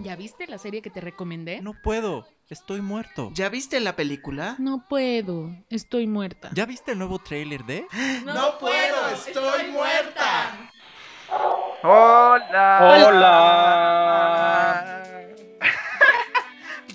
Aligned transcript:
¿Ya 0.00 0.14
viste 0.16 0.46
la 0.46 0.58
serie 0.58 0.80
que 0.80 0.90
te 0.90 1.00
recomendé? 1.00 1.60
No 1.60 1.74
puedo, 1.82 2.26
estoy 2.48 2.80
muerto. 2.80 3.30
¿Ya 3.34 3.48
viste 3.48 3.80
la 3.80 3.96
película? 3.96 4.54
No 4.58 4.86
puedo, 4.88 5.50
estoy 5.70 6.06
muerta. 6.06 6.50
¿Ya 6.54 6.66
viste 6.66 6.92
el 6.92 6.98
nuevo 6.98 7.18
tráiler 7.18 7.64
de? 7.64 7.86
No, 8.24 8.58
puedo, 8.58 9.08
estoy 9.12 9.70
muerta. 9.72 10.70
Hola. 11.82 13.06
Hola. 13.06 13.97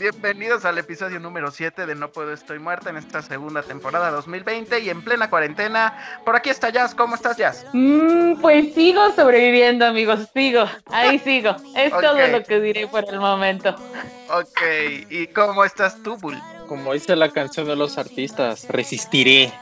Bienvenidos 0.04 0.66
al 0.66 0.78
episodio 0.78 1.18
número 1.22 1.50
7 1.50 1.86
de 1.86 1.96
No 1.96 2.12
Puedo 2.12 2.34
Estoy 2.34 2.60
Muerta 2.60 2.90
en 2.90 2.98
esta 2.98 3.22
segunda 3.22 3.64
temporada 3.64 4.12
2020 4.12 4.82
y 4.82 4.90
en 4.90 5.02
plena 5.02 5.30
cuarentena. 5.30 5.98
Por 6.26 6.36
aquí 6.36 6.50
está 6.50 6.72
Jazz, 6.72 6.94
¿cómo 6.94 7.16
estás 7.16 7.38
Jazz? 7.38 7.66
Mm, 7.72 8.42
pues 8.42 8.74
sigo 8.74 9.14
sobreviviendo, 9.16 9.86
amigos, 9.86 10.28
sigo. 10.34 10.66
Ahí 10.88 11.20
sigo. 11.24 11.56
Es 11.74 11.92
todo 11.92 12.28
lo 12.28 12.44
que 12.44 12.60
diré 12.60 12.86
por 12.86 13.06
el 13.08 13.18
momento. 13.18 13.74
Ok, 14.30 14.62
¿y 15.10 15.28
cómo 15.28 15.64
estás 15.64 16.04
tú, 16.04 16.18
Bull? 16.18 16.38
Como 16.68 16.92
dice 16.92 17.16
la 17.16 17.30
canción 17.30 17.66
de 17.66 17.78
los 17.78 17.98
artistas, 17.98 18.68
resistiré. 18.68 19.54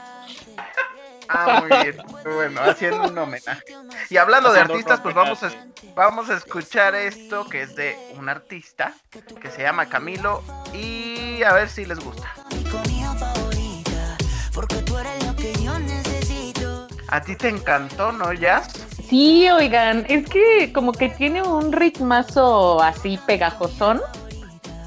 Ah, 1.32 1.60
muy 1.60 1.82
bien. 1.82 1.96
Bueno, 2.24 2.60
haciendo 2.62 3.08
un 3.08 3.18
homenaje. 3.18 3.62
Y 4.10 4.16
hablando 4.16 4.52
de 4.52 4.60
Haciendo 4.60 4.74
artistas, 4.74 5.00
pues 5.00 5.14
vamos 5.14 5.42
a, 5.42 5.50
vamos 5.94 6.30
a 6.30 6.34
escuchar 6.34 6.94
esto 6.94 7.48
que 7.48 7.62
es 7.62 7.74
de 7.74 7.96
un 8.18 8.28
artista 8.28 8.94
que 9.40 9.50
se 9.50 9.62
llama 9.62 9.86
Camilo 9.86 10.42
y 10.72 11.42
a 11.42 11.52
ver 11.52 11.68
si 11.68 11.84
les 11.84 11.98
gusta. 11.98 12.34
mi 12.54 12.62
comida 12.64 13.14
favorita, 13.14 14.16
porque 14.54 14.76
tú 14.76 14.98
eres 14.98 15.26
lo 15.26 15.34
que 15.36 15.52
yo 15.62 15.78
necesito. 15.78 16.86
¿A 17.08 17.20
ti 17.20 17.36
te 17.36 17.48
encantó, 17.48 18.12
no, 18.12 18.32
Jazz? 18.32 18.86
Sí, 19.08 19.48
oigan, 19.50 20.06
es 20.08 20.28
que 20.28 20.72
como 20.72 20.92
que 20.92 21.10
tiene 21.10 21.42
un 21.42 21.72
ritmazo 21.72 22.82
así 22.82 23.18
pegajosón. 23.26 24.00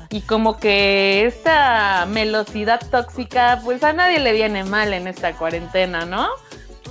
Y 0.09 0.21
como 0.21 0.59
que 0.59 1.25
esta 1.25 2.05
velocidad 2.05 2.81
tóxica, 2.89 3.59
pues 3.63 3.83
a 3.83 3.93
nadie 3.93 4.19
le 4.19 4.33
viene 4.33 4.63
mal 4.63 4.93
en 4.93 5.07
esta 5.07 5.33
cuarentena, 5.33 6.05
¿no? 6.05 6.29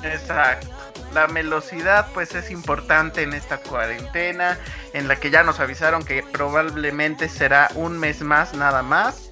Exacto. 0.03 0.69
La 1.13 1.27
velocidad 1.29 2.09
pues 2.13 2.35
es 2.35 2.51
importante 2.51 3.23
en 3.23 3.35
esta 3.35 3.59
cuarentena 3.59 4.59
en 4.93 5.07
la 5.07 5.17
que 5.17 5.31
ya 5.31 5.45
nos 5.45 5.61
avisaron 5.61 6.05
que 6.05 6.25
probablemente 6.25 7.29
será 7.29 7.71
un 7.77 7.99
mes 7.99 8.21
más 8.23 8.55
nada 8.55 8.83
más. 8.83 9.31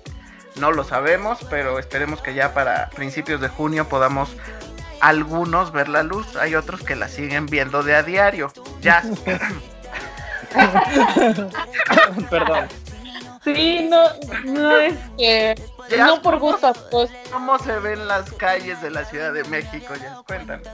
No 0.56 0.70
lo 0.70 0.84
sabemos, 0.84 1.40
pero 1.50 1.78
esperemos 1.78 2.22
que 2.22 2.34
ya 2.34 2.54
para 2.54 2.88
principios 2.90 3.40
de 3.40 3.48
junio 3.48 3.88
podamos 3.88 4.36
algunos 5.00 5.72
ver 5.72 5.88
la 5.88 6.04
luz. 6.04 6.36
Hay 6.36 6.54
otros 6.54 6.82
que 6.82 6.94
la 6.94 7.08
siguen 7.08 7.46
viendo 7.46 7.82
de 7.82 7.96
a 7.96 8.02
diario. 8.02 8.52
Ya. 8.80 9.02
Perdón. 12.30 12.68
Sí, 13.44 13.88
no, 13.90 14.02
no 14.44 14.76
es 14.76 14.94
que... 15.18 15.54
No 15.98 16.22
por 16.22 16.38
gusto, 16.38 16.72
pues, 16.90 17.10
¿Cómo 17.32 17.58
se 17.58 17.78
ven 17.80 18.06
las 18.06 18.30
calles 18.32 18.80
de 18.80 18.90
la 18.90 19.04
Ciudad 19.04 19.32
de 19.32 19.44
México? 19.44 19.94
Ya, 20.00 20.22
cuéntanos. 20.26 20.66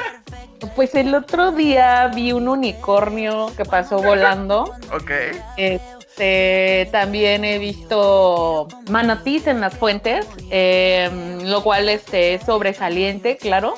pues 0.76 0.94
el 0.94 1.14
otro 1.14 1.52
día 1.52 2.08
vi 2.14 2.32
un 2.32 2.48
unicornio 2.48 3.52
que 3.56 3.64
pasó 3.64 3.98
volando. 3.98 4.74
Ok. 4.92 5.10
Este, 5.56 6.88
también 6.92 7.44
he 7.44 7.58
visto 7.58 8.68
manatíes 8.88 9.46
en 9.48 9.60
las 9.60 9.76
fuentes, 9.76 10.26
em, 10.50 11.42
lo 11.42 11.62
cual 11.62 11.88
este, 11.88 12.34
es 12.34 12.42
sobresaliente, 12.44 13.36
claro. 13.36 13.74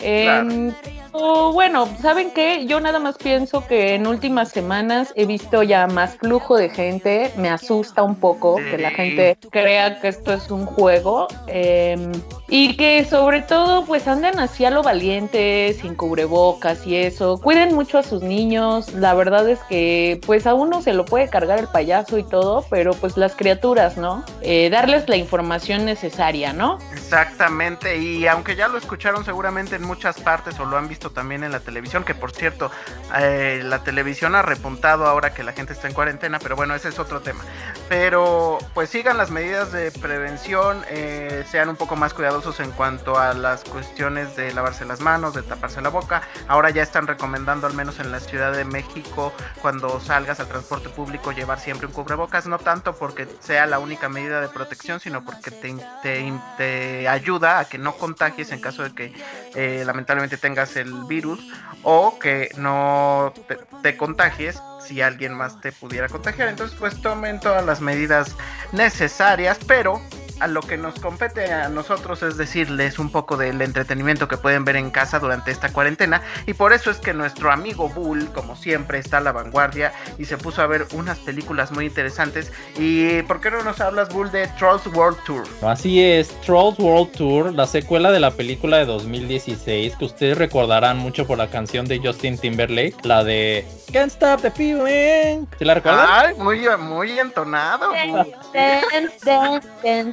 Em, 0.00 0.72
o 1.12 1.52
bueno, 1.52 1.88
¿saben 2.00 2.30
qué? 2.30 2.66
Yo 2.66 2.80
nada 2.80 2.98
más 2.98 3.16
pienso 3.18 3.66
que 3.66 3.94
en 3.94 4.06
últimas 4.06 4.50
semanas 4.50 5.12
he 5.16 5.26
visto 5.26 5.62
ya 5.62 5.86
más 5.86 6.16
flujo 6.16 6.56
de 6.56 6.70
gente. 6.70 7.32
Me 7.36 7.50
asusta 7.50 8.02
un 8.02 8.16
poco 8.16 8.56
que 8.56 8.78
la 8.78 8.90
gente 8.90 9.36
crea 9.50 10.00
que 10.00 10.08
esto 10.08 10.32
es 10.32 10.50
un 10.50 10.66
juego. 10.66 11.28
em, 11.46 12.12
y 12.52 12.76
que 12.76 13.04
sobre 13.04 13.42
todo 13.42 13.84
pues 13.84 14.08
anden 14.08 14.40
así 14.40 14.64
a 14.64 14.70
lo 14.70 14.82
valiente, 14.82 15.76
sin 15.80 15.94
cubrebocas 15.94 16.84
y 16.84 16.96
eso. 16.96 17.40
Cuiden 17.40 17.74
mucho 17.74 17.98
a 17.98 18.02
sus 18.02 18.22
niños. 18.22 18.92
La 18.92 19.14
verdad 19.14 19.48
es 19.48 19.60
que 19.68 20.20
pues 20.26 20.48
a 20.48 20.54
uno 20.54 20.82
se 20.82 20.92
lo 20.92 21.04
puede 21.04 21.28
cargar 21.28 21.60
el 21.60 21.68
payaso 21.68 22.18
y 22.18 22.24
todo, 22.24 22.64
pero 22.68 22.92
pues 22.94 23.16
las 23.16 23.36
criaturas, 23.36 23.96
¿no? 23.96 24.24
Eh, 24.42 24.68
darles 24.68 25.08
la 25.08 25.16
información 25.16 25.84
necesaria, 25.84 26.52
¿no? 26.52 26.78
Exactamente, 26.92 27.98
y 27.98 28.26
aunque 28.26 28.56
ya 28.56 28.66
lo 28.66 28.78
escucharon 28.78 29.24
seguramente 29.24 29.76
en 29.76 29.84
muchas 29.90 30.20
partes 30.20 30.60
o 30.60 30.66
lo 30.66 30.76
han 30.78 30.86
visto 30.86 31.10
también 31.10 31.42
en 31.42 31.50
la 31.50 31.58
televisión, 31.58 32.04
que 32.04 32.14
por 32.14 32.30
cierto, 32.30 32.70
eh, 33.18 33.60
la 33.64 33.82
televisión 33.82 34.36
ha 34.36 34.42
repuntado 34.42 35.04
ahora 35.04 35.34
que 35.34 35.42
la 35.42 35.52
gente 35.52 35.72
está 35.72 35.88
en 35.88 35.94
cuarentena, 35.94 36.38
pero 36.38 36.54
bueno, 36.54 36.76
ese 36.76 36.90
es 36.90 37.00
otro 37.00 37.22
tema. 37.22 37.40
Pero 37.88 38.58
pues 38.72 38.88
sigan 38.88 39.18
las 39.18 39.32
medidas 39.32 39.72
de 39.72 39.90
prevención, 39.90 40.84
eh, 40.90 41.44
sean 41.50 41.70
un 41.70 41.74
poco 41.74 41.96
más 41.96 42.14
cuidadosos 42.14 42.60
en 42.60 42.70
cuanto 42.70 43.18
a 43.18 43.34
las 43.34 43.64
cuestiones 43.64 44.36
de 44.36 44.54
lavarse 44.54 44.84
las 44.84 45.00
manos, 45.00 45.34
de 45.34 45.42
taparse 45.42 45.80
la 45.80 45.88
boca. 45.88 46.22
Ahora 46.46 46.70
ya 46.70 46.84
están 46.84 47.08
recomendando, 47.08 47.66
al 47.66 47.74
menos 47.74 47.98
en 47.98 48.12
la 48.12 48.20
Ciudad 48.20 48.52
de 48.52 48.64
México, 48.64 49.32
cuando 49.60 49.98
salgas 49.98 50.38
al 50.38 50.46
transporte 50.46 50.88
público, 50.88 51.32
llevar 51.32 51.58
siempre 51.58 51.88
un 51.88 51.92
cubrebocas, 51.92 52.46
no 52.46 52.60
tanto 52.60 52.94
porque 52.94 53.26
sea 53.40 53.66
la 53.66 53.80
única 53.80 54.08
medida 54.08 54.40
de 54.40 54.46
protección, 54.46 55.00
sino 55.00 55.24
porque 55.24 55.50
te, 55.50 55.74
te, 56.00 56.32
te 56.56 57.08
ayuda 57.08 57.58
a 57.58 57.64
que 57.64 57.78
no 57.78 57.96
contagies 57.96 58.52
en 58.52 58.60
caso 58.60 58.84
de 58.84 58.94
que 58.94 59.12
eh, 59.56 59.79
lamentablemente 59.84 60.36
tengas 60.36 60.76
el 60.76 60.92
virus 61.04 61.40
o 61.82 62.18
que 62.18 62.50
no 62.56 63.32
te, 63.48 63.58
te 63.82 63.96
contagies 63.96 64.60
si 64.86 65.02
alguien 65.02 65.34
más 65.34 65.60
te 65.60 65.72
pudiera 65.72 66.08
contagiar. 66.08 66.48
Entonces, 66.48 66.76
pues 66.78 67.00
tomen 67.00 67.40
todas 67.40 67.64
las 67.64 67.80
medidas 67.80 68.36
necesarias, 68.72 69.58
pero 69.66 70.00
a 70.40 70.46
lo 70.46 70.62
que 70.62 70.76
nos 70.76 70.98
compete 70.98 71.52
a 71.52 71.68
nosotros 71.68 72.22
es 72.22 72.36
decirles 72.36 72.98
un 72.98 73.10
poco 73.10 73.36
del 73.36 73.60
entretenimiento 73.62 74.28
que 74.28 74.36
pueden 74.36 74.64
ver 74.64 74.76
en 74.76 74.90
casa 74.90 75.18
durante 75.18 75.50
esta 75.50 75.72
cuarentena 75.72 76.22
y 76.46 76.54
por 76.54 76.72
eso 76.72 76.90
es 76.90 76.98
que 76.98 77.14
nuestro 77.14 77.52
amigo 77.52 77.88
Bull, 77.88 78.30
como 78.32 78.56
siempre, 78.56 78.98
está 78.98 79.18
a 79.18 79.20
la 79.20 79.32
vanguardia 79.32 79.92
y 80.18 80.24
se 80.24 80.36
puso 80.36 80.62
a 80.62 80.66
ver 80.66 80.86
unas 80.92 81.18
películas 81.18 81.70
muy 81.72 81.86
interesantes 81.86 82.52
y 82.78 83.22
¿por 83.22 83.40
qué 83.40 83.50
no 83.50 83.62
nos 83.62 83.80
hablas 83.80 84.12
Bull 84.12 84.30
de 84.30 84.48
Trolls 84.58 84.86
World 84.88 85.18
Tour? 85.24 85.44
Así 85.62 86.02
es, 86.02 86.28
Trolls 86.40 86.78
World 86.78 87.12
Tour, 87.12 87.54
la 87.54 87.66
secuela 87.66 88.10
de 88.10 88.20
la 88.20 88.30
película 88.30 88.78
de 88.78 88.86
2016, 88.86 89.96
que 89.96 90.04
ustedes 90.04 90.38
recordarán 90.38 90.98
mucho 90.98 91.26
por 91.26 91.38
la 91.38 91.48
canción 91.48 91.86
de 91.86 91.98
Justin 91.98 92.38
Timberlake, 92.38 92.96
la 93.04 93.24
de 93.24 93.66
Can't 93.92 94.12
Stop 94.12 94.42
the 94.42 94.50
Feeling. 94.50 95.46
¿Sí 95.58 95.64
la 95.64 95.74
recuerdan? 95.74 96.06
Ay, 96.08 96.34
muy, 96.36 96.66
muy 96.78 97.18
entonado. 97.18 97.90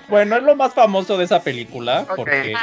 Bull. 0.10 0.17
Bueno, 0.18 0.36
es 0.36 0.42
lo 0.42 0.56
más 0.56 0.74
famoso 0.74 1.16
de 1.16 1.26
esa 1.26 1.44
película, 1.44 2.04
porque 2.16 2.56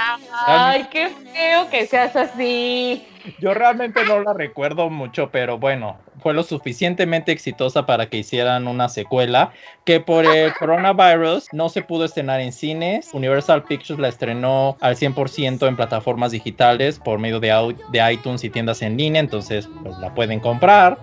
Ay, 0.44 0.88
qué 0.90 1.08
feo 1.08 1.70
que 1.70 1.86
seas 1.86 2.16
así. 2.16 3.06
yo 3.38 3.54
realmente 3.54 4.04
no 4.04 4.20
la 4.22 4.32
recuerdo 4.32 4.90
mucho, 4.90 5.30
pero 5.30 5.56
bueno, 5.56 5.96
fue 6.20 6.34
lo 6.34 6.42
suficientemente 6.42 7.30
exitosa 7.30 7.86
para 7.86 8.06
que 8.06 8.16
hicieran 8.16 8.66
una 8.66 8.88
secuela 8.88 9.52
que 9.84 10.00
por 10.00 10.26
el 10.26 10.52
coronavirus 10.58 11.46
no 11.52 11.68
se 11.68 11.82
pudo 11.82 12.06
estrenar 12.06 12.40
en 12.40 12.52
cines. 12.52 13.10
Universal 13.12 13.62
Pictures 13.62 14.00
la 14.00 14.08
estrenó 14.08 14.76
al 14.80 14.96
100% 14.96 15.68
en 15.68 15.76
plataformas 15.76 16.32
digitales 16.32 16.98
por 16.98 17.20
medio 17.20 17.38
de, 17.38 17.76
de 17.92 18.12
iTunes 18.12 18.42
y 18.42 18.50
tiendas 18.50 18.82
en 18.82 18.96
línea, 18.96 19.20
entonces 19.20 19.68
pues 19.84 19.96
la 19.98 20.12
pueden 20.12 20.40
comprar. 20.40 20.98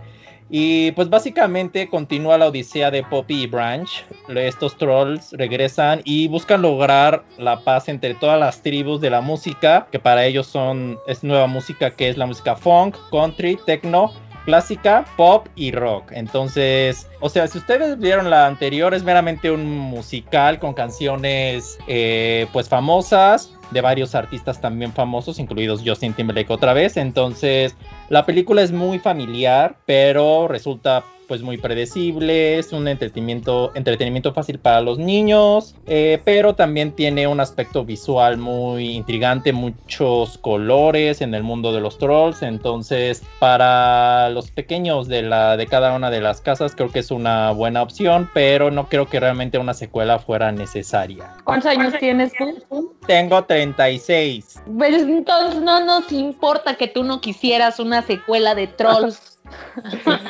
Y 0.53 0.91
pues 0.91 1.09
básicamente 1.09 1.87
continúa 1.87 2.37
la 2.37 2.47
odisea 2.47 2.91
de 2.91 3.03
Poppy 3.03 3.43
y 3.43 3.47
Branch. 3.47 3.89
Estos 4.27 4.77
trolls 4.77 5.31
regresan 5.31 6.01
y 6.03 6.27
buscan 6.27 6.61
lograr 6.61 7.23
la 7.37 7.61
paz 7.61 7.87
entre 7.87 8.15
todas 8.15 8.37
las 8.37 8.61
tribus 8.61 8.99
de 8.99 9.09
la 9.09 9.21
música, 9.21 9.87
que 9.89 9.99
para 9.99 10.25
ellos 10.25 10.47
son 10.47 10.99
es 11.07 11.23
nueva 11.23 11.47
música 11.47 11.91
que 11.91 12.09
es 12.09 12.17
la 12.17 12.25
música 12.25 12.57
funk, 12.57 12.97
country, 13.11 13.57
techno, 13.65 14.11
clásica, 14.43 15.05
pop 15.15 15.47
y 15.55 15.71
rock. 15.71 16.11
Entonces, 16.11 17.07
o 17.21 17.29
sea, 17.29 17.47
si 17.47 17.57
ustedes 17.57 17.97
vieron 17.97 18.29
la 18.29 18.47
anterior 18.47 18.93
es 18.93 19.03
meramente 19.03 19.51
un 19.51 19.65
musical 19.65 20.59
con 20.59 20.73
canciones 20.73 21.77
eh, 21.87 22.45
pues 22.51 22.67
famosas 22.67 23.53
de 23.71 23.79
varios 23.79 24.15
artistas 24.15 24.59
también 24.59 24.91
famosos, 24.91 25.39
incluidos 25.39 25.81
Justin 25.85 26.13
Timberlake 26.13 26.51
otra 26.51 26.73
vez. 26.73 26.97
Entonces, 26.97 27.75
la 28.11 28.25
película 28.25 28.61
es 28.61 28.73
muy 28.73 28.99
familiar, 28.99 29.77
pero 29.85 30.49
resulta 30.49 31.05
pues 31.31 31.43
muy 31.43 31.57
predecible, 31.57 32.59
es 32.59 32.73
un 32.73 32.89
entretenimiento, 32.89 33.71
entretenimiento 33.73 34.33
fácil 34.33 34.59
para 34.59 34.81
los 34.81 34.97
niños, 34.99 35.75
eh, 35.87 36.19
pero 36.25 36.55
también 36.55 36.91
tiene 36.91 37.25
un 37.25 37.39
aspecto 37.39 37.85
visual 37.85 38.35
muy 38.35 38.89
intrigante, 38.89 39.53
muchos 39.53 40.37
colores 40.39 41.21
en 41.21 41.33
el 41.33 41.41
mundo 41.41 41.71
de 41.71 41.79
los 41.79 41.97
trolls, 41.97 42.41
entonces 42.41 43.23
para 43.39 44.29
los 44.31 44.51
pequeños 44.51 45.07
de, 45.07 45.21
la, 45.21 45.55
de 45.55 45.67
cada 45.67 45.95
una 45.95 46.11
de 46.11 46.19
las 46.19 46.41
casas 46.41 46.75
creo 46.75 46.91
que 46.91 46.99
es 46.99 47.11
una 47.11 47.51
buena 47.51 47.81
opción, 47.81 48.29
pero 48.33 48.69
no 48.69 48.89
creo 48.89 49.07
que 49.07 49.21
realmente 49.21 49.57
una 49.57 49.73
secuela 49.73 50.19
fuera 50.19 50.51
necesaria. 50.51 51.35
¿Cuántos 51.45 51.71
años 51.71 51.93
tienes 51.97 52.33
tú? 52.67 52.93
Tengo 53.07 53.41
36. 53.41 54.63
Pues 54.77 55.01
entonces 55.01 55.61
no 55.61 55.79
nos 55.85 56.11
importa 56.11 56.75
que 56.75 56.89
tú 56.89 57.05
no 57.05 57.21
quisieras 57.21 57.79
una 57.79 58.00
secuela 58.01 58.55
de 58.55 58.67
Trolls. 58.67 59.39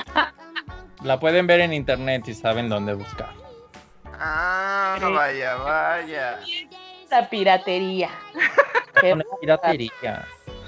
La 1.04 1.20
pueden 1.20 1.48
ver 1.48 1.62
en 1.62 1.74
internet 1.74 2.24
si 2.26 2.34
saben 2.34 2.70
dónde 2.70 2.94
buscar. 2.94 3.30
Ah, 4.20 4.98
vaya, 5.02 5.56
vaya. 5.56 6.40
La 7.10 7.28
piratería. 7.28 8.10
Qué 9.02 9.14
Una 9.14 9.24
piratería. 9.40 10.26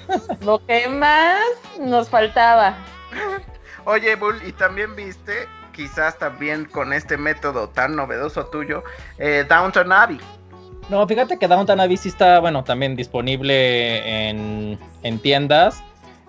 Lo 0.40 0.64
que 0.66 0.88
más 0.88 1.40
nos 1.78 2.08
faltaba. 2.08 2.74
Oye, 3.84 4.16
Bull, 4.16 4.40
y 4.44 4.52
también 4.52 4.96
viste, 4.96 5.46
quizás 5.72 6.18
también 6.18 6.64
con 6.64 6.92
este 6.92 7.16
método 7.16 7.68
tan 7.68 7.94
novedoso 7.94 8.46
tuyo, 8.46 8.82
eh, 9.18 9.44
Downton 9.48 9.92
Abbey. 9.92 10.18
No, 10.88 11.06
fíjate 11.06 11.38
que 11.38 11.48
Downton 11.48 11.80
Abbey 11.80 11.96
sí 11.96 12.08
está, 12.08 12.40
bueno, 12.40 12.64
también 12.64 12.96
disponible 12.96 14.28
en, 14.28 14.78
en 15.02 15.18
tiendas. 15.18 15.82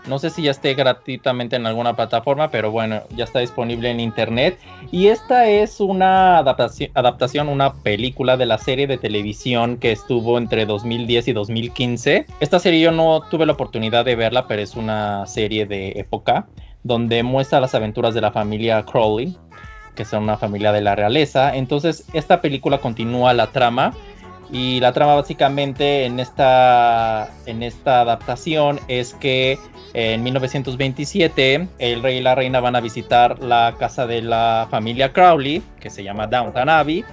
No 0.07 0.19
sé 0.19 0.29
si 0.29 0.43
ya 0.43 0.51
esté 0.51 0.73
gratuitamente 0.75 1.55
en 1.55 1.65
alguna 1.65 1.95
plataforma, 1.95 2.51
pero 2.51 2.71
bueno, 2.71 3.01
ya 3.15 3.23
está 3.23 3.39
disponible 3.39 3.89
en 3.89 3.99
internet. 3.99 4.59
Y 4.91 5.07
esta 5.07 5.47
es 5.47 5.79
una 5.79 6.37
adaptación, 6.37 7.49
una 7.49 7.73
película 7.73 8.37
de 8.37 8.45
la 8.45 8.57
serie 8.57 8.87
de 8.87 8.97
televisión 8.97 9.77
que 9.77 9.91
estuvo 9.91 10.37
entre 10.37 10.65
2010 10.65 11.27
y 11.29 11.33
2015. 11.33 12.25
Esta 12.39 12.59
serie 12.59 12.81
yo 12.81 12.91
no 12.91 13.21
tuve 13.29 13.45
la 13.45 13.53
oportunidad 13.53 14.05
de 14.05 14.15
verla, 14.15 14.47
pero 14.47 14.61
es 14.61 14.75
una 14.75 15.25
serie 15.25 15.65
de 15.65 15.93
época 15.95 16.47
donde 16.83 17.23
muestra 17.23 17.59
las 17.59 17.73
aventuras 17.73 18.13
de 18.13 18.21
la 18.21 18.31
familia 18.31 18.83
Crowley, 18.83 19.35
que 19.95 20.05
son 20.05 20.23
una 20.23 20.37
familia 20.37 20.71
de 20.71 20.81
la 20.81 20.95
realeza. 20.95 21.55
Entonces, 21.55 22.05
esta 22.13 22.41
película 22.41 22.77
continúa 22.77 23.33
la 23.33 23.47
trama. 23.47 23.93
Y 24.51 24.79
la 24.79 24.93
trama 24.93 25.15
básicamente 25.15 26.05
en 26.05 26.19
esta, 26.19 27.29
en 27.45 27.63
esta 27.63 28.01
adaptación 28.01 28.79
es 28.87 29.13
que 29.15 29.57
en 29.93 30.23
1927 30.23 31.67
el 31.79 32.03
rey 32.03 32.17
y 32.17 32.21
la 32.21 32.35
reina 32.35 32.59
van 32.59 32.75
a 32.75 32.81
visitar 32.81 33.39
la 33.39 33.75
casa 33.79 34.05
de 34.05 34.21
la 34.21 34.67
familia 34.69 35.13
Crowley, 35.13 35.63
que 35.79 35.89
se 35.89 36.03
llama 36.03 36.27
Downton 36.27 36.69
Abbey, 36.69 37.03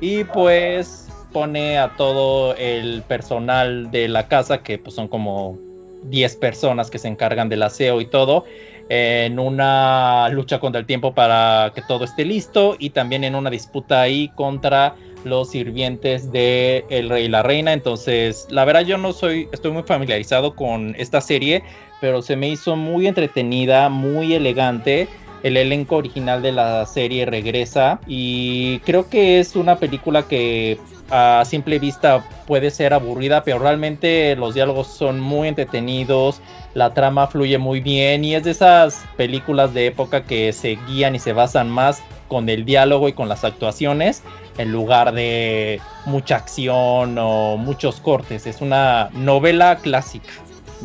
y 0.00 0.24
pues 0.24 1.08
pone 1.32 1.78
a 1.78 1.96
todo 1.96 2.54
el 2.56 3.02
personal 3.02 3.90
de 3.90 4.08
la 4.08 4.28
casa, 4.28 4.62
que 4.62 4.78
pues 4.78 4.94
son 4.94 5.08
como 5.08 5.58
10 6.04 6.36
personas 6.36 6.90
que 6.90 6.98
se 6.98 7.08
encargan 7.08 7.48
del 7.48 7.62
aseo 7.62 8.00
y 8.00 8.06
todo, 8.06 8.44
en 8.88 9.38
una 9.38 10.28
lucha 10.30 10.58
contra 10.58 10.80
el 10.80 10.86
tiempo 10.86 11.14
para 11.14 11.72
que 11.74 11.82
todo 11.82 12.04
esté 12.04 12.24
listo 12.24 12.76
y 12.78 12.90
también 12.90 13.24
en 13.24 13.34
una 13.34 13.48
disputa 13.48 14.02
ahí 14.02 14.28
contra 14.34 14.96
los 15.24 15.50
sirvientes 15.50 16.32
de 16.32 16.84
el 16.88 17.08
rey 17.08 17.24
y 17.24 17.28
la 17.28 17.42
reina. 17.42 17.72
Entonces, 17.72 18.46
la 18.50 18.64
verdad 18.64 18.82
yo 18.82 18.98
no 18.98 19.12
soy, 19.12 19.48
estoy 19.52 19.72
muy 19.72 19.82
familiarizado 19.82 20.54
con 20.54 20.94
esta 20.98 21.20
serie, 21.20 21.62
pero 22.00 22.22
se 22.22 22.36
me 22.36 22.48
hizo 22.48 22.76
muy 22.76 23.06
entretenida, 23.06 23.88
muy 23.88 24.34
elegante. 24.34 25.08
El 25.42 25.56
elenco 25.56 25.96
original 25.96 26.40
de 26.40 26.52
la 26.52 26.86
serie 26.86 27.26
regresa 27.26 28.00
y 28.06 28.78
creo 28.80 29.08
que 29.08 29.40
es 29.40 29.56
una 29.56 29.76
película 29.76 30.22
que 30.22 30.78
a 31.10 31.44
simple 31.44 31.78
vista 31.78 32.24
puede 32.46 32.70
ser 32.70 32.94
aburrida, 32.94 33.42
pero 33.44 33.58
realmente 33.58 34.34
los 34.36 34.54
diálogos 34.54 34.86
son 34.86 35.20
muy 35.20 35.48
entretenidos, 35.48 36.40
la 36.74 36.94
trama 36.94 37.26
fluye 37.26 37.58
muy 37.58 37.80
bien 37.80 38.24
y 38.24 38.34
es 38.34 38.44
de 38.44 38.52
esas 38.52 39.04
películas 39.16 39.74
de 39.74 39.86
época 39.86 40.24
que 40.24 40.52
se 40.52 40.78
guían 40.86 41.14
y 41.14 41.18
se 41.18 41.32
basan 41.32 41.68
más 41.68 42.02
con 42.32 42.48
el 42.48 42.64
diálogo 42.64 43.08
y 43.08 43.12
con 43.12 43.28
las 43.28 43.44
actuaciones 43.44 44.22
en 44.56 44.72
lugar 44.72 45.12
de 45.12 45.82
mucha 46.06 46.36
acción 46.36 47.18
o 47.18 47.58
muchos 47.58 48.00
cortes. 48.00 48.46
Es 48.46 48.62
una 48.62 49.10
novela 49.12 49.76
clásica, 49.76 50.32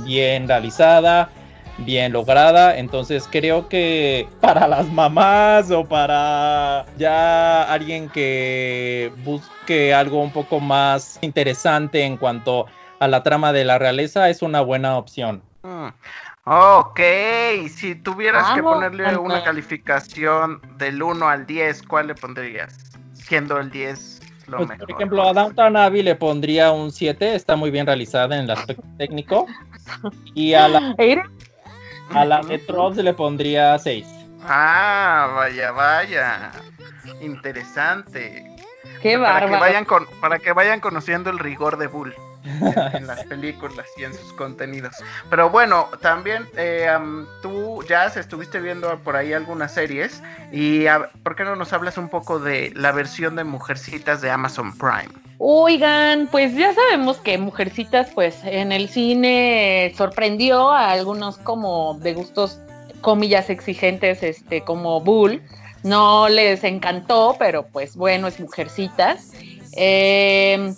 bien 0.04 0.46
realizada, 0.46 1.30
bien 1.78 2.12
lograda. 2.12 2.78
Entonces 2.78 3.30
creo 3.32 3.70
que 3.70 4.28
para 4.42 4.68
las 4.68 4.92
mamás 4.92 5.72
o 5.72 5.86
para 5.86 6.86
ya 6.98 7.64
alguien 7.72 8.10
que 8.10 9.10
busque 9.24 9.94
algo 9.94 10.22
un 10.22 10.34
poco 10.34 10.60
más 10.60 11.18
interesante 11.22 12.04
en 12.04 12.18
cuanto 12.18 12.66
a 13.00 13.08
la 13.08 13.24
trama 13.24 13.54
de 13.54 13.64
la 13.64 13.78
realeza 13.78 14.30
es 14.30 14.42
una 14.42 14.60
buena 14.60 14.98
opción. 14.98 15.42
Mm. 15.64 15.88
Ok, 16.50 17.00
si 17.70 17.96
tuvieras 17.96 18.52
que 18.54 18.62
Vamos, 18.62 18.76
ponerle 18.76 19.06
Antonio. 19.06 19.22
una 19.34 19.44
calificación 19.44 20.62
del 20.78 21.04
1 21.04 21.28
al 21.28 21.46
10, 21.46 21.84
¿cuál 21.84 22.08
le 22.08 22.16
pondrías? 22.16 22.74
Siendo 23.12 23.58
el 23.60 23.70
10 23.70 24.22
lo 24.48 24.58
Pues, 24.58 24.70
mejor. 24.70 24.88
por 24.88 24.96
ejemplo, 24.96 25.24
a 25.28 25.34
Downton 25.34 25.76
Abbey 25.76 26.04
le 26.04 26.16
pondría 26.16 26.72
un 26.72 26.92
7, 26.92 27.36
está 27.36 27.58
muy 27.58 27.70
bien 27.70 27.86
realizada 27.86 28.38
en 28.38 28.44
el 28.46 28.52
aspecto 28.52 28.84
técnico. 28.98 29.46
Y 30.36 30.54
a 30.54 30.70
la, 30.70 30.96
a 32.14 32.24
la 32.26 32.42
de 32.42 32.60
Trolls 32.60 32.96
le 32.98 33.14
pondría 33.14 33.78
6. 33.78 34.08
Ah, 34.46 35.34
vaya, 35.36 35.72
vaya. 35.72 36.52
Interesante. 37.20 38.46
qué 39.02 39.18
para 39.20 39.40
que 39.42 39.52
bárbaro. 39.52 39.60
vayan 39.60 39.84
con, 39.84 40.06
para 40.22 40.40
que 40.40 40.54
vayan 40.54 40.80
conociendo 40.80 41.30
el 41.30 41.40
rigor 41.40 41.78
de 41.78 41.88
Bull 41.88 42.16
en, 42.94 43.08
las 43.08 43.24
películas 43.26 43.86
y 43.98 44.04
en 44.04 44.14
sus 44.14 44.34
contenidos. 44.34 44.96
Pero 45.30 45.50
bueno, 45.50 45.88
también 46.02 46.48
eh, 46.56 46.88
tú 47.42 47.84
ya 47.88 48.06
estuviste 48.06 48.60
viendo 48.60 48.98
por 49.00 49.16
ahí 49.16 49.34
algunas 49.34 49.74
series 49.74 50.22
y 50.52 50.88
a- 50.88 51.10
¿por 51.24 51.36
qué 51.36 51.44
no 51.44 51.56
nos 51.56 51.74
hablas 51.74 51.98
un 51.98 52.10
poco 52.10 52.40
de 52.40 52.72
la 52.76 52.92
versión 52.92 53.36
de 53.36 53.44
Mujercitas 53.44 54.22
de 54.22 54.32
Amazon 54.32 54.78
Prime? 54.78 55.10
Oigan, 55.40 56.28
pues 56.32 56.56
ya 56.56 56.74
sabemos 56.74 57.18
que 57.18 57.38
Mujercitas, 57.38 58.10
pues 58.16 58.40
en 58.44 58.72
el 58.72 58.90
cine 58.90 59.94
sorprendió 59.96 60.72
a 60.72 60.92
algunos 60.92 61.38
como 61.38 62.00
de 62.00 62.14
gustos, 62.16 62.60
comillas, 63.02 63.50
exigentes, 63.50 64.24
este, 64.24 64.64
como 64.64 65.00
Bull. 65.02 65.42
No 65.84 66.28
les 66.28 66.64
encantó, 66.64 67.36
pero 67.38 67.68
pues 67.68 67.96
bueno, 67.96 68.28
es 68.28 68.40
Mujercitas. 68.40 69.32
Eh, 69.74 70.74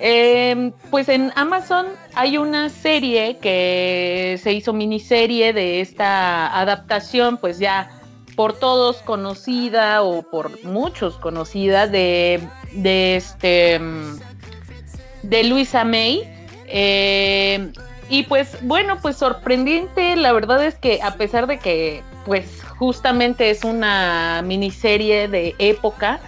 eh, 0.00 0.72
pues 0.90 1.08
en 1.08 1.32
Amazon 1.36 1.86
hay 2.14 2.38
una 2.38 2.68
serie 2.68 3.38
que 3.38 4.38
se 4.42 4.52
hizo 4.52 4.72
miniserie 4.72 5.52
de 5.52 5.80
esta 5.80 6.58
adaptación, 6.58 7.38
pues 7.38 7.58
ya 7.58 7.90
por 8.36 8.58
todos 8.58 8.98
conocida 9.02 10.02
o 10.02 10.22
por 10.22 10.64
muchos 10.64 11.16
conocida 11.18 11.86
de, 11.86 12.40
de 12.72 13.16
este 13.16 13.78
mm, 13.78 14.18
de 15.22 15.44
Luisa 15.44 15.84
May. 15.84 16.22
Eh, 16.66 17.72
y 18.08 18.24
pues 18.24 18.58
bueno, 18.62 18.98
pues 19.00 19.16
sorprendente, 19.16 20.16
la 20.16 20.32
verdad 20.32 20.64
es 20.64 20.74
que 20.74 21.00
a 21.02 21.14
pesar 21.14 21.46
de 21.46 21.58
que 21.58 22.02
pues 22.26 22.62
justamente 22.78 23.50
es 23.50 23.64
una 23.64 24.42
miniserie 24.44 25.28
de 25.28 25.54
época, 25.58 26.20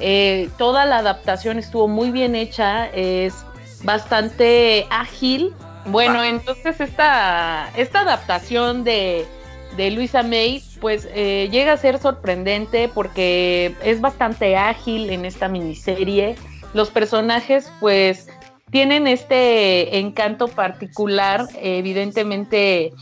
eh, 0.00 0.48
toda 0.58 0.84
la 0.86 0.98
adaptación 0.98 1.58
estuvo 1.58 1.88
muy 1.88 2.10
bien 2.10 2.34
hecha, 2.34 2.86
es 2.88 3.44
bastante 3.82 4.86
ágil. 4.90 5.54
Bueno, 5.86 6.24
entonces 6.24 6.80
esta, 6.80 7.70
esta 7.76 8.00
adaptación 8.00 8.82
de, 8.82 9.24
de 9.76 9.90
Luisa 9.90 10.22
May, 10.22 10.62
pues 10.80 11.08
eh, 11.14 11.48
llega 11.52 11.74
a 11.74 11.76
ser 11.76 11.98
sorprendente 11.98 12.90
porque 12.92 13.74
es 13.82 14.00
bastante 14.00 14.56
ágil 14.56 15.10
en 15.10 15.24
esta 15.24 15.48
miniserie. 15.48 16.34
Los 16.74 16.90
personajes, 16.90 17.70
pues, 17.78 18.28
tienen 18.70 19.06
este 19.06 19.98
encanto 19.98 20.48
particular. 20.48 21.46
Evidentemente, 21.62 22.92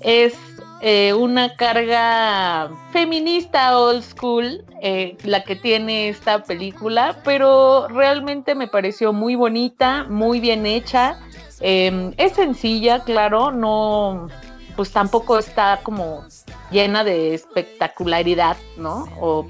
es 0.00 0.34
eh, 0.80 1.12
una 1.12 1.56
carga 1.56 2.70
feminista 2.92 3.78
old 3.78 4.02
school 4.02 4.64
eh, 4.80 5.16
la 5.24 5.42
que 5.42 5.56
tiene 5.56 6.08
esta 6.08 6.42
película, 6.44 7.16
pero 7.24 7.88
realmente 7.88 8.54
me 8.54 8.68
pareció 8.68 9.12
muy 9.12 9.34
bonita, 9.34 10.06
muy 10.08 10.40
bien 10.40 10.66
hecha. 10.66 11.18
Eh, 11.60 12.12
es 12.16 12.32
sencilla, 12.32 13.02
claro, 13.02 13.50
no, 13.50 14.28
pues 14.76 14.92
tampoco 14.92 15.38
está 15.38 15.80
como 15.82 16.24
llena 16.70 17.02
de 17.02 17.34
espectacularidad, 17.34 18.56
¿no? 18.76 19.08
O 19.20 19.46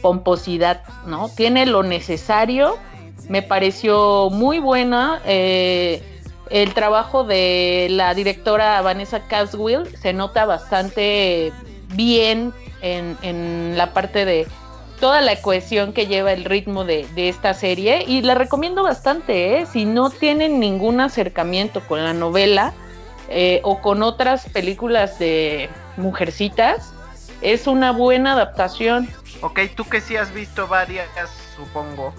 pomposidad, 0.00 0.82
¿no? 1.06 1.28
Tiene 1.28 1.66
lo 1.66 1.84
necesario. 1.84 2.76
Me 3.28 3.42
pareció 3.42 4.30
muy 4.30 4.58
buena. 4.58 5.22
eh, 5.24 6.02
el 6.52 6.74
trabajo 6.74 7.24
de 7.24 7.88
la 7.90 8.14
directora 8.14 8.80
Vanessa 8.82 9.20
Caswell 9.26 9.88
se 9.96 10.12
nota 10.12 10.44
bastante 10.44 11.50
bien 11.94 12.52
en, 12.82 13.16
en 13.22 13.78
la 13.78 13.94
parte 13.94 14.24
de 14.26 14.46
toda 15.00 15.20
la 15.22 15.40
cohesión 15.40 15.92
que 15.92 16.06
lleva 16.06 16.32
el 16.32 16.44
ritmo 16.44 16.84
de, 16.84 17.08
de 17.14 17.30
esta 17.30 17.54
serie 17.54 18.04
y 18.06 18.20
la 18.20 18.34
recomiendo 18.34 18.82
bastante, 18.82 19.58
¿eh? 19.58 19.66
si 19.66 19.84
no 19.86 20.10
tienen 20.10 20.60
ningún 20.60 21.00
acercamiento 21.00 21.80
con 21.80 22.04
la 22.04 22.12
novela 22.12 22.74
eh, 23.28 23.60
o 23.64 23.80
con 23.80 24.02
otras 24.02 24.48
películas 24.50 25.18
de 25.18 25.70
mujercitas, 25.96 26.92
es 27.40 27.66
una 27.66 27.92
buena 27.92 28.34
adaptación. 28.34 29.08
Ok, 29.40 29.60
tú 29.74 29.84
que 29.84 30.00
sí 30.00 30.16
has 30.16 30.32
visto 30.32 30.68
varias, 30.68 31.08
supongo, 31.56 32.12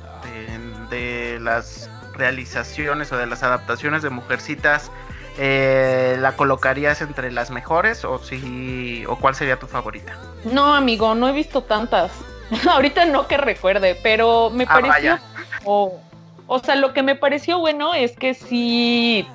de, 0.90 0.98
de 0.98 1.40
las 1.40 1.90
realizaciones 2.14 3.12
o 3.12 3.18
de 3.18 3.26
las 3.28 3.44
adaptaciones 3.44 4.02
de 4.04 4.10
Mujercitas, 4.10 4.92
eh, 5.38 6.16
¿la 6.20 6.34
colocarías 6.36 7.02
entre 7.02 7.32
las 7.32 7.50
mejores 7.52 8.06
o 8.06 8.20
si 8.20 9.04
o 9.08 9.16
cuál 9.18 9.36
sería 9.36 9.58
tu 9.58 9.68
favorita? 9.68 10.16
No, 10.46 10.74
amigo, 10.76 11.16
no 11.16 11.28
he 11.28 11.32
visto 11.32 11.64
tantas. 11.64 12.12
Ahorita 12.70 13.06
no 13.06 13.28
que 13.28 13.38
recuerde, 13.38 13.98
pero 14.04 14.50
me 14.52 14.64
Ah, 14.66 14.74
pareció. 14.74 14.90
vaya. 14.92 15.22
O, 15.66 16.00
o 16.48 16.60
sea, 16.60 16.76
lo 16.76 16.94
que 16.94 17.02
me 17.04 17.16
pareció 17.16 17.58
bueno 17.60 17.94
es 17.94 18.12
que 18.16 18.34
sí. 18.34 19.28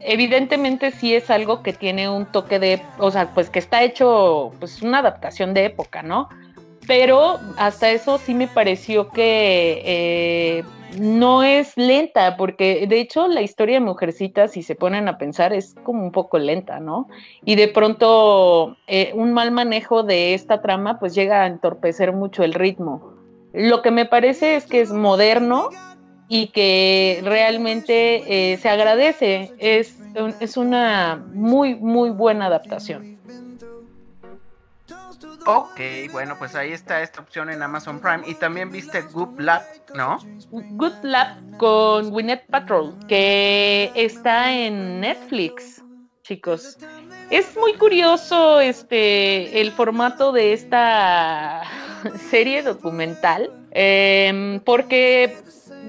Evidentemente 0.00 0.92
sí 0.92 1.14
es 1.14 1.30
algo 1.30 1.62
que 1.62 1.72
tiene 1.72 2.08
un 2.08 2.26
toque 2.26 2.58
de, 2.60 2.80
o 2.98 3.10
sea, 3.10 3.28
pues 3.34 3.50
que 3.50 3.58
está 3.58 3.82
hecho, 3.82 4.52
pues 4.60 4.82
una 4.82 4.98
adaptación 4.98 5.54
de 5.54 5.64
época, 5.64 6.02
¿no? 6.02 6.28
Pero 6.86 7.40
hasta 7.56 7.90
eso 7.90 8.18
sí 8.18 8.34
me 8.34 8.46
pareció 8.46 9.08
que 9.08 9.82
eh, 9.84 10.64
no 10.98 11.42
es 11.42 11.76
lenta, 11.76 12.36
porque 12.36 12.86
de 12.86 13.00
hecho 13.00 13.28
la 13.28 13.42
historia 13.42 13.74
de 13.74 13.84
Mujercita, 13.84 14.48
si 14.48 14.62
se 14.62 14.74
ponen 14.74 15.08
a 15.08 15.18
pensar, 15.18 15.52
es 15.52 15.74
como 15.82 16.02
un 16.02 16.12
poco 16.12 16.38
lenta, 16.38 16.80
¿no? 16.80 17.08
Y 17.44 17.56
de 17.56 17.68
pronto 17.68 18.76
eh, 18.86 19.12
un 19.14 19.32
mal 19.32 19.50
manejo 19.50 20.02
de 20.02 20.34
esta 20.34 20.62
trama 20.62 20.98
pues 20.98 21.14
llega 21.14 21.42
a 21.42 21.46
entorpecer 21.46 22.12
mucho 22.12 22.44
el 22.44 22.54
ritmo. 22.54 23.14
Lo 23.52 23.82
que 23.82 23.90
me 23.90 24.06
parece 24.06 24.56
es 24.56 24.66
que 24.66 24.80
es 24.80 24.92
moderno 24.92 25.70
y 26.28 26.48
que 26.48 27.20
realmente 27.24 28.52
eh, 28.52 28.56
se 28.56 28.68
agradece, 28.68 29.52
es, 29.58 29.98
es 30.40 30.56
una 30.56 31.24
muy, 31.32 31.74
muy 31.74 32.10
buena 32.10 32.46
adaptación. 32.46 33.15
Ok, 35.46 35.80
bueno, 36.12 36.36
pues 36.38 36.54
ahí 36.54 36.72
está 36.72 37.02
esta 37.02 37.20
opción 37.20 37.50
en 37.50 37.62
Amazon 37.62 38.00
Prime. 38.00 38.22
Y 38.26 38.34
también 38.34 38.70
viste 38.70 39.02
Goop 39.02 39.38
Lab, 39.38 39.62
¿no? 39.94 40.18
Good 40.50 41.02
Lab 41.02 41.56
con 41.58 42.10
Gwyneth 42.10 42.46
Patrol, 42.46 42.94
que 43.06 43.92
está 43.94 44.52
en 44.52 45.00
Netflix, 45.00 45.82
chicos. 46.22 46.78
Es 47.30 47.56
muy 47.56 47.74
curioso 47.74 48.60
este 48.60 49.60
el 49.60 49.72
formato 49.72 50.32
de 50.32 50.52
esta 50.52 51.62
serie 52.30 52.62
documental, 52.62 53.50
em, 53.72 54.60
porque 54.60 55.36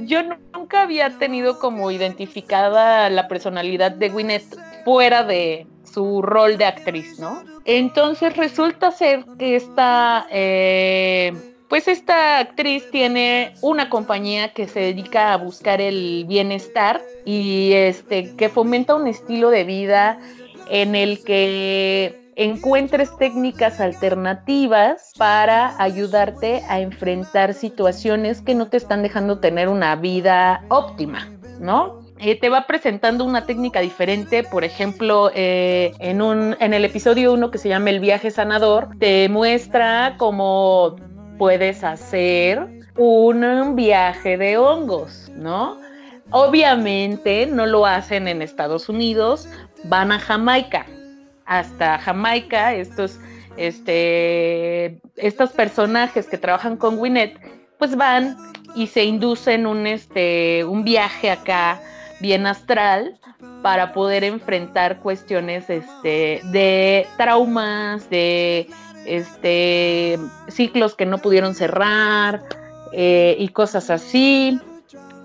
yo 0.02 0.22
nunca 0.54 0.84
había 0.84 1.18
tenido 1.18 1.60
como 1.60 1.92
identificada 1.92 3.10
la 3.10 3.28
personalidad 3.28 3.92
de 3.92 4.10
Gwyneth 4.10 4.56
fuera 4.84 5.24
de 5.24 5.68
su 5.84 6.22
rol 6.22 6.58
de 6.58 6.66
actriz, 6.66 7.20
¿no? 7.20 7.44
Entonces 7.68 8.36
resulta 8.38 8.92
ser 8.92 9.26
que 9.38 9.58
esta 9.58 10.26
eh, 10.32 11.34
pues 11.68 11.90
esta 11.90 12.40
actriz 12.40 12.90
tiene 12.92 13.54
una 13.62 13.90
compañía 13.90 14.54
que 14.54 14.70
se 14.70 14.80
dedica 14.80 15.34
a 15.34 15.38
buscar 15.38 15.82
el 15.82 16.24
bienestar 16.26 17.02
y 17.26 17.74
este 17.74 18.36
que 18.38 18.48
fomenta 18.48 18.96
un 18.96 19.06
estilo 19.06 19.50
de 19.50 19.66
vida 19.66 20.18
en 20.70 20.96
el 20.96 21.22
que 21.26 22.32
encuentres 22.38 23.10
técnicas 23.18 23.82
alternativas 23.82 25.12
para 25.18 25.76
ayudarte 25.82 26.64
a 26.70 26.80
enfrentar 26.80 27.54
situaciones 27.54 28.42
que 28.42 28.56
no 28.56 28.70
te 28.70 28.78
están 28.78 29.04
dejando 29.04 29.40
tener 29.40 29.68
una 29.68 29.98
vida 29.98 30.64
óptima, 30.70 31.30
¿no? 31.60 32.07
Eh, 32.20 32.40
te 32.40 32.50
va 32.50 32.66
presentando 32.66 33.24
una 33.26 33.46
técnica 33.46 33.80
diferente, 33.80 34.44
por 34.44 34.64
ejemplo, 34.64 35.30
eh, 35.36 35.92
en, 36.00 36.22
un, 36.24 36.56
en 36.60 36.74
el 36.74 36.84
episodio 36.84 37.32
1 37.34 37.52
que 37.52 37.60
se 37.60 37.70
llama 37.70 37.92
El 37.92 38.00
viaje 38.00 38.32
sanador, 38.32 38.90
te 38.98 39.30
muestra 39.30 40.16
cómo 40.18 40.96
puedes 41.38 41.84
hacer 41.84 42.68
un 42.96 43.76
viaje 43.76 44.36
de 44.38 44.58
hongos, 44.58 45.32
¿no? 45.36 45.78
Obviamente 46.32 47.46
no 47.46 47.68
lo 47.68 47.86
hacen 47.86 48.28
en 48.28 48.42
Estados 48.42 48.90
Unidos, 48.90 49.48
van 49.84 50.12
a 50.12 50.20
Jamaica. 50.20 50.88
Hasta 51.46 52.00
Jamaica, 52.00 52.74
estos, 52.74 53.20
este, 53.58 55.00
estos 55.16 55.52
personajes 55.52 56.28
que 56.28 56.40
trabajan 56.40 56.78
con 56.78 56.98
Gwyneth, 56.98 57.38
pues 57.78 57.96
van 57.96 58.36
y 58.76 58.88
se 58.88 59.04
inducen 59.06 59.68
un, 59.68 59.86
este, 59.86 60.66
un 60.66 60.84
viaje 60.84 61.30
acá 61.30 61.80
bien 62.20 62.48
astral 62.48 63.20
para 63.62 63.94
poder 63.94 64.24
enfrentar 64.24 65.00
cuestiones 65.00 65.70
este, 65.70 66.42
de 66.46 67.08
traumas, 67.18 68.10
de 68.10 68.70
este, 69.06 70.18
ciclos 70.48 70.96
que 70.96 71.06
no 71.06 71.18
pudieron 71.20 71.56
cerrar 71.56 72.44
eh, 72.94 73.36
y 73.40 73.50
cosas 73.50 73.90
así. 73.90 74.60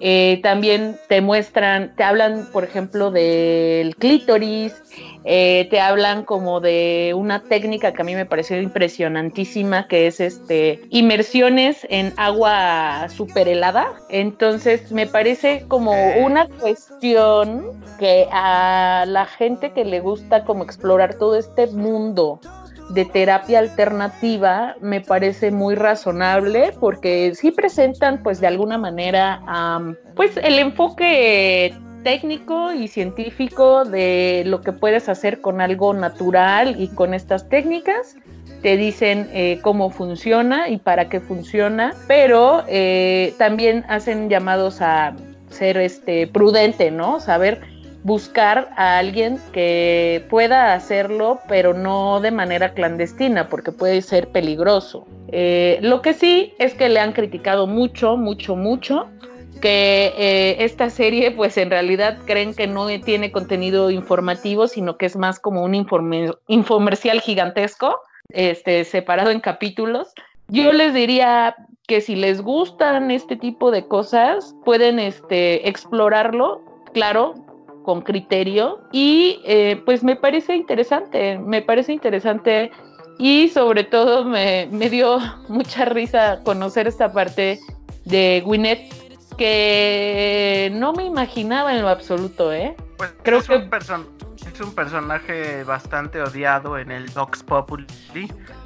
Eh, 0.04 0.40
también 0.42 0.98
te 1.08 1.20
muestran, 1.20 1.94
te 1.94 2.02
hablan, 2.02 2.48
por 2.52 2.64
ejemplo, 2.64 3.12
del 3.12 3.94
clítoris, 3.94 4.74
eh, 5.22 5.68
te 5.70 5.78
hablan 5.78 6.24
como 6.24 6.58
de 6.60 7.14
una 7.16 7.44
técnica 7.44 7.92
que 7.92 8.02
a 8.02 8.04
mí 8.04 8.16
me 8.16 8.26
pareció 8.26 8.60
impresionantísima, 8.60 9.86
que 9.86 10.08
es 10.08 10.18
este 10.18 10.80
inmersiones 10.90 11.86
en 11.88 12.12
agua 12.16 13.06
super 13.10 13.46
helada. 13.46 13.92
Entonces 14.08 14.90
me 14.90 15.06
parece 15.06 15.66
como 15.68 15.92
una 16.16 16.48
cuestión 16.48 17.80
que 18.00 18.26
a 18.32 19.04
la 19.06 19.26
gente 19.26 19.70
que 19.70 19.84
le 19.84 20.00
gusta 20.00 20.44
como 20.44 20.64
explorar 20.64 21.14
todo 21.14 21.36
este 21.36 21.68
mundo 21.68 22.40
de 22.90 23.04
terapia 23.04 23.58
alternativa 23.58 24.76
me 24.80 25.00
parece 25.00 25.50
muy 25.50 25.74
razonable 25.74 26.72
porque 26.78 27.32
sí 27.34 27.50
presentan 27.50 28.22
pues 28.22 28.40
de 28.40 28.46
alguna 28.46 28.78
manera 28.78 29.40
pues 30.14 30.36
el 30.36 30.58
enfoque 30.58 31.74
técnico 32.02 32.72
y 32.72 32.88
científico 32.88 33.84
de 33.84 34.42
lo 34.46 34.60
que 34.60 34.72
puedes 34.72 35.08
hacer 35.08 35.40
con 35.40 35.60
algo 35.60 35.94
natural 35.94 36.80
y 36.80 36.88
con 36.88 37.14
estas 37.14 37.48
técnicas. 37.48 38.16
Te 38.60 38.76
dicen 38.76 39.28
eh, 39.32 39.58
cómo 39.62 39.90
funciona 39.90 40.68
y 40.68 40.76
para 40.76 41.08
qué 41.08 41.20
funciona 41.20 41.94
pero 42.06 42.62
eh, 42.68 43.34
también 43.36 43.84
hacen 43.88 44.28
llamados 44.28 44.80
a 44.80 45.16
ser 45.50 45.76
este 45.78 46.26
prudente 46.28 46.90
no 46.90 47.18
saber 47.18 47.60
buscar 48.02 48.70
a 48.76 48.98
alguien 48.98 49.38
que 49.52 50.26
pueda 50.28 50.74
hacerlo, 50.74 51.40
pero 51.48 51.72
no 51.74 52.20
de 52.20 52.30
manera 52.30 52.72
clandestina, 52.72 53.48
porque 53.48 53.72
puede 53.72 54.02
ser 54.02 54.28
peligroso. 54.28 55.06
Eh, 55.28 55.78
lo 55.82 56.02
que 56.02 56.12
sí 56.12 56.54
es 56.58 56.74
que 56.74 56.88
le 56.88 57.00
han 57.00 57.12
criticado 57.12 57.66
mucho, 57.66 58.16
mucho, 58.16 58.56
mucho, 58.56 59.08
que 59.60 60.12
eh, 60.18 60.56
esta 60.64 60.90
serie, 60.90 61.30
pues 61.30 61.56
en 61.56 61.70
realidad 61.70 62.18
creen 62.26 62.52
que 62.52 62.66
no 62.66 62.88
tiene 63.00 63.30
contenido 63.30 63.90
informativo, 63.90 64.66
sino 64.66 64.96
que 64.96 65.06
es 65.06 65.16
más 65.16 65.38
como 65.38 65.62
un 65.62 65.74
informe- 65.74 66.36
infomercial 66.48 67.20
gigantesco, 67.20 68.00
este, 68.30 68.84
separado 68.84 69.30
en 69.30 69.38
capítulos. 69.38 70.12
Yo 70.48 70.72
les 70.72 70.92
diría 70.92 71.54
que 71.86 72.00
si 72.00 72.16
les 72.16 72.42
gustan 72.42 73.12
este 73.12 73.36
tipo 73.36 73.70
de 73.70 73.86
cosas, 73.86 74.54
pueden 74.64 74.98
este, 74.98 75.68
explorarlo, 75.68 76.60
claro, 76.92 77.34
con 77.82 78.02
criterio 78.02 78.80
y 78.92 79.40
eh, 79.44 79.80
pues 79.84 80.02
me 80.04 80.16
parece 80.16 80.56
interesante, 80.56 81.38
me 81.38 81.62
parece 81.62 81.92
interesante 81.92 82.70
y 83.18 83.48
sobre 83.48 83.84
todo 83.84 84.24
me, 84.24 84.68
me, 84.70 84.88
dio 84.90 85.18
mucha 85.48 85.84
risa 85.84 86.40
conocer 86.44 86.86
esta 86.86 87.12
parte 87.12 87.58
de 88.04 88.42
Gwyneth 88.44 88.92
que 89.36 90.70
no 90.74 90.92
me 90.92 91.04
imaginaba 91.04 91.74
en 91.74 91.82
lo 91.82 91.88
absoluto, 91.88 92.52
¿eh? 92.52 92.74
Pues 92.98 93.12
Creo 93.22 93.38
es, 93.38 93.48
que- 93.48 93.56
un 93.56 93.70
person- 93.70 94.06
es 94.20 94.21
un 94.62 94.74
personaje 94.74 95.64
bastante 95.64 96.20
odiado 96.20 96.78
en 96.78 96.90
el 96.90 97.08
Vox 97.10 97.42
Populi. 97.42 97.86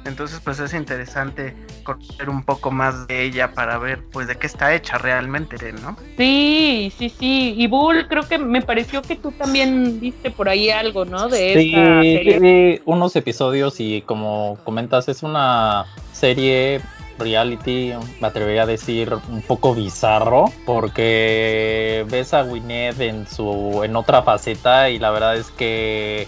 Entonces, 0.05 0.39
pues 0.43 0.59
es 0.59 0.73
interesante 0.73 1.55
conocer 1.83 2.29
un 2.29 2.43
poco 2.43 2.71
más 2.71 3.07
de 3.07 3.23
ella 3.23 3.51
para 3.53 3.77
ver, 3.77 4.03
pues, 4.11 4.27
de 4.27 4.35
qué 4.35 4.47
está 4.47 4.73
hecha 4.73 4.97
realmente, 4.97 5.57
¿no? 5.73 5.97
Sí, 6.17 6.91
sí, 6.97 7.09
sí. 7.09 7.53
Y 7.57 7.67
Bull, 7.67 8.07
creo 8.07 8.27
que 8.27 8.37
me 8.37 8.61
pareció 8.61 9.01
que 9.01 9.15
tú 9.15 9.31
también 9.31 9.99
viste 9.99 10.31
por 10.31 10.47
ahí 10.49 10.69
algo, 10.69 11.05
¿no? 11.05 11.27
De 11.27 11.53
Sí, 11.55 11.69
esta 11.75 12.01
serie. 12.01 12.39
vi 12.39 12.81
unos 12.85 13.15
episodios 13.15 13.79
y 13.79 14.01
como 14.03 14.57
comentas, 14.63 15.07
es 15.09 15.23
una 15.23 15.85
serie 16.13 16.81
reality, 17.17 17.93
me 18.19 18.27
atrevería 18.27 18.63
a 18.63 18.65
decir 18.65 19.13
un 19.29 19.41
poco 19.41 19.73
bizarro, 19.73 20.45
porque 20.65 22.05
ves 22.09 22.33
a 22.33 22.43
Gwyneth 22.43 22.99
en 23.01 23.27
su 23.27 23.81
en 23.83 23.95
otra 23.95 24.23
faceta 24.23 24.89
y 24.89 24.99
la 24.99 25.11
verdad 25.11 25.37
es 25.37 25.51
que 25.51 26.27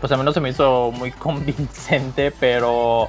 pues 0.00 0.10
a 0.10 0.16
mí 0.16 0.24
no 0.24 0.32
se 0.32 0.40
me 0.40 0.50
hizo 0.50 0.92
muy 0.92 1.10
convincente, 1.12 2.32
pero 2.38 3.08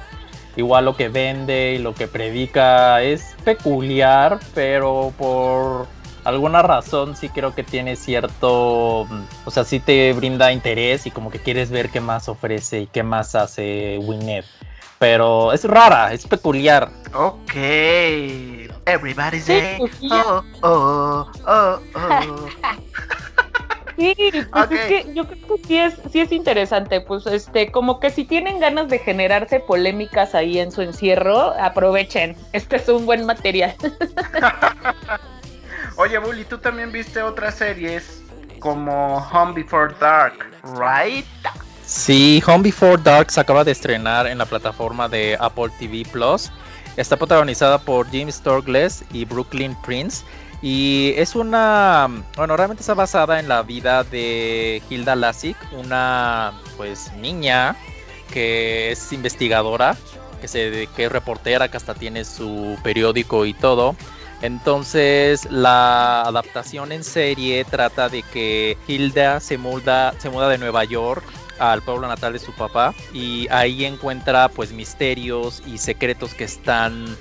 igual 0.56 0.84
lo 0.84 0.96
que 0.96 1.08
vende 1.08 1.74
y 1.74 1.78
lo 1.78 1.94
que 1.94 2.06
predica 2.06 3.02
es 3.02 3.34
peculiar, 3.44 4.38
pero 4.54 5.12
por 5.18 5.88
alguna 6.24 6.62
razón 6.62 7.16
sí 7.16 7.28
creo 7.28 7.54
que 7.54 7.62
tiene 7.62 7.96
cierto, 7.96 9.00
o 9.44 9.50
sea, 9.50 9.64
sí 9.64 9.80
te 9.80 10.12
brinda 10.12 10.52
interés 10.52 11.06
y 11.06 11.10
como 11.10 11.30
que 11.30 11.38
quieres 11.38 11.70
ver 11.70 11.90
qué 11.90 12.00
más 12.00 12.28
ofrece 12.28 12.82
y 12.82 12.86
qué 12.86 13.02
más 13.02 13.34
hace 13.34 13.98
Winnet. 13.98 14.46
Pero 14.98 15.52
es 15.52 15.64
rara, 15.64 16.12
es 16.12 16.26
peculiar. 16.26 16.90
Ok. 17.14 17.54
Everybody 18.86 19.38
Sí, 19.38 19.42
say, 19.46 19.76
pues 19.78 19.92
sí. 19.98 20.08
oh, 20.12 20.42
oh, 20.62 21.26
oh, 21.46 21.78
oh. 21.94 22.46
Sí, 23.96 24.12
pues 24.16 24.46
Ok. 24.52 24.72
es 24.72 24.80
que 24.86 25.14
yo 25.14 25.24
creo 25.24 25.56
que 25.56 25.64
sí 25.68 25.78
es, 25.78 25.94
sí 26.10 26.20
es 26.20 26.32
interesante, 26.32 27.00
pues 27.00 27.26
este, 27.26 27.70
como 27.70 28.00
que 28.00 28.10
si 28.10 28.24
tienen 28.24 28.58
ganas 28.58 28.88
de 28.88 28.98
generarse 28.98 29.60
polémicas 29.60 30.34
ahí 30.34 30.58
en 30.58 30.72
su 30.72 30.82
encierro, 30.82 31.54
aprovechen, 31.60 32.36
este 32.52 32.76
es 32.76 32.88
un 32.88 33.06
buen 33.06 33.24
material. 33.24 33.72
Oye, 35.96 36.18
Bully, 36.18 36.44
tú 36.44 36.58
también 36.58 36.90
viste 36.90 37.22
otras 37.22 37.54
series 37.54 38.20
como 38.58 39.18
Home 39.32 39.52
Before 39.52 39.94
Dark, 40.00 40.44
¿right? 40.76 41.24
Sí, 41.86 42.42
Home 42.46 42.64
Before 42.64 43.00
Dark 43.02 43.30
se 43.30 43.40
acaba 43.40 43.62
de 43.62 43.72
estrenar 43.72 44.26
en 44.26 44.38
la 44.38 44.46
plataforma 44.46 45.08
de 45.08 45.36
Apple 45.38 45.70
TV 45.78 46.04
Plus. 46.10 46.50
Está 46.96 47.16
protagonizada 47.16 47.78
por 47.78 48.10
Jim 48.10 48.30
Sturgess 48.30 49.04
y 49.12 49.24
Brooklyn 49.24 49.76
Prince. 49.84 50.24
Y 50.62 51.12
es 51.16 51.34
una. 51.34 52.08
Bueno, 52.36 52.56
realmente 52.56 52.80
está 52.80 52.94
basada 52.94 53.38
en 53.38 53.48
la 53.48 53.62
vida 53.62 54.02
de 54.02 54.82
Hilda 54.88 55.14
Lassig, 55.14 55.56
una 55.72 56.52
pues 56.78 57.12
niña 57.20 57.76
que 58.32 58.92
es 58.92 59.12
investigadora, 59.12 59.94
que, 60.40 60.48
se, 60.48 60.88
que 60.96 61.04
es 61.04 61.12
reportera, 61.12 61.68
que 61.68 61.76
hasta 61.76 61.94
tiene 61.94 62.24
su 62.24 62.78
periódico 62.82 63.44
y 63.44 63.52
todo. 63.52 63.94
Entonces 64.40 65.50
la 65.50 66.22
adaptación 66.22 66.92
en 66.92 67.04
serie 67.04 67.64
trata 67.64 68.08
de 68.08 68.22
que 68.22 68.78
Hilda 68.88 69.40
se 69.40 69.58
muda, 69.58 70.14
se 70.18 70.30
muda 70.30 70.48
de 70.48 70.58
Nueva 70.58 70.84
York 70.84 71.24
al 71.58 71.82
pueblo 71.82 72.08
natal 72.08 72.32
de 72.32 72.38
su 72.38 72.52
papá 72.52 72.94
y 73.12 73.46
ahí 73.50 73.84
encuentra 73.84 74.48
pues 74.48 74.72
misterios 74.72 75.62
y 75.66 75.78
secretos 75.78 76.34
que 76.34 76.44
están 76.44 77.16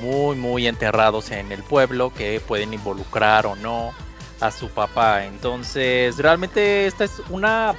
muy 0.00 0.36
muy 0.36 0.66
enterrados 0.66 1.30
en 1.30 1.52
el 1.52 1.62
pueblo 1.62 2.12
que 2.12 2.40
pueden 2.40 2.74
involucrar 2.74 3.46
o 3.46 3.56
no 3.56 3.92
a 4.40 4.50
su 4.50 4.68
papá. 4.68 5.24
Entonces 5.24 6.16
realmente 6.18 6.86
esta 6.86 7.04
es 7.04 7.22
una 7.30 7.74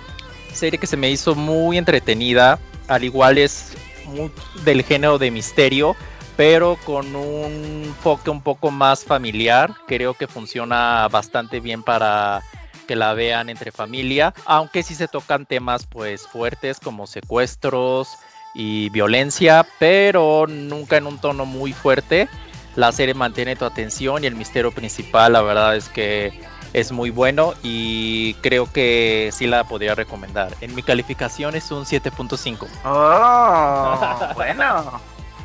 serie 0.53 0.79
que 0.79 0.87
se 0.87 0.97
me 0.97 1.09
hizo 1.09 1.35
muy 1.35 1.77
entretenida, 1.77 2.59
al 2.87 3.03
igual 3.03 3.37
es 3.37 3.73
muy 4.05 4.31
del 4.63 4.83
género 4.83 5.17
de 5.17 5.31
misterio, 5.31 5.95
pero 6.35 6.77
con 6.85 7.15
un 7.15 7.83
enfoque 7.85 8.29
un 8.29 8.41
poco 8.41 8.71
más 8.71 9.03
familiar. 9.03 9.73
Creo 9.87 10.13
que 10.13 10.27
funciona 10.27 11.07
bastante 11.09 11.59
bien 11.59 11.83
para 11.83 12.41
que 12.89 12.95
la 12.95 13.13
vean 13.13 13.49
entre 13.49 13.71
familia, 13.71 14.33
aunque 14.45 14.81
sí 14.81 14.95
se 14.95 15.07
tocan 15.07 15.45
temas 15.45 15.85
pues 15.85 16.25
fuertes 16.25 16.79
como 16.79 17.05
secuestros 17.05 18.17
y 18.55 18.89
violencia, 18.89 19.63
pero 19.77 20.47
nunca 20.47 20.97
en 20.97 21.05
un 21.05 21.19
tono 21.19 21.45
muy 21.45 21.71
fuerte. 21.71 22.27
La 22.75 22.91
serie 22.91 23.13
mantiene 23.13 23.55
tu 23.55 23.65
atención 23.65 24.23
y 24.23 24.27
el 24.27 24.33
misterio 24.33 24.71
principal, 24.71 25.33
la 25.33 25.43
verdad 25.43 25.75
es 25.75 25.87
que 25.87 26.33
es 26.73 26.91
muy 26.91 27.11
bueno 27.11 27.53
y 27.61 28.33
creo 28.41 28.65
que 28.65 29.29
sí 29.33 29.45
la 29.45 29.65
podría 29.65 29.93
recomendar. 29.93 30.55
En 30.59 30.73
mi 30.73 30.81
calificación 30.81 31.53
es 31.53 31.69
un 31.69 31.85
7.5. 31.85 32.67
Oh, 32.85 34.19
bueno, 34.33 34.99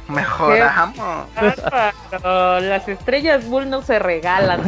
mejoramos. 0.09 1.27
Bárbaro, 1.35 2.61
Las 2.61 2.89
estrellas 2.89 3.47
Bull 3.47 3.69
no 3.69 3.83
se 3.83 3.99
regalan. 3.99 4.63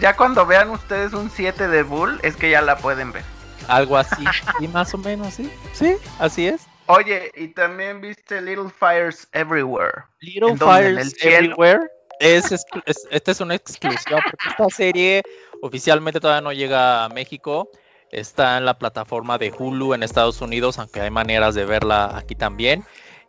Ya 0.00 0.16
cuando 0.16 0.46
vean 0.46 0.70
ustedes 0.70 1.12
un 1.12 1.30
7 1.30 1.68
de 1.68 1.82
Bull, 1.82 2.18
es 2.22 2.36
que 2.36 2.50
ya 2.50 2.62
la 2.62 2.76
pueden 2.76 3.12
ver. 3.12 3.24
Algo 3.68 3.96
así. 3.96 4.24
y 4.60 4.68
más 4.68 4.92
o 4.94 4.98
menos, 4.98 5.34
sí. 5.34 5.50
Sí, 5.72 5.96
así 6.18 6.48
es. 6.48 6.62
Oye, 6.86 7.30
y 7.36 7.48
también 7.48 8.00
viste 8.00 8.40
Little 8.40 8.70
Fires 8.78 9.28
Everywhere. 9.32 10.02
Little 10.20 10.50
¿En 10.50 10.56
dónde? 10.58 10.88
¿En 10.88 10.96
Fires? 10.96 11.16
Everywhere. 11.24 11.80
Es, 12.20 12.52
exclu- 12.52 12.82
es- 12.86 13.06
esta 13.10 13.30
es 13.30 13.40
una 13.40 13.54
exclusiva 13.54 14.20
porque 14.24 14.48
esta 14.50 14.66
serie 14.70 15.22
oficialmente 15.62 16.20
todavía 16.20 16.40
no 16.40 16.52
llega 16.52 17.04
a 17.04 17.08
México. 17.08 17.68
Está 18.10 18.58
en 18.58 18.64
la 18.66 18.78
plataforma 18.78 19.38
de 19.38 19.52
Hulu 19.56 19.94
en 19.94 20.02
Estados 20.02 20.40
Unidos, 20.40 20.78
aunque 20.78 21.00
hay 21.00 21.10
maneras 21.10 21.54
de 21.54 21.64
verla 21.64 22.16
aquí 22.16 22.34
también. 22.34 22.84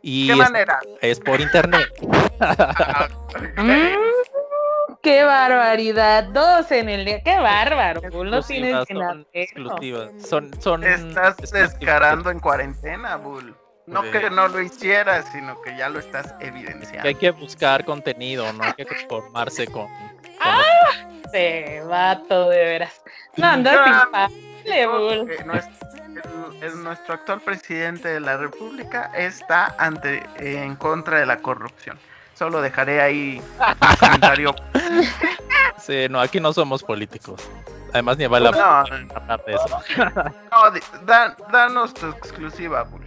Y 0.05 0.27
¿Qué 0.27 0.33
es, 0.33 0.37
manera? 0.39 0.79
es 1.01 1.19
por 1.21 1.39
internet. 1.39 1.87
Mm, 3.55 3.63
¡Qué 5.01 5.23
barbaridad! 5.23 6.25
Dos 6.25 6.71
en 6.71 6.89
el 6.89 7.05
día. 7.05 7.21
¡Qué 7.23 7.37
bárbaro! 7.37 8.01
Bull, 8.11 8.29
no 8.31 8.41
tienes 8.41 8.73
Exclusivas, 8.75 8.87
que 8.87 8.93
son 8.93 9.03
hacerlo. 9.03 9.25
exclusivas. 9.33 10.27
Son, 10.27 10.83
estás 10.83 11.39
exclusivas. 11.39 11.79
descarando 11.79 12.29
en 12.31 12.39
cuarentena, 12.39 13.15
Bull. 13.17 13.55
No 13.85 14.01
Sí. 14.03 14.11
que 14.11 14.29
no 14.29 14.47
lo 14.47 14.61
hicieras, 14.61 15.25
sino 15.33 15.61
que 15.61 15.75
ya 15.77 15.89
lo 15.89 15.99
estás 15.99 16.31
Que 16.33 16.47
evidenciando. 16.47 17.07
hay 17.07 17.15
que 17.15 17.31
buscar 17.31 17.83
contenido, 17.83 18.51
no 18.53 18.63
hay 18.63 18.73
que 18.73 18.85
conformarse 18.85 19.67
con. 19.67 19.87
con 19.87 21.21
Este 21.25 21.81
vato, 21.81 22.49
de 22.49 22.57
veras. 22.63 23.01
No, 23.35 23.47
andas 23.47 23.73
Ya, 23.85 24.03
impasible, 24.05 24.87
Bull. 24.87 25.27
Que 25.37 25.43
nuestro, 25.43 25.87
el- 26.15 26.63
el- 26.63 26.83
nuestro 26.83 27.15
actual 27.15 27.41
presidente 27.41 28.07
de 28.09 28.19
la 28.19 28.37
República 28.37 29.11
está 29.15 29.75
ante 29.77 30.23
en 30.37 30.75
contra 30.75 31.19
de 31.19 31.25
la 31.25 31.37
corrupción. 31.37 31.97
Solo 32.35 32.61
dejaré 32.61 33.01
ahí 33.01 33.41
un 33.59 33.97
comentario. 33.97 34.55
Sí, 35.79 36.07
no, 36.09 36.21
aquí 36.21 36.39
no 36.39 36.53
somos 36.53 36.81
políticos. 36.81 37.41
Además, 37.91 38.17
ni 38.17 38.25
vale 38.25 38.45
la 38.51 38.51
pena 38.85 39.05
No, 39.27 39.37
de 39.45 39.53
eso. 39.53 39.79
no, 39.97 41.05
da- 41.05 41.35
danos 41.51 41.93
tu 41.93 42.07
exclusiva, 42.07 42.83
Bull. 42.83 43.01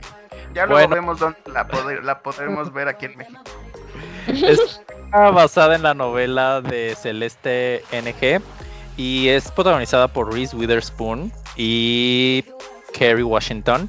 Ya 0.52 0.66
luego 0.66 0.86
Bueno. 0.86 0.94
vemos 0.94 1.18
dónde 1.18 1.38
la, 1.46 1.66
la 2.02 2.18
podremos 2.18 2.70
ver 2.74 2.88
aquí 2.88 3.06
en 3.06 3.16
México. 3.16 3.40
Está 4.26 5.30
basada 5.30 5.74
en 5.74 5.84
la 5.84 5.94
novela 5.94 6.60
de 6.60 6.94
Celeste 6.96 7.82
NG 7.92 8.42
y 8.98 9.28
es 9.28 9.50
protagonizada 9.52 10.08
por 10.08 10.30
Reese 10.32 10.54
Witherspoon 10.56 11.32
y 11.56 12.44
Kerry 12.96 13.22
Washington. 13.22 13.88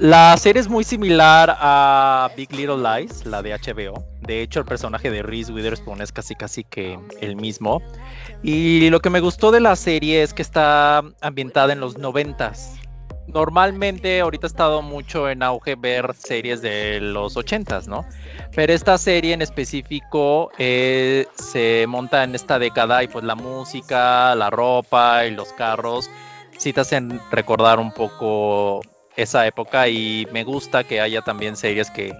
La 0.00 0.36
serie 0.38 0.60
es 0.60 0.68
muy 0.68 0.84
similar 0.84 1.54
a 1.60 2.30
Big 2.36 2.50
Little 2.52 2.78
Lies, 2.78 3.26
la 3.26 3.42
de 3.42 3.52
HBO. 3.52 4.02
De 4.22 4.40
hecho, 4.40 4.60
el 4.60 4.66
personaje 4.66 5.10
de 5.10 5.22
Reese 5.22 5.52
Witherspoon 5.52 6.00
es 6.00 6.10
casi 6.12 6.34
casi 6.34 6.64
que 6.64 6.98
el 7.20 7.36
mismo. 7.36 7.82
Y 8.42 8.88
lo 8.90 9.00
que 9.00 9.10
me 9.10 9.20
gustó 9.20 9.52
de 9.52 9.60
la 9.60 9.76
serie 9.76 10.22
es 10.22 10.32
que 10.32 10.42
está 10.42 11.04
ambientada 11.20 11.72
en 11.74 11.80
los 11.80 11.98
noventas. 11.98 12.74
Normalmente 13.28 14.20
ahorita 14.20 14.46
ha 14.46 14.48
estado 14.48 14.82
mucho 14.82 15.28
en 15.28 15.42
auge 15.42 15.76
ver 15.76 16.12
series 16.14 16.60
de 16.62 17.00
los 17.00 17.36
ochentas, 17.36 17.86
¿no? 17.86 18.04
Pero 18.56 18.72
esta 18.72 18.98
serie 18.98 19.32
en 19.34 19.42
específico 19.42 20.50
eh, 20.58 21.26
se 21.34 21.84
monta 21.86 22.24
en 22.24 22.34
esta 22.34 22.58
década 22.58 23.04
y 23.04 23.08
pues 23.08 23.24
la 23.24 23.36
música, 23.36 24.34
la 24.34 24.50
ropa 24.50 25.26
y 25.26 25.30
los 25.30 25.52
carros 25.52 26.10
sí 26.62 26.72
te 26.72 26.80
hacen 26.80 27.20
recordar 27.30 27.80
un 27.80 27.92
poco 27.92 28.82
esa 29.16 29.46
época 29.46 29.88
y 29.88 30.26
me 30.32 30.44
gusta 30.44 30.84
que 30.84 31.00
haya 31.00 31.20
también 31.20 31.56
series 31.56 31.90
que, 31.90 32.14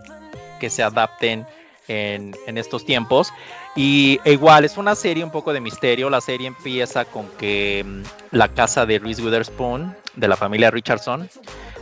que 0.59 0.69
se 0.69 0.83
adapten 0.83 1.47
en, 1.89 2.35
en 2.47 2.59
estos 2.59 2.85
tiempos. 2.85 3.33
Y 3.77 4.21
e 4.25 4.33
igual 4.33 4.65
es 4.65 4.77
una 4.77 4.95
serie 4.95 5.25
un 5.25 5.31
poco 5.31 5.53
de 5.53 5.61
misterio. 5.61 6.11
La 6.11 6.21
serie 6.21 6.49
empieza 6.49 7.05
con 7.05 7.29
que 7.39 7.85
mm, 7.87 8.03
la 8.33 8.49
casa 8.49 8.85
de 8.85 8.99
Reese 8.99 9.23
Witherspoon, 9.23 9.97
de 10.17 10.29
la 10.29 10.37
familia 10.37 10.71
Richardson, 10.71 11.31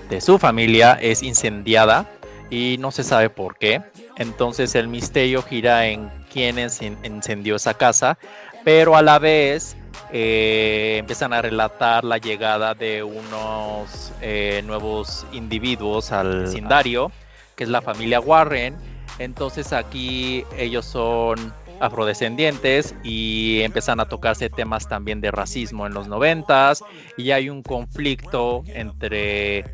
de 0.08 0.20
su 0.20 0.38
familia, 0.38 0.98
es 1.00 1.22
incendiada 1.22 2.10
y 2.50 2.76
no 2.78 2.90
se 2.90 3.04
sabe 3.04 3.30
por 3.30 3.56
qué. 3.56 3.80
Entonces 4.16 4.74
el 4.74 4.86
misterio 4.86 5.42
gira 5.42 5.86
en 5.86 6.10
quién 6.32 6.58
encendió 6.58 7.56
esa 7.56 7.74
casa, 7.74 8.18
pero 8.64 8.96
a 8.96 9.02
la 9.02 9.18
vez 9.18 9.76
eh, 10.12 10.96
empiezan 10.98 11.32
a 11.32 11.42
relatar 11.42 12.04
la 12.04 12.18
llegada 12.18 12.74
de 12.74 13.02
unos 13.02 14.12
eh, 14.20 14.62
nuevos 14.64 15.26
individuos 15.32 16.12
al 16.12 16.42
vecindario, 16.42 17.12
que 17.56 17.64
es 17.64 17.70
la 17.70 17.80
familia 17.80 18.20
Warren. 18.20 18.76
Entonces 19.18 19.72
aquí 19.72 20.44
ellos 20.56 20.86
son 20.86 21.52
afrodescendientes 21.80 22.94
y 23.02 23.60
empiezan 23.62 24.00
a 24.00 24.06
tocarse 24.06 24.50
temas 24.50 24.88
también 24.88 25.20
de 25.20 25.30
racismo 25.30 25.86
en 25.86 25.94
los 25.94 26.08
noventas 26.08 26.84
y 27.16 27.30
hay 27.30 27.48
un 27.48 27.62
conflicto 27.62 28.62
entre 28.66 29.64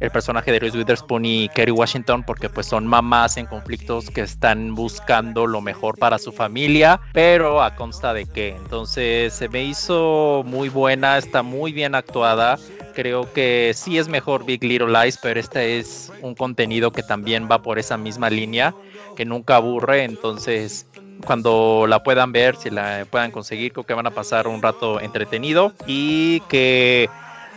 el 0.00 0.10
personaje 0.10 0.52
de 0.52 0.58
Reese 0.58 0.76
Witherspoon 0.76 1.24
y 1.24 1.48
Kerry 1.48 1.72
Washington 1.72 2.22
porque 2.22 2.48
pues 2.48 2.66
son 2.66 2.86
mamás 2.86 3.36
en 3.36 3.46
conflictos 3.46 4.10
que 4.10 4.20
están 4.20 4.74
buscando 4.74 5.46
lo 5.46 5.60
mejor 5.60 5.98
para 5.98 6.18
su 6.18 6.32
familia, 6.32 7.00
pero 7.12 7.62
a 7.62 7.74
consta 7.74 8.12
de 8.12 8.26
qué. 8.26 8.48
Entonces 8.50 9.32
se 9.32 9.48
me 9.48 9.64
hizo 9.64 10.42
muy 10.44 10.68
buena, 10.68 11.16
está 11.16 11.42
muy 11.42 11.72
bien 11.72 11.94
actuada. 11.94 12.58
Creo 12.94 13.32
que 13.32 13.72
sí 13.74 13.98
es 13.98 14.08
mejor 14.08 14.44
Big 14.44 14.62
Little 14.62 14.88
Lies, 14.88 15.18
pero 15.22 15.40
este 15.40 15.78
es 15.78 16.12
un 16.22 16.34
contenido 16.34 16.92
que 16.92 17.02
también 17.02 17.48
va 17.50 17.62
por 17.62 17.78
esa 17.78 17.96
misma 17.96 18.30
línea, 18.30 18.74
que 19.16 19.24
nunca 19.24 19.56
aburre. 19.56 20.04
Entonces, 20.04 20.86
cuando 21.24 21.86
la 21.88 22.02
puedan 22.02 22.32
ver, 22.32 22.56
si 22.56 22.70
la 22.70 23.06
puedan 23.10 23.30
conseguir, 23.30 23.72
creo 23.72 23.84
que 23.84 23.94
van 23.94 24.06
a 24.06 24.10
pasar 24.10 24.48
un 24.48 24.62
rato 24.62 25.00
entretenido 25.00 25.72
y 25.86 26.40
que 26.48 27.08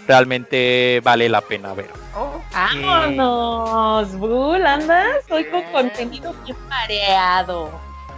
realmente 0.09 1.01
vale 1.03 1.29
la 1.29 1.39
pena 1.39 1.71
ver. 1.75 1.91
Oh, 2.15 2.41
¡Vámonos! 2.51 4.15
Bull, 4.15 4.65
andas 4.65 5.23
hoy 5.29 5.45
con 5.45 5.61
contenido 5.71 6.33
bien 6.43 6.57
mareado. 6.67 7.69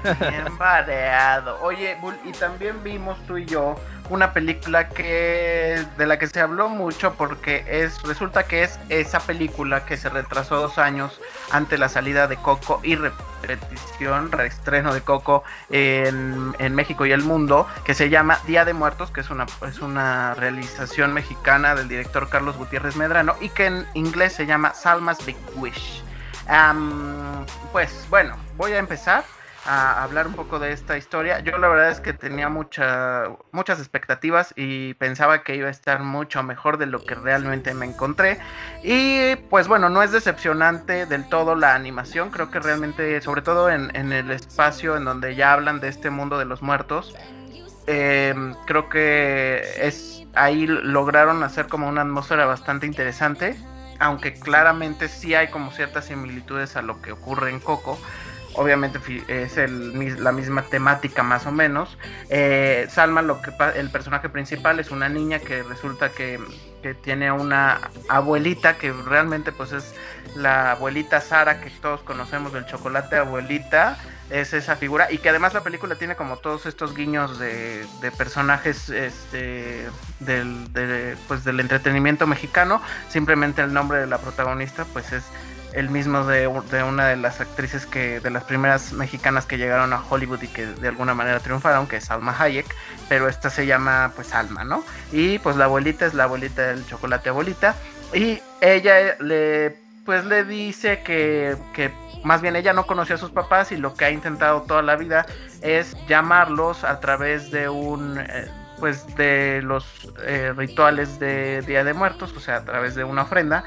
bien 0.02 0.58
variado. 0.58 1.62
Oye, 1.62 1.98
Bull, 2.00 2.18
y 2.24 2.32
también 2.32 2.82
vimos 2.82 3.20
tú 3.28 3.38
y 3.38 3.46
yo 3.46 3.76
una 4.12 4.34
película 4.34 4.90
que 4.90 5.86
de 5.98 6.06
la 6.06 6.20
que 6.20 6.28
se 6.28 6.42
habló 6.42 6.68
mucho 6.68 7.14
porque 7.14 7.64
es 7.68 8.04
resulta 8.04 8.44
que 8.44 8.64
es 8.64 8.78
esa 8.90 9.22
película 9.22 9.86
que 9.86 9.96
se 9.96 10.10
retrasó 10.10 10.58
dos 10.58 10.78
años 10.78 11.22
ante 11.50 11.78
la 11.78 11.88
salida 11.88 12.28
de 12.28 12.36
Coco 12.36 12.82
y 12.84 12.98
repetición, 12.98 14.32
reestreno 14.32 14.94
de 14.94 15.00
Coco 15.00 15.44
en, 15.70 16.54
en 16.60 16.76
México 16.76 17.06
y 17.06 17.14
el 17.14 17.24
mundo, 17.24 17.68
que 17.86 17.94
se 17.94 18.10
llama 18.10 18.40
Día 18.46 18.66
de 18.66 18.74
Muertos, 18.74 19.12
que 19.12 19.22
es 19.22 19.30
una, 19.30 19.46
es 19.66 19.80
una 19.80 20.34
realización 20.34 21.14
mexicana 21.14 21.74
del 21.74 21.88
director 21.88 22.28
Carlos 22.28 22.58
Gutiérrez 22.58 22.98
Medrano 22.98 23.36
y 23.40 23.48
que 23.48 23.68
en 23.68 23.88
inglés 23.94 24.34
se 24.34 24.46
llama 24.46 24.74
Salma's 24.74 25.26
Big 25.26 25.38
Wish. 25.56 26.04
Pues 27.72 28.06
bueno, 28.10 28.36
voy 28.58 28.74
a 28.74 28.78
empezar 28.78 29.24
a 29.66 30.04
hablar 30.04 30.28
un 30.28 30.34
poco 30.34 30.60
de 30.60 30.72
esta 30.72 30.98
historia. 30.98 31.40
Yo 31.40 31.58
la 31.58 31.68
verdad 31.68 31.92
es 31.92 32.00
que 32.00 32.14
tenía 32.14 32.50
mucha, 32.50 33.26
muchas 33.52 33.80
expectativas 33.80 34.54
y 34.56 34.96
pensaba 34.96 35.44
que 35.44 35.56
iba 35.56 35.68
a 35.68 35.72
estar 35.72 36.02
mucho 36.02 36.42
mejor 36.44 36.78
de 36.78 36.88
lo 36.88 37.04
que 37.04 37.16
realmente 37.16 37.74
me 37.74 37.86
encontré. 37.86 38.40
Y 38.84 39.36
pues 39.50 39.68
bueno, 39.68 39.90
no 39.90 40.02
es 40.02 40.12
decepcionante 40.12 41.06
del 41.06 41.30
todo 41.30 41.56
la 41.56 41.76
animación. 41.76 42.32
Creo 42.32 42.50
que 42.50 42.60
realmente, 42.60 43.22
sobre 43.22 43.42
todo 43.42 43.70
en, 43.70 43.92
el 43.94 44.32
espacio 44.32 44.98
en 44.98 45.06
donde 45.06 45.36
ya 45.36 45.54
hablan 45.54 45.80
de 45.80 45.90
este 45.90 46.10
mundo 46.10 46.40
de 46.40 46.46
los 46.46 46.62
muertos, 46.62 47.16
eh, 47.88 48.34
creo 48.66 48.90
que 48.90 49.62
es 49.78 50.24
ahí 50.34 50.66
lograron 50.66 51.44
hacer 51.44 51.68
como 51.68 51.88
una 51.88 52.02
atmósfera 52.02 52.46
bastante 52.46 52.88
interesante. 52.88 53.56
Aunque 54.00 54.34
claramente 54.34 55.08
sí 55.08 55.36
hay 55.36 55.50
como 55.50 55.72
ciertas 55.72 56.06
similitudes 56.06 56.76
a 56.76 56.82
lo 56.82 57.04
que 57.04 57.12
ocurre 57.12 57.52
en 57.52 57.60
Coco 57.60 58.00
obviamente 58.56 59.00
es 59.28 59.58
el, 59.58 60.24
la 60.24 60.32
misma 60.32 60.64
temática 60.64 61.24
más 61.24 61.46
o 61.46 61.52
menos. 61.52 61.98
Eh, 62.30 62.88
Salma, 62.90 63.22
lo 63.22 63.42
que 63.42 63.52
el 63.76 63.90
personaje 63.90 64.30
principal 64.30 64.80
es 64.80 64.92
una 64.92 65.10
niña 65.10 65.40
que 65.40 65.64
resulta 65.64 66.10
que, 66.10 66.40
que, 66.82 66.94
tiene 66.94 67.32
una 67.32 67.80
abuelita 68.10 68.78
que 68.78 68.92
realmente 68.92 69.52
pues 69.52 69.72
es 69.72 69.94
la 70.36 70.72
abuelita 70.72 71.22
Sara 71.22 71.62
que 71.62 71.70
todos 71.70 72.02
conocemos 72.02 72.54
del 72.54 72.66
chocolate 72.66 73.18
abuelita. 73.18 73.98
Es 74.30 74.54
esa 74.54 74.78
figura 74.78 75.12
y 75.12 75.18
que 75.18 75.28
además 75.28 75.54
la 75.54 75.62
película 75.62 75.96
tiene 75.96 76.16
como 76.16 76.38
todos 76.38 76.66
estos 76.66 76.96
guiños 76.96 77.38
de, 77.38 77.86
de 78.00 78.12
personajes 78.12 78.90
este, 78.90 79.90
del, 80.22 80.72
de, 80.72 81.18
pues, 81.28 81.44
del 81.44 81.60
entretenimiento 81.60 82.26
mexicano. 82.28 82.82
Simplemente 83.10 83.62
el 83.62 83.74
nombre 83.74 84.00
de 84.00 84.08
la 84.08 84.20
protagonista 84.20 84.86
pues 84.94 85.12
es 85.12 85.26
el 85.74 85.90
mismo 85.90 86.26
de, 86.26 86.48
una 86.48 87.08
de 87.08 87.16
las 87.16 87.42
actrices 87.42 87.86
que 87.86 88.20
de 88.20 88.30
las 88.30 88.44
primeras 88.44 88.94
mexicanas 88.94 89.46
que 89.46 89.58
llegaron 89.58 89.94
a 89.94 90.04
Hollywood 90.10 90.42
y 90.42 90.48
que 90.48 90.66
de 90.66 90.88
alguna 90.88 91.14
manera 91.14 91.40
triunfaron, 91.40 91.88
que 91.88 91.98
es 91.98 92.12
Alma 92.12 92.36
Hayek, 92.38 92.66
pero 93.10 93.28
esta 93.28 93.50
se 93.50 93.66
llama 93.66 94.12
pues 94.16 94.34
Alma, 94.34 94.64
¿no? 94.64 94.84
Y 95.12 95.40
pues 95.40 95.56
la 95.56 95.66
abuelita 95.66 96.06
es 96.06 96.14
la 96.14 96.24
abuelita 96.24 96.68
del 96.68 96.86
chocolate 96.86 97.30
abuelita 97.30 97.76
y 98.14 98.42
ella 98.60 99.16
le 99.20 99.78
pues 100.06 100.26
le 100.26 100.44
dice 100.44 101.04
que, 101.04 101.56
que 101.74 101.92
más 102.24 102.42
bien 102.42 102.56
ella 102.56 102.74
no 102.74 102.86
conoció 102.86 103.16
a 103.16 103.18
sus 103.18 103.32
papás 103.32 103.72
y 103.72 103.78
lo 103.78 103.94
que 103.94 104.06
ha 104.06 104.12
intentado 104.12 104.64
toda 104.64 104.82
la 104.82 104.96
vida 104.96 105.26
es 105.62 105.96
llamarlos 106.08 106.84
a 106.84 107.00
través 107.00 107.52
de 107.52 107.70
un 107.70 108.20
eh, 108.20 108.48
pues 108.80 109.16
de 109.16 109.62
los 109.64 109.86
eh, 110.24 110.54
rituales 110.58 111.20
de 111.20 111.62
Día 111.62 111.84
de 111.84 111.94
Muertos, 111.94 112.34
o 112.36 112.40
sea, 112.40 112.58
a 112.58 112.66
través 112.66 112.96
de 112.96 113.04
una 113.04 113.22
ofrenda 113.22 113.64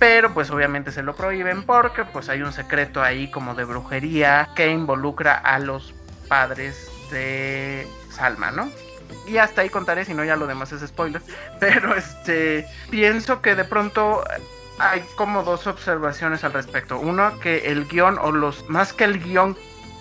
pero 0.00 0.32
pues 0.32 0.50
obviamente 0.50 0.92
se 0.92 1.02
lo 1.02 1.14
prohíben 1.14 1.62
porque 1.62 2.04
pues 2.06 2.30
hay 2.30 2.40
un 2.40 2.54
secreto 2.54 3.02
ahí 3.02 3.30
como 3.30 3.54
de 3.54 3.64
brujería 3.64 4.48
que 4.56 4.70
involucra 4.70 5.34
a 5.34 5.58
los 5.58 5.94
padres 6.26 6.90
de 7.10 7.86
Salma, 8.08 8.50
¿no? 8.50 8.70
Y 9.28 9.36
hasta 9.36 9.60
ahí 9.60 9.68
contaré, 9.68 10.06
si 10.06 10.14
no 10.14 10.24
ya 10.24 10.36
lo 10.36 10.46
demás 10.46 10.72
es 10.72 10.80
spoiler, 10.88 11.20
pero 11.60 11.94
este 11.94 12.66
pienso 12.90 13.42
que 13.42 13.54
de 13.54 13.64
pronto 13.64 14.24
hay 14.78 15.04
como 15.16 15.42
dos 15.42 15.66
observaciones 15.66 16.44
al 16.44 16.54
respecto. 16.54 16.98
Uno 16.98 17.38
que 17.38 17.70
el 17.70 17.86
guion 17.86 18.18
o 18.18 18.32
los 18.32 18.68
más 18.70 18.94
que 18.94 19.04
el 19.04 19.22
guion 19.22 19.54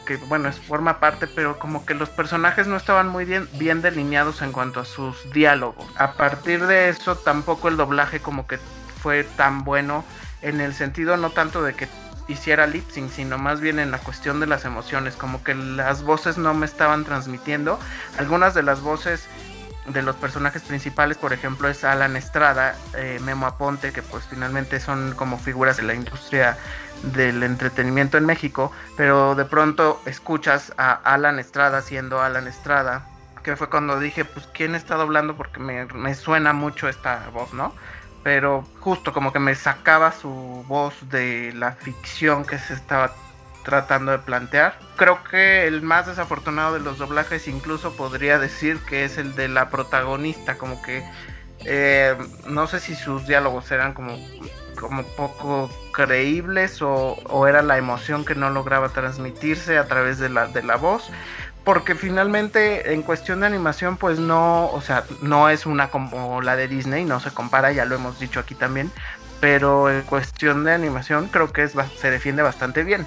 que 0.06 0.16
bueno, 0.16 0.50
forma 0.54 1.00
parte, 1.00 1.28
pero 1.28 1.60
como 1.60 1.86
que 1.86 1.94
los 1.94 2.10
personajes 2.10 2.68
no 2.68 2.78
estaban 2.78 3.10
muy 3.10 3.26
bien 3.26 3.82
delineados 3.82 4.42
en 4.42 4.54
cuanto 4.54 4.80
a 4.80 4.86
sus 4.86 5.30
diálogos. 5.34 5.86
A 5.98 6.14
partir 6.14 6.66
de 6.66 6.90
eso, 6.90 7.16
tampoco 7.16 7.68
el 7.68 7.78
doblaje 7.78 8.20
como 8.20 8.48
que 8.48 8.58
fue 9.02 9.24
tan 9.24 9.64
bueno 9.64 10.04
en 10.42 10.62
el 10.62 10.74
sentido 10.74 11.18
no 11.18 11.32
tanto 11.32 11.64
de 11.64 11.74
que 11.74 11.88
hiciera 12.28 12.68
lip 12.68 12.90
sync, 12.90 13.12
sino 13.12 13.38
más 13.38 13.60
bien 13.60 13.80
en 13.80 13.92
la 13.92 13.98
cuestión 13.98 14.40
de 14.40 14.48
las 14.48 14.64
emociones, 14.64 15.16
como 15.16 15.44
que 15.44 15.56
las 15.56 16.04
voces 16.04 16.38
no 16.38 16.54
me 16.54 16.66
estaban 16.66 17.04
transmitiendo. 17.04 17.80
Algunas 18.18 18.54
de 18.54 18.64
las 18.64 18.82
voces 18.82 19.28
de 19.88 20.02
los 20.04 20.16
personajes 20.16 20.62
principales, 20.62 21.18
por 21.18 21.34
ejemplo, 21.34 21.68
es 21.68 21.84
Alan 21.84 22.16
Estrada, 22.16 22.76
eh, 22.96 23.20
Memo 23.24 23.48
Aponte, 23.48 23.92
que 23.92 24.04
pues 24.04 24.26
finalmente 24.30 24.80
son 24.80 25.14
como 25.16 25.40
figuras 25.40 25.78
de 25.78 25.84
la 25.84 25.96
industria 25.96 26.58
del 27.02 27.42
entretenimiento 27.44 28.18
en 28.18 28.26
México, 28.26 28.72
pero 28.96 29.34
de 29.34 29.46
pronto 29.46 30.02
escuchas 30.06 30.74
a 30.78 30.92
Alan 30.92 31.40
Estrada 31.40 31.82
siendo 31.82 32.22
Alan 32.22 32.48
Estrada, 32.48 33.08
que 33.42 33.56
fue 33.56 33.70
cuando 33.70 34.00
dije, 34.00 34.26
pues, 34.26 34.48
¿quién 34.54 34.76
está 34.76 34.96
doblando? 34.96 35.36
Porque 35.36 35.60
me, 35.60 35.86
me 35.86 36.14
suena 36.14 36.54
mucho 36.54 36.88
esta 36.88 37.28
voz, 37.34 37.54
¿no? 37.54 37.74
Pero 38.24 38.64
justo 38.80 39.14
como 39.14 39.32
que 39.32 39.40
me 39.40 39.56
sacaba 39.56 40.12
su 40.12 40.30
voz 40.68 40.94
de 41.10 41.54
la 41.54 41.74
ficción 41.74 42.46
que 42.46 42.58
se 42.58 42.74
estaba 42.74 43.14
tratando 43.64 44.12
de 44.12 44.20
plantear. 44.20 44.78
Creo 44.96 45.24
que 45.24 45.68
el 45.68 45.82
más 45.82 46.08
desafortunado 46.08 46.74
de 46.74 46.80
los 46.80 46.98
doblajes 46.98 47.48
incluso 47.48 47.96
podría 47.96 48.40
decir 48.40 48.80
que 48.80 49.04
es 49.06 49.18
el 49.18 49.36
de 49.36 49.48
la 49.48 49.70
protagonista, 49.70 50.58
como 50.58 50.82
que 50.82 51.04
eh, 51.66 52.16
no 52.48 52.68
sé 52.68 52.80
si 52.80 52.96
sus 52.96 53.28
diálogos 53.28 53.70
eran 53.72 53.94
como, 53.94 54.18
como 54.80 55.04
poco 55.04 55.70
creíbles 55.92 56.82
o, 56.82 57.18
o, 57.26 57.48
era 57.48 57.62
la 57.62 57.78
emoción 57.78 58.24
que 58.24 58.34
no 58.34 58.50
lograba 58.50 58.90
transmitirse 58.90 59.78
a 59.78 59.86
través 59.86 60.20
de 60.20 60.30
la, 60.30 60.48
de 60.48 60.64
la 60.64 60.78
voz 60.78 61.12
porque 61.70 61.94
finalmente 61.94 62.94
en 62.94 63.04
cuestión 63.04 63.42
de 63.42 63.46
animación 63.46 63.96
pues 63.96 64.18
no, 64.18 64.72
o 64.72 64.82
sea, 64.82 65.04
no 65.22 65.50
es 65.50 65.68
una 65.68 65.92
como 65.92 66.42
la 66.42 66.56
de 66.56 66.68
Disney, 66.68 67.06
no 67.06 67.20
se 67.20 67.30
compara, 67.30 67.72
ya 67.72 67.86
lo 67.86 67.94
hemos 67.94 68.20
dicho 68.20 68.40
aquí 68.40 68.56
también, 68.56 68.92
pero 69.40 69.88
en 69.92 70.02
cuestión 70.02 70.64
de 70.64 70.74
animación 70.74 71.28
creo 71.28 71.54
que 71.54 71.62
es, 71.62 71.74
se 72.00 72.10
defiende 72.10 72.42
bastante 72.42 72.84
bien, 72.84 73.06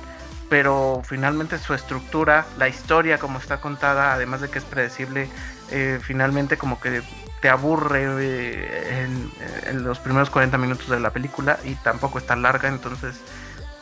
pero 0.48 1.02
finalmente 1.04 1.58
su 1.58 1.74
estructura, 1.74 2.46
la 2.56 2.68
historia 2.68 3.18
como 3.18 3.40
está 3.40 3.60
contada, 3.60 4.12
además 4.12 4.40
de 4.42 4.48
que 4.48 4.60
es 4.60 4.64
predecible, 4.64 5.28
eh, 5.72 5.98
finalmente 6.00 6.56
como 6.56 6.78
que 6.80 7.02
te 7.40 7.48
aburre 7.48 8.04
eh, 8.20 9.02
en, 9.02 9.32
en 9.70 9.82
los 9.82 9.98
primeros 9.98 10.30
40 10.30 10.56
minutos 10.58 10.88
de 10.88 11.00
la 11.00 11.10
película 11.10 11.58
y 11.64 11.74
tampoco 11.74 12.18
es 12.18 12.26
tan 12.28 12.42
larga, 12.42 12.68
entonces 12.68 13.16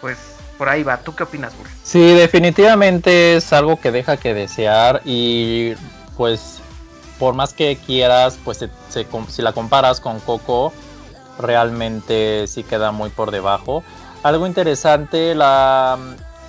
pues 0.01 0.40
por 0.61 0.69
ahí 0.69 0.83
va. 0.83 0.99
¿Tú 0.99 1.15
qué 1.15 1.23
opinas? 1.23 1.55
Sí, 1.83 2.13
definitivamente 2.13 3.37
es 3.37 3.51
algo 3.55 3.81
que 3.81 3.91
deja 3.91 4.19
que 4.19 4.35
desear 4.35 5.01
y 5.07 5.73
pues 6.19 6.61
por 7.19 7.33
más 7.33 7.55
que 7.55 7.79
quieras, 7.79 8.39
pues 8.45 8.63
si 9.29 9.41
la 9.41 9.55
comparas 9.55 10.01
con 10.01 10.21
Coco, 10.21 10.75
realmente 11.39 12.47
sí 12.47 12.63
queda 12.63 12.93
muy 12.93 13.09
por 13.09 13.31
debajo. 13.31 13.83
Algo 14.23 14.47
interesante, 14.47 15.35
la, 15.35 15.99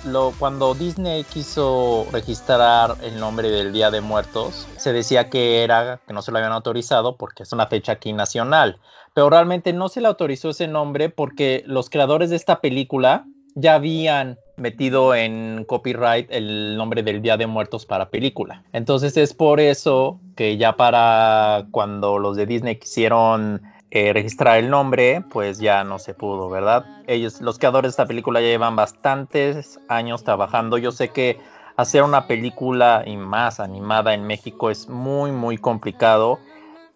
lo, 0.04 0.34
cuando 0.38 0.74
Disney 0.74 1.24
quiso 1.24 2.06
registrar 2.12 2.96
el 3.00 3.18
nombre 3.18 3.50
del 3.50 3.72
Día 3.72 3.90
de 3.90 4.02
Muertos, 4.02 4.68
se 4.76 4.92
decía 4.92 5.30
que 5.30 5.64
era 5.64 6.00
que 6.06 6.12
no 6.12 6.20
se 6.20 6.32
lo 6.32 6.36
habían 6.36 6.52
autorizado 6.52 7.16
porque 7.16 7.44
es 7.44 7.52
una 7.54 7.66
fecha 7.66 7.92
aquí 7.92 8.12
nacional, 8.12 8.78
pero 9.14 9.30
realmente 9.30 9.72
no 9.72 9.88
se 9.88 10.02
le 10.02 10.08
autorizó 10.08 10.50
ese 10.50 10.68
nombre 10.68 11.08
porque 11.08 11.64
los 11.66 11.88
creadores 11.88 12.28
de 12.28 12.36
esta 12.36 12.60
película 12.60 13.24
ya 13.54 13.74
habían 13.74 14.38
metido 14.56 15.14
en 15.14 15.64
copyright 15.66 16.28
el 16.30 16.76
nombre 16.76 17.02
del 17.02 17.22
Día 17.22 17.36
de 17.36 17.46
Muertos 17.46 17.86
para 17.86 18.10
película. 18.10 18.62
Entonces 18.72 19.16
es 19.16 19.34
por 19.34 19.60
eso 19.60 20.20
que 20.36 20.56
ya 20.56 20.76
para 20.76 21.66
cuando 21.70 22.18
los 22.18 22.36
de 22.36 22.46
Disney 22.46 22.76
quisieron 22.76 23.62
eh, 23.90 24.12
registrar 24.12 24.58
el 24.58 24.70
nombre, 24.70 25.22
pues 25.30 25.58
ya 25.58 25.84
no 25.84 25.98
se 25.98 26.14
pudo, 26.14 26.48
¿verdad? 26.48 26.86
Ellos, 27.06 27.40
los 27.40 27.58
creadores 27.58 27.90
de 27.90 27.90
esta 27.90 28.06
película 28.06 28.40
ya 28.40 28.46
llevan 28.46 28.76
bastantes 28.76 29.78
años 29.88 30.24
trabajando. 30.24 30.78
Yo 30.78 30.92
sé 30.92 31.10
que 31.10 31.38
hacer 31.76 32.02
una 32.02 32.26
película 32.26 33.02
y 33.06 33.16
más 33.16 33.60
animada 33.60 34.14
en 34.14 34.26
México 34.26 34.70
es 34.70 34.88
muy, 34.88 35.30
muy 35.32 35.58
complicado 35.58 36.38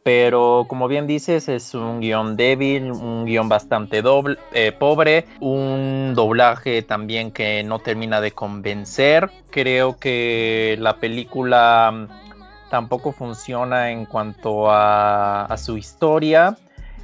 pero 0.06 0.66
como 0.68 0.86
bien 0.86 1.08
dices, 1.08 1.48
es 1.48 1.74
un 1.74 1.98
guion 1.98 2.36
débil, 2.36 2.92
un 2.92 3.24
guion 3.24 3.48
bastante 3.48 4.02
doble, 4.02 4.38
eh, 4.52 4.70
pobre, 4.70 5.26
un 5.40 6.12
doblaje 6.14 6.82
también 6.82 7.32
que 7.32 7.64
no 7.64 7.80
termina 7.80 8.20
de 8.20 8.30
convencer. 8.30 9.28
Creo 9.50 9.98
que 9.98 10.76
la 10.78 10.98
película 10.98 11.90
mm, 11.92 12.70
tampoco 12.70 13.10
funciona 13.10 13.90
en 13.90 14.06
cuanto 14.06 14.70
a, 14.70 15.52
su 15.58 15.76
historia. 15.76 16.56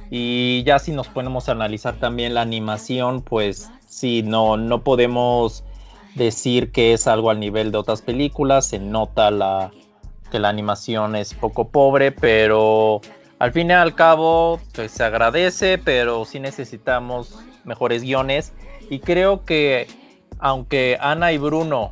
Y 0.09 0.63
ya 0.63 0.79
si 0.79 0.93
nos 0.93 1.09
ponemos 1.09 1.49
a 1.49 1.51
analizar 1.51 1.95
también 1.95 2.33
la 2.33 2.39
animación, 2.39 3.21
pues 3.21 3.69
sí, 3.85 4.23
no, 4.23 4.55
no 4.55 4.81
podemos 4.81 5.65
decir 6.15 6.71
que 6.71 6.93
es 6.93 7.07
algo 7.07 7.31
al 7.31 7.41
nivel 7.41 7.73
de 7.73 7.79
otras 7.79 8.01
películas, 8.01 8.67
se 8.67 8.79
nota 8.79 9.29
la, 9.29 9.73
que 10.33 10.39
la 10.39 10.49
animación 10.49 11.15
es 11.15 11.35
poco 11.35 11.67
pobre, 11.69 12.11
pero 12.11 13.01
al 13.37 13.51
fin 13.51 13.69
y 13.69 13.73
al 13.73 13.93
cabo 13.93 14.59
pues, 14.73 14.91
se 14.91 15.03
agradece, 15.03 15.77
pero 15.77 16.25
sí 16.25 16.39
necesitamos 16.39 17.37
mejores 17.65 18.01
guiones. 18.01 18.51
Y 18.89 18.97
creo 18.97 19.45
que 19.45 19.85
aunque 20.39 20.97
Ana 20.99 21.31
y 21.33 21.37
Bruno 21.37 21.91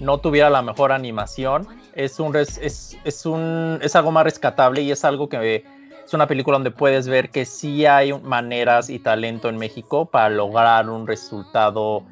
no 0.00 0.18
tuviera 0.18 0.50
la 0.50 0.60
mejor 0.60 0.90
animación, 0.90 1.68
es, 1.94 2.18
un 2.18 2.34
es, 2.34 2.58
es, 3.04 3.26
un, 3.26 3.78
es 3.80 3.94
algo 3.94 4.10
más 4.10 4.24
rescatable 4.24 4.82
y 4.82 4.90
es 4.90 5.04
algo 5.04 5.28
que 5.28 5.64
es 6.04 6.12
una 6.12 6.26
película 6.26 6.56
donde 6.56 6.72
puedes 6.72 7.06
ver 7.06 7.30
que 7.30 7.44
sí 7.44 7.86
hay 7.86 8.12
maneras 8.12 8.90
y 8.90 8.98
talento 8.98 9.48
en 9.48 9.56
México 9.56 10.06
para 10.06 10.30
lograr 10.30 10.90
un 10.90 11.06
resultado 11.06 12.02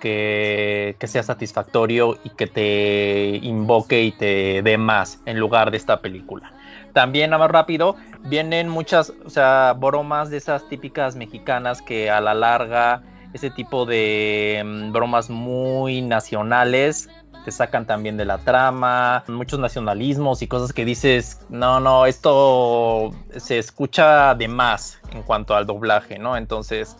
que, 0.00 0.96
que 0.98 1.06
sea 1.06 1.22
satisfactorio 1.22 2.18
y 2.24 2.30
que 2.30 2.46
te 2.46 3.38
invoque 3.42 4.02
y 4.02 4.12
te 4.12 4.62
dé 4.62 4.78
más 4.78 5.20
en 5.26 5.38
lugar 5.38 5.70
de 5.70 5.76
esta 5.76 6.00
película. 6.00 6.52
También, 6.92 7.30
nada 7.30 7.44
más 7.44 7.50
rápido, 7.50 7.96
vienen 8.22 8.68
muchas, 8.68 9.12
o 9.24 9.30
sea, 9.30 9.74
bromas 9.78 10.30
de 10.30 10.38
esas 10.38 10.68
típicas 10.68 11.14
mexicanas 11.14 11.82
que 11.82 12.10
a 12.10 12.20
la 12.20 12.34
larga, 12.34 13.02
ese 13.32 13.50
tipo 13.50 13.86
de 13.86 14.62
mm, 14.64 14.92
bromas 14.92 15.30
muy 15.30 16.02
nacionales, 16.02 17.08
te 17.44 17.52
sacan 17.52 17.86
también 17.86 18.16
de 18.16 18.24
la 18.24 18.38
trama, 18.38 19.24
muchos 19.28 19.58
nacionalismos 19.58 20.42
y 20.42 20.48
cosas 20.48 20.72
que 20.72 20.84
dices, 20.84 21.40
no, 21.48 21.80
no, 21.80 22.06
esto 22.06 23.12
se 23.36 23.58
escucha 23.58 24.34
de 24.34 24.48
más 24.48 25.00
en 25.12 25.22
cuanto 25.22 25.54
al 25.54 25.66
doblaje, 25.66 26.18
¿no? 26.18 26.36
Entonces, 26.36 26.96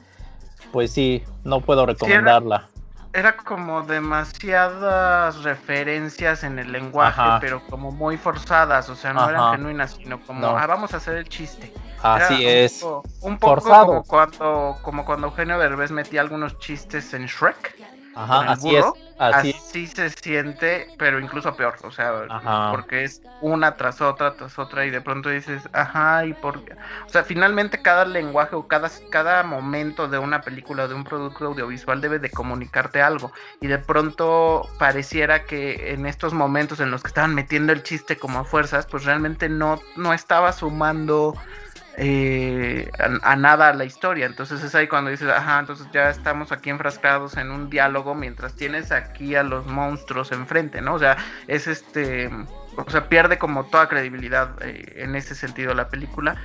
pues 0.72 0.92
sí, 0.92 1.22
no 1.44 1.60
puedo 1.60 1.84
recomendarla. 1.84 2.68
Era 3.12 3.36
como 3.36 3.82
demasiadas 3.82 5.42
referencias 5.42 6.44
en 6.44 6.58
el 6.60 6.70
lenguaje, 6.70 7.20
Ajá. 7.20 7.38
pero 7.40 7.60
como 7.66 7.90
muy 7.90 8.16
forzadas, 8.16 8.88
o 8.88 8.94
sea, 8.94 9.12
no 9.12 9.20
Ajá. 9.22 9.30
eran 9.30 9.50
genuinas, 9.56 9.92
sino 9.92 10.20
como, 10.20 10.40
No. 10.40 10.56
ah, 10.56 10.66
vamos 10.66 10.94
a 10.94 10.98
hacer 10.98 11.16
el 11.16 11.28
chiste. 11.28 11.72
Así 12.02 12.34
Era 12.46 12.60
un 12.60 12.64
es. 12.64 12.72
poco- 12.80 13.08
Un 13.22 13.38
poco 13.38 13.54
Forzado. 13.60 13.86
como 13.86 14.04
cuando, 14.04 14.78
como 14.82 15.04
cuando 15.04 15.26
Eugenio 15.26 15.58
Derbez 15.58 15.90
metía 15.90 16.20
algunos 16.20 16.58
chistes 16.60 17.12
en 17.12 17.26
Shrek. 17.26 17.74
Con 18.28 18.42
Ajá, 18.42 18.42
el 18.42 18.48
así 18.48 18.68
burro, 18.68 18.94
es. 18.96 19.10
Así 19.18 19.50
Así 19.50 19.86
se 19.86 20.08
siente, 20.10 20.88
pero 20.96 21.20
incluso 21.20 21.54
peor, 21.54 21.76
o 21.82 21.90
sea, 21.90 22.24
Ajá. 22.30 22.70
porque 22.70 23.04
es 23.04 23.20
una 23.42 23.76
tras 23.76 24.00
otra, 24.00 24.34
tras 24.34 24.58
otra, 24.58 24.86
y 24.86 24.90
de 24.90 25.02
pronto 25.02 25.28
dices, 25.28 25.68
ajá, 25.72 26.24
y 26.24 26.32
por 26.32 26.64
qué? 26.64 26.72
O 27.06 27.08
sea, 27.10 27.22
finalmente 27.22 27.82
cada 27.82 28.06
lenguaje 28.06 28.56
o 28.56 28.66
cada, 28.66 28.90
cada 29.10 29.42
momento 29.42 30.08
de 30.08 30.18
una 30.18 30.40
película 30.40 30.84
o 30.84 30.88
de 30.88 30.94
un 30.94 31.04
producto 31.04 31.44
audiovisual 31.46 32.00
debe 32.00 32.18
de 32.18 32.30
comunicarte 32.30 33.02
algo, 33.02 33.30
y 33.60 33.66
de 33.66 33.78
pronto 33.78 34.62
pareciera 34.78 35.44
que 35.44 35.92
en 35.92 36.06
estos 36.06 36.32
momentos 36.32 36.80
en 36.80 36.90
los 36.90 37.02
que 37.02 37.08
estaban 37.08 37.34
metiendo 37.34 37.72
el 37.74 37.82
chiste 37.82 38.16
como 38.18 38.38
a 38.38 38.44
fuerzas, 38.44 38.86
pues 38.86 39.04
realmente 39.04 39.50
no, 39.50 39.80
no 39.96 40.14
estaba 40.14 40.52
sumando 40.52 41.34
eh, 42.02 42.90
a, 42.98 43.32
a 43.32 43.36
nada 43.36 43.74
la 43.74 43.84
historia. 43.84 44.24
Entonces 44.24 44.62
es 44.64 44.74
ahí 44.74 44.88
cuando 44.88 45.10
dices, 45.10 45.28
ajá, 45.28 45.60
entonces 45.60 45.86
ya 45.92 46.08
estamos 46.08 46.50
aquí 46.50 46.70
enfrascados 46.70 47.36
en 47.36 47.50
un 47.50 47.68
diálogo 47.68 48.14
mientras 48.14 48.56
tienes 48.56 48.90
aquí 48.90 49.34
a 49.34 49.42
los 49.42 49.66
monstruos 49.66 50.32
enfrente, 50.32 50.80
¿no? 50.80 50.94
O 50.94 50.98
sea, 50.98 51.18
es 51.46 51.66
este, 51.66 52.30
o 52.74 52.90
sea, 52.90 53.08
pierde 53.10 53.38
como 53.38 53.64
toda 53.66 53.88
credibilidad 53.90 54.56
eh, 54.62 54.94
en 54.96 55.14
ese 55.14 55.34
sentido 55.34 55.74
la 55.74 55.88
película. 55.88 56.36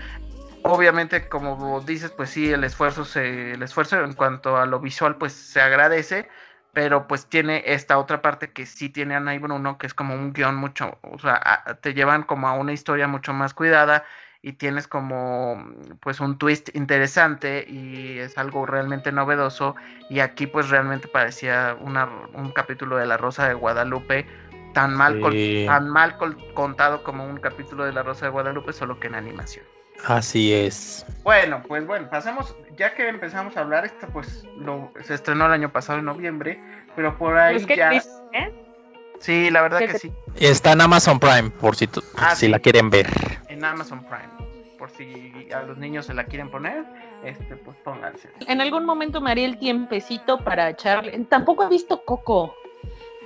Obviamente, 0.64 1.30
como 1.30 1.80
dices, 1.80 2.12
pues 2.12 2.32
sí, 2.32 2.52
el 2.52 2.66
esfuerzo 2.66 3.06
se, 3.06 3.54
el 3.54 3.64
esfuerzo 3.64 4.04
en 4.04 4.14
cuanto 4.14 4.58
a 4.58 4.66
lo 4.66 4.82
visual, 4.82 5.16
pues 5.16 5.32
se 5.32 5.62
agradece, 5.62 6.28
pero 6.74 7.08
pues 7.08 7.28
tiene 7.28 7.64
esta 7.66 7.98
otra 7.98 8.22
parte 8.22 8.52
que 8.52 8.66
sí 8.66 8.90
tiene 8.90 9.16
Ana 9.16 9.36
y 9.36 9.38
Bruno, 9.38 9.78
que 9.78 9.88
es 9.88 9.94
como 9.94 10.16
un 10.16 10.34
guion 10.34 10.56
mucho, 10.58 10.98
o 11.02 11.18
sea, 11.20 11.78
te 11.82 11.94
llevan 11.94 12.24
como 12.24 12.50
a 12.50 12.54
una 12.54 12.74
historia 12.74 13.08
mucho 13.08 13.32
más 13.32 13.54
cuidada 13.54 14.04
y 14.46 14.54
tienes 14.54 14.88
como 14.88 15.58
pues 16.02 16.20
un 16.20 16.38
twist 16.38 16.70
interesante 16.76 17.66
y 17.68 18.20
es 18.20 18.38
algo 18.38 18.68
realmente 18.68 19.12
novedoso 19.12 19.76
y 20.08 20.20
aquí 20.20 20.46
pues 20.46 20.70
realmente 20.70 21.08
parecía 21.08 21.76
una, 21.82 22.08
un 22.36 22.52
capítulo 22.52 22.98
de 22.98 23.08
La 23.08 23.18
Rosa 23.18 23.48
de 23.48 23.56
Guadalupe 23.56 24.28
tan 24.76 24.94
mal, 24.96 25.20
col- 25.20 25.34
Sí. 25.34 25.64
tan 25.66 25.90
mal 25.90 26.16
col- 26.18 26.38
contado 26.54 27.02
como 27.02 27.26
un 27.26 27.38
capítulo 27.38 27.86
de 27.86 27.94
La 27.94 28.04
Rosa 28.04 28.26
de 28.28 28.32
Guadalupe, 28.32 28.72
solo 28.72 29.00
que 29.00 29.08
en 29.08 29.16
animación. 29.16 29.66
Así 30.06 30.54
es. 30.54 31.04
Bueno, 31.24 31.64
pues 31.68 31.88
bueno, 31.88 32.08
pasemos, 32.12 32.56
ya 32.78 32.94
que 32.94 33.08
empezamos 33.10 33.58
a 33.58 33.62
hablar, 33.62 33.86
esto 33.86 34.08
pues 34.14 34.46
lo, 34.58 34.92
se 35.02 35.16
estrenó 35.16 35.48
el 35.48 35.54
año 35.54 35.72
pasado 35.72 35.98
en 35.98 36.06
noviembre, 36.06 36.62
pero 36.96 37.18
por 37.18 37.36
ahí 37.36 37.56
Pues, 37.56 37.66
¿qué 37.66 37.78
ya... 37.78 37.90
triste, 37.90 38.12
¿eh? 38.34 38.54
Sí, 39.26 39.50
la 39.50 39.62
verdad 39.64 39.80
¿Qué 39.80 39.88
que 39.88 39.98
sí, 40.00 40.12
Está 40.36 40.74
en 40.74 40.82
Amazon 40.82 41.20
Prime, 41.20 41.50
por 41.50 41.76
si, 41.76 41.88
tu- 41.88 42.04
Ah, 42.16 42.36
si 42.36 42.46
sí. 42.46 42.52
la 42.52 42.60
quieren 42.60 42.90
ver. 42.92 43.08
en 43.50 43.66
Amazon 43.66 44.04
Prime. 44.06 44.30
Por 44.78 44.92
si 44.92 45.48
a 45.52 45.64
los 45.64 45.78
niños 45.78 46.06
se 46.06 46.14
la 46.14 46.26
quieren 46.26 46.52
poner, 46.52 46.84
este 47.24 47.56
pues 47.56 47.76
pónganse. 47.78 48.30
En 48.48 48.62
algún 48.62 48.86
momento 48.86 49.22
me 49.22 49.32
haría 49.32 49.46
el 49.46 49.58
tiempecito 49.58 50.38
para 50.44 50.70
echarle. 50.70 51.18
Tampoco 51.30 51.64
he 51.64 51.70
visto 51.70 52.04
Coco. 52.06 52.54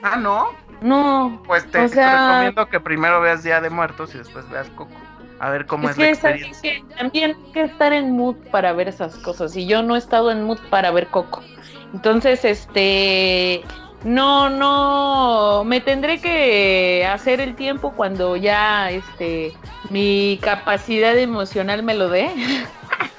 Ah, 0.03 0.15
¿no? 0.15 0.51
No. 0.81 1.41
Pues 1.45 1.69
te, 1.69 1.79
O 1.79 1.81
te 1.81 1.95
sea- 1.95 2.27
recomiendo 2.29 2.67
que 2.69 2.79
primero 2.79 3.19
veas 3.19 3.43
Día 3.43 3.59
de 3.59 3.69
Muertos 3.69 4.15
y 4.15 4.19
después 4.19 4.47
veas 4.49 4.69
Coco. 4.69 4.93
A 5.41 5.49
ver 5.49 5.65
cómo 5.65 5.89
es 5.89 5.97
es, 5.97 5.99
la 5.99 6.05
que 6.07 6.15
sabes 6.15 6.41
experiencia. 6.47 6.87
que 6.89 6.95
también 6.95 7.35
hay 7.45 7.51
que 7.51 7.61
estar 7.63 7.91
en 7.91 8.11
mood 8.11 8.35
para 8.51 8.71
ver 8.73 8.87
esas 8.87 9.15
cosas. 9.17 9.55
Y 9.57 9.65
yo 9.67 9.81
no 9.81 9.95
he 9.95 9.97
estado 9.97 10.31
en 10.31 10.43
mood 10.43 10.59
para 10.69 10.91
ver 10.91 11.07
Coco. 11.07 11.41
Entonces, 11.93 12.45
este. 12.45 13.63
No, 14.03 14.49
no. 14.49 15.63
Me 15.65 15.81
tendré 15.81 16.19
que 16.21 17.05
hacer 17.05 17.41
el 17.41 17.55
tiempo 17.55 17.93
cuando 17.95 18.35
ya 18.35 18.89
este 18.91 19.53
mi 19.89 20.39
capacidad 20.41 21.17
emocional 21.17 21.83
me 21.83 21.95
lo 21.95 22.09
dé. 22.09 22.29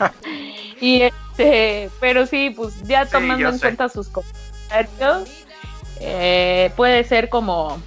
y 0.80 1.02
este, 1.02 1.90
pero 2.00 2.26
sí, 2.26 2.50
pues 2.50 2.82
ya 2.82 3.06
tomando 3.06 3.48
en 3.48 3.54
sé. 3.54 3.60
cuenta 3.60 3.88
sus 3.88 4.08
comentarios, 4.08 5.44
eh, 6.00 6.70
puede 6.76 7.04
ser 7.04 7.28
como 7.28 7.80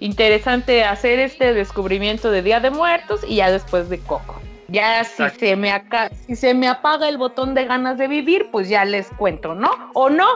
interesante 0.00 0.84
hacer 0.84 1.18
este 1.18 1.54
descubrimiento 1.54 2.30
de 2.30 2.42
Día 2.42 2.60
de 2.60 2.70
Muertos 2.70 3.20
y 3.26 3.36
ya 3.36 3.50
después 3.50 3.88
de 3.88 3.98
Coco. 4.00 4.40
Ya 4.68 5.02
si 5.02 5.22
Exacto. 5.22 5.40
se 5.40 5.56
me 5.56 5.72
si 6.26 6.36
se 6.36 6.52
me 6.52 6.68
apaga 6.68 7.08
el 7.08 7.16
botón 7.16 7.54
de 7.54 7.64
ganas 7.64 7.96
de 7.96 8.06
vivir, 8.06 8.48
pues 8.52 8.68
ya 8.68 8.84
les 8.84 9.08
cuento, 9.08 9.54
¿no? 9.54 9.70
O 9.94 10.10
no, 10.10 10.26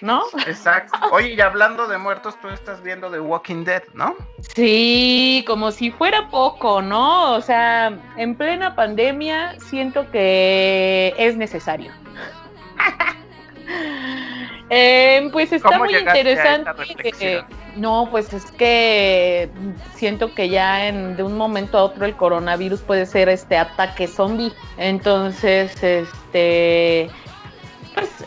¿no? 0.00 0.22
Exacto. 0.46 0.98
Oye, 1.12 1.34
y 1.34 1.40
hablando 1.40 1.86
de 1.86 1.98
muertos, 1.98 2.38
tú 2.40 2.48
estás 2.48 2.82
viendo 2.82 3.10
The 3.10 3.20
Walking 3.20 3.64
Dead, 3.64 3.82
¿no? 3.94 4.16
Sí, 4.54 5.44
como 5.46 5.70
si 5.70 5.90
fuera 5.90 6.28
poco, 6.28 6.82
¿no? 6.82 7.34
O 7.34 7.40
sea, 7.40 7.98
en 8.16 8.34
plena 8.34 8.74
pandemia 8.74 9.58
siento 9.60 10.10
que 10.10 11.14
es 11.18 11.36
necesario. 11.36 11.92
Eh, 14.68 15.28
pues 15.32 15.52
está 15.52 15.68
¿Cómo 15.68 15.84
muy 15.84 15.94
interesante. 15.94 16.72
eh, 17.20 17.44
no, 17.76 18.08
pues 18.10 18.32
es 18.32 18.50
que 18.52 19.48
siento 19.94 20.34
que 20.34 20.48
ya 20.48 20.88
en, 20.88 21.16
de 21.16 21.22
un 21.22 21.36
momento 21.36 21.78
a 21.78 21.84
otro 21.84 22.04
el 22.04 22.16
coronavirus 22.16 22.80
puede 22.80 23.06
ser 23.06 23.28
este 23.28 23.56
ataque 23.56 24.08
zombie. 24.08 24.52
Entonces, 24.76 25.80
este, 25.82 27.08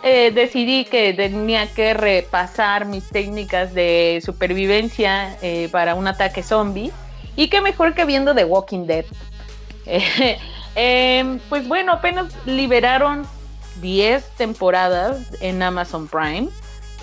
eh, 0.04 0.32
decidí 0.34 0.86
que 0.86 1.14
tenía 1.14 1.68
que 1.74 1.94
repasar 1.94 2.86
mis 2.86 3.08
técnicas 3.10 3.74
de 3.74 4.22
supervivencia 4.26 5.38
eh, 5.42 5.70
para 5.72 5.96
un 5.96 6.08
ataque 6.08 6.44
zombie. 6.44 6.92
Y 7.36 7.48
qué 7.48 7.62
mejor 7.62 7.94
que 7.94 8.06
viendo 8.06 8.34
The 8.36 8.46
Walking 8.46 8.86
Dead. 8.86 9.06
Em, 10.76 11.40
pues 11.50 11.68
bueno, 11.68 11.94
apenas 11.94 12.28
liberaron 12.46 13.26
10 13.82 14.24
temporadas 14.38 15.34
en 15.42 15.62
Amazon 15.62 16.08
Prime. 16.08 16.48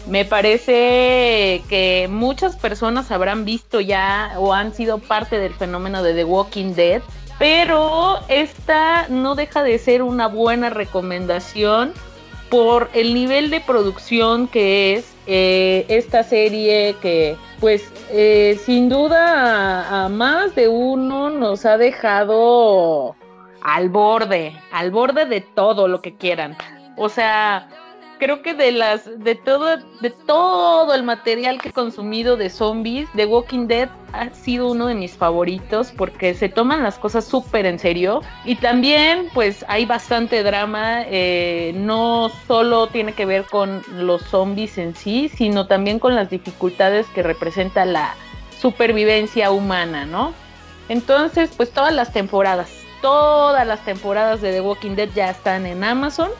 Me 0.07 0.25
parece 0.25 1.63
que 1.69 2.07
muchas 2.09 2.57
personas 2.57 3.11
habrán 3.11 3.45
visto 3.45 3.81
ya 3.81 4.35
o 4.39 4.55
han 4.55 4.73
sido 4.73 4.99
parte 4.99 5.39
del 5.39 5.53
fenómeno 5.53 6.03
de 6.03 6.15
The 6.15 6.25
Walking 6.25 6.75
Dead, 6.75 7.03
pero 7.41 8.21
esta 8.29 9.09
no 9.09 9.35
deja 9.35 9.65
de 9.65 9.79
ser 9.79 10.03
una 10.03 10.29
buena 10.29 10.71
recomendación 10.71 11.93
por 12.51 12.91
el 12.93 13.15
nivel 13.15 13.51
de 13.51 13.61
producción 13.61 14.49
que 14.49 14.95
es 14.95 15.15
eh, 15.27 15.85
esta 15.89 16.23
serie 16.23 16.95
que 17.03 17.37
pues 17.61 17.91
eh, 18.11 18.59
sin 18.65 18.89
duda 18.89 19.83
a, 19.83 20.05
a 20.05 20.09
más 20.09 20.55
de 20.55 20.69
uno 20.69 21.31
nos 21.31 21.65
ha 21.67 21.77
dejado 21.79 23.17
al 23.63 23.89
borde, 23.89 24.53
al 24.71 24.91
borde 24.91 25.27
de 25.27 25.41
todo 25.41 25.89
lo 25.89 26.01
que 26.01 26.15
quieran. 26.15 26.57
O 26.97 27.09
sea, 27.09 27.69
creo 28.19 28.43
que 28.43 28.55
de 28.55 28.73
las 28.73 29.19
de 29.19 29.35
todo 29.35 29.77
de 30.01 30.11
todo 30.11 30.95
el 30.95 31.03
material 31.03 31.61
que 31.61 31.71
he 31.71 31.73
consumido 31.73 32.37
de 32.37 32.51
zombies, 32.51 33.09
The 33.15 33.27
Walking 33.27 33.67
Dead 33.67 33.89
ha 34.13 34.31
sido 34.31 34.71
uno 34.71 34.87
de 34.87 34.95
mis 34.95 35.13
favoritos 35.13 35.93
porque 35.97 36.35
se 36.35 36.49
toman 36.49 36.83
las 36.83 36.99
cosas 36.99 37.25
súper 37.25 37.67
en 37.67 37.79
serio 37.79 38.23
y 38.45 38.57
también 38.57 39.29
pues 39.35 39.65
hay 39.69 39.85
bastante 39.85 40.43
drama, 40.43 41.03
eh, 41.07 41.73
no 41.77 42.31
solo 42.47 42.87
tiene 42.89 43.13
que 43.13 43.27
ver 43.27 43.45
con 43.45 43.83
los 43.93 44.23
zombies 44.23 44.79
en 44.79 44.95
sí, 44.95 45.29
sino 45.29 45.67
también 45.67 45.99
con 45.99 46.15
las 46.15 46.31
dificultades 46.31 47.07
que 47.09 47.23
representa 47.23 47.85
la 47.85 48.15
supervivencia 48.61 49.51
humana, 49.51 50.07
¿no? 50.07 50.33
Entonces, 50.89 51.51
pues 51.57 51.71
todas 51.73 51.93
las 51.93 52.13
temporadas, 52.13 52.71
todas 53.03 53.67
las 53.67 53.85
temporadas 53.85 54.41
de 54.41 54.53
The 54.53 54.61
Walking 54.61 54.95
Dead 54.95 55.09
ya 55.15 55.31
están 55.31 55.67
en 55.67 55.83
Amazon. 55.83 56.31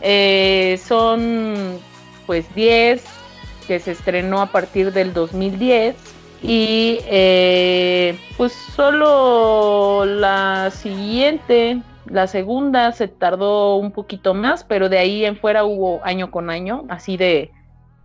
Eh, 0.00 0.78
son 0.84 1.78
pues 2.26 2.52
10 2.54 3.04
que 3.66 3.78
se 3.80 3.92
estrenó 3.92 4.40
a 4.40 4.46
partir 4.46 4.92
del 4.92 5.12
2010 5.12 5.96
y 6.42 6.98
eh, 7.06 8.18
pues 8.36 8.52
solo 8.52 10.04
la 10.04 10.70
siguiente, 10.70 11.82
la 12.06 12.26
segunda 12.26 12.92
se 12.92 13.08
tardó 13.08 13.76
un 13.76 13.90
poquito 13.90 14.34
más, 14.34 14.62
pero 14.62 14.88
de 14.88 14.98
ahí 14.98 15.24
en 15.24 15.36
fuera 15.36 15.64
hubo 15.64 16.00
año 16.04 16.30
con 16.30 16.50
año, 16.50 16.84
así 16.88 17.16
de 17.16 17.50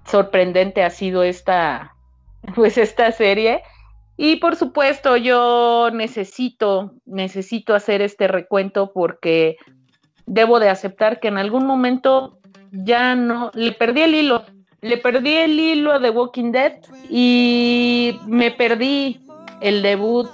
sorprendente 0.06 0.84
ha 0.84 0.90
sido 0.90 1.24
esta 1.24 1.96
pues 2.56 2.78
esta 2.78 3.12
serie. 3.12 3.62
Y 4.18 4.36
por 4.38 4.56
supuesto, 4.56 5.18
yo 5.18 5.90
necesito, 5.92 6.94
necesito 7.06 7.74
hacer 7.74 8.02
este 8.02 8.28
recuento 8.28 8.92
porque 8.94 9.58
debo 10.32 10.62
de 10.62 10.70
aceptar 10.70 11.20
que 11.20 11.28
en 11.28 11.38
algún 11.38 11.66
momento 11.66 12.38
ya 12.72 13.16
no, 13.16 13.52
le 13.54 13.74
perdí 13.74 14.02
el 14.02 14.16
hilo, 14.16 14.46
le 14.80 14.98
perdí 14.98 15.34
el 15.34 15.60
hilo 15.60 16.00
de 16.00 16.10
Walking 16.10 16.54
Dead 16.54 16.74
y 17.10 18.18
me 18.26 18.50
perdí 18.52 19.20
el 19.60 19.82
debut 19.82 20.30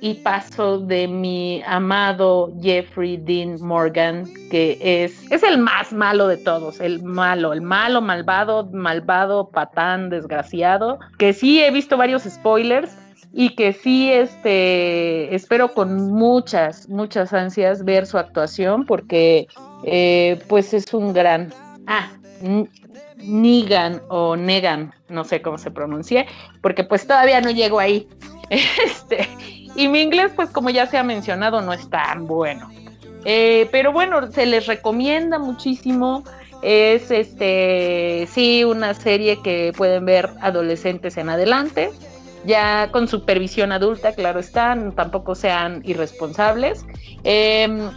y 0.00 0.14
paso 0.14 0.78
de 0.78 1.08
mi 1.08 1.62
amado 1.66 2.52
Jeffrey 2.62 3.16
Dean 3.16 3.60
Morgan, 3.60 4.24
que 4.50 4.78
es, 4.80 5.30
es 5.32 5.42
el 5.42 5.58
más 5.58 5.92
malo 5.92 6.28
de 6.28 6.36
todos, 6.36 6.80
el 6.80 7.02
malo, 7.02 7.52
el 7.52 7.60
malo, 7.60 8.00
malvado, 8.00 8.70
malvado, 8.72 9.50
patán, 9.50 10.10
desgraciado, 10.10 11.00
que 11.18 11.32
sí 11.32 11.60
he 11.60 11.72
visto 11.72 11.96
varios 11.96 12.22
spoilers 12.22 12.96
y 13.32 13.54
que 13.54 13.72
sí 13.72 14.10
este 14.10 15.34
espero 15.34 15.72
con 15.72 16.12
muchas 16.12 16.88
muchas 16.88 17.32
ansias 17.32 17.84
ver 17.84 18.06
su 18.06 18.18
actuación 18.18 18.84
porque 18.84 19.46
eh, 19.84 20.42
pues 20.48 20.74
es 20.74 20.92
un 20.92 21.12
gran 21.12 21.52
ah 21.86 22.10
Negan 23.18 24.00
o 24.08 24.34
Negan 24.36 24.92
no 25.08 25.24
sé 25.24 25.42
cómo 25.42 25.58
se 25.58 25.70
pronuncie 25.70 26.26
porque 26.60 26.84
pues 26.84 27.06
todavía 27.06 27.40
no 27.40 27.50
llego 27.50 27.78
ahí. 27.78 28.08
Este 28.50 29.28
y 29.76 29.86
mi 29.86 30.00
inglés 30.00 30.32
pues 30.34 30.50
como 30.50 30.70
ya 30.70 30.86
se 30.86 30.98
ha 30.98 31.04
mencionado 31.04 31.60
no 31.60 31.72
es 31.72 31.88
tan 31.88 32.26
bueno. 32.26 32.68
Eh, 33.24 33.68
pero 33.70 33.92
bueno 33.92 34.32
se 34.32 34.46
les 34.46 34.66
recomienda 34.66 35.38
muchísimo. 35.38 36.24
Es 36.62 37.10
este 37.10 38.26
sí 38.30 38.64
una 38.64 38.92
serie 38.94 39.40
que 39.42 39.72
pueden 39.76 40.04
ver 40.04 40.30
adolescentes 40.40 41.16
en 41.16 41.28
adelante 41.28 41.90
ya 42.44 42.88
con 42.90 43.08
supervisión 43.08 43.72
adulta, 43.72 44.12
claro 44.12 44.40
están, 44.40 44.92
tampoco 44.92 45.34
sean 45.34 45.82
irresponsables. 45.84 46.84
Em, 47.24 47.90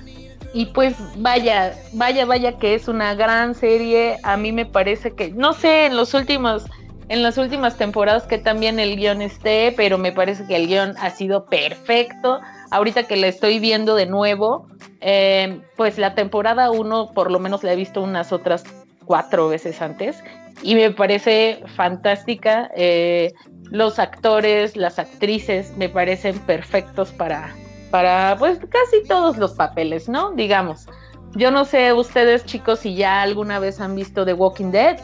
y 0.53 0.67
pues 0.67 0.95
vaya, 1.17 1.73
vaya, 1.93 2.25
vaya 2.25 2.57
que 2.57 2.75
es 2.75 2.87
una 2.87 3.15
gran 3.15 3.55
serie. 3.55 4.17
A 4.23 4.37
mí 4.37 4.51
me 4.51 4.65
parece 4.65 5.13
que, 5.13 5.31
no 5.31 5.53
sé, 5.53 5.85
en 5.87 5.95
los 5.95 6.13
últimos, 6.13 6.65
en 7.09 7.23
las 7.23 7.37
últimas 7.37 7.77
temporadas 7.77 8.23
que 8.23 8.37
también 8.37 8.79
el 8.79 8.95
guion 8.95 9.21
esté, 9.21 9.73
pero 9.75 9.97
me 9.97 10.11
parece 10.11 10.45
que 10.45 10.55
el 10.55 10.67
guion 10.67 10.95
ha 10.99 11.09
sido 11.09 11.45
perfecto. 11.45 12.39
Ahorita 12.69 13.03
que 13.03 13.15
la 13.15 13.27
estoy 13.27 13.59
viendo 13.59 13.95
de 13.95 14.05
nuevo, 14.05 14.67
em, 15.01 15.61
pues 15.75 15.97
la 15.97 16.13
temporada 16.15 16.69
1 16.69 17.11
por 17.13 17.31
lo 17.31 17.39
menos 17.39 17.63
la 17.63 17.73
he 17.73 17.75
visto 17.75 18.01
unas 18.01 18.31
otras 18.31 18.63
cuatro 19.05 19.49
veces 19.49 19.81
antes 19.81 20.23
y 20.61 20.75
me 20.75 20.91
parece 20.91 21.63
fantástica. 21.75 22.69
Eh, 22.75 23.33
los 23.73 23.97
actores, 23.97 24.77
las 24.77 24.99
actrices 24.99 25.75
me 25.77 25.89
parecen 25.89 26.37
perfectos 26.37 27.11
para, 27.11 27.55
para 27.89 28.35
pues 28.37 28.59
casi 28.59 29.03
todos 29.07 29.37
los 29.37 29.53
papeles, 29.53 30.07
¿no? 30.07 30.31
Digamos. 30.31 30.87
Yo 31.33 31.49
no 31.49 31.65
sé 31.65 31.91
ustedes 31.91 32.45
chicos 32.45 32.81
si 32.81 32.93
ya 32.93 33.23
alguna 33.23 33.57
vez 33.57 33.81
han 33.81 33.95
visto 33.95 34.25
The 34.25 34.33
Walking 34.33 34.69
Dead 34.69 34.99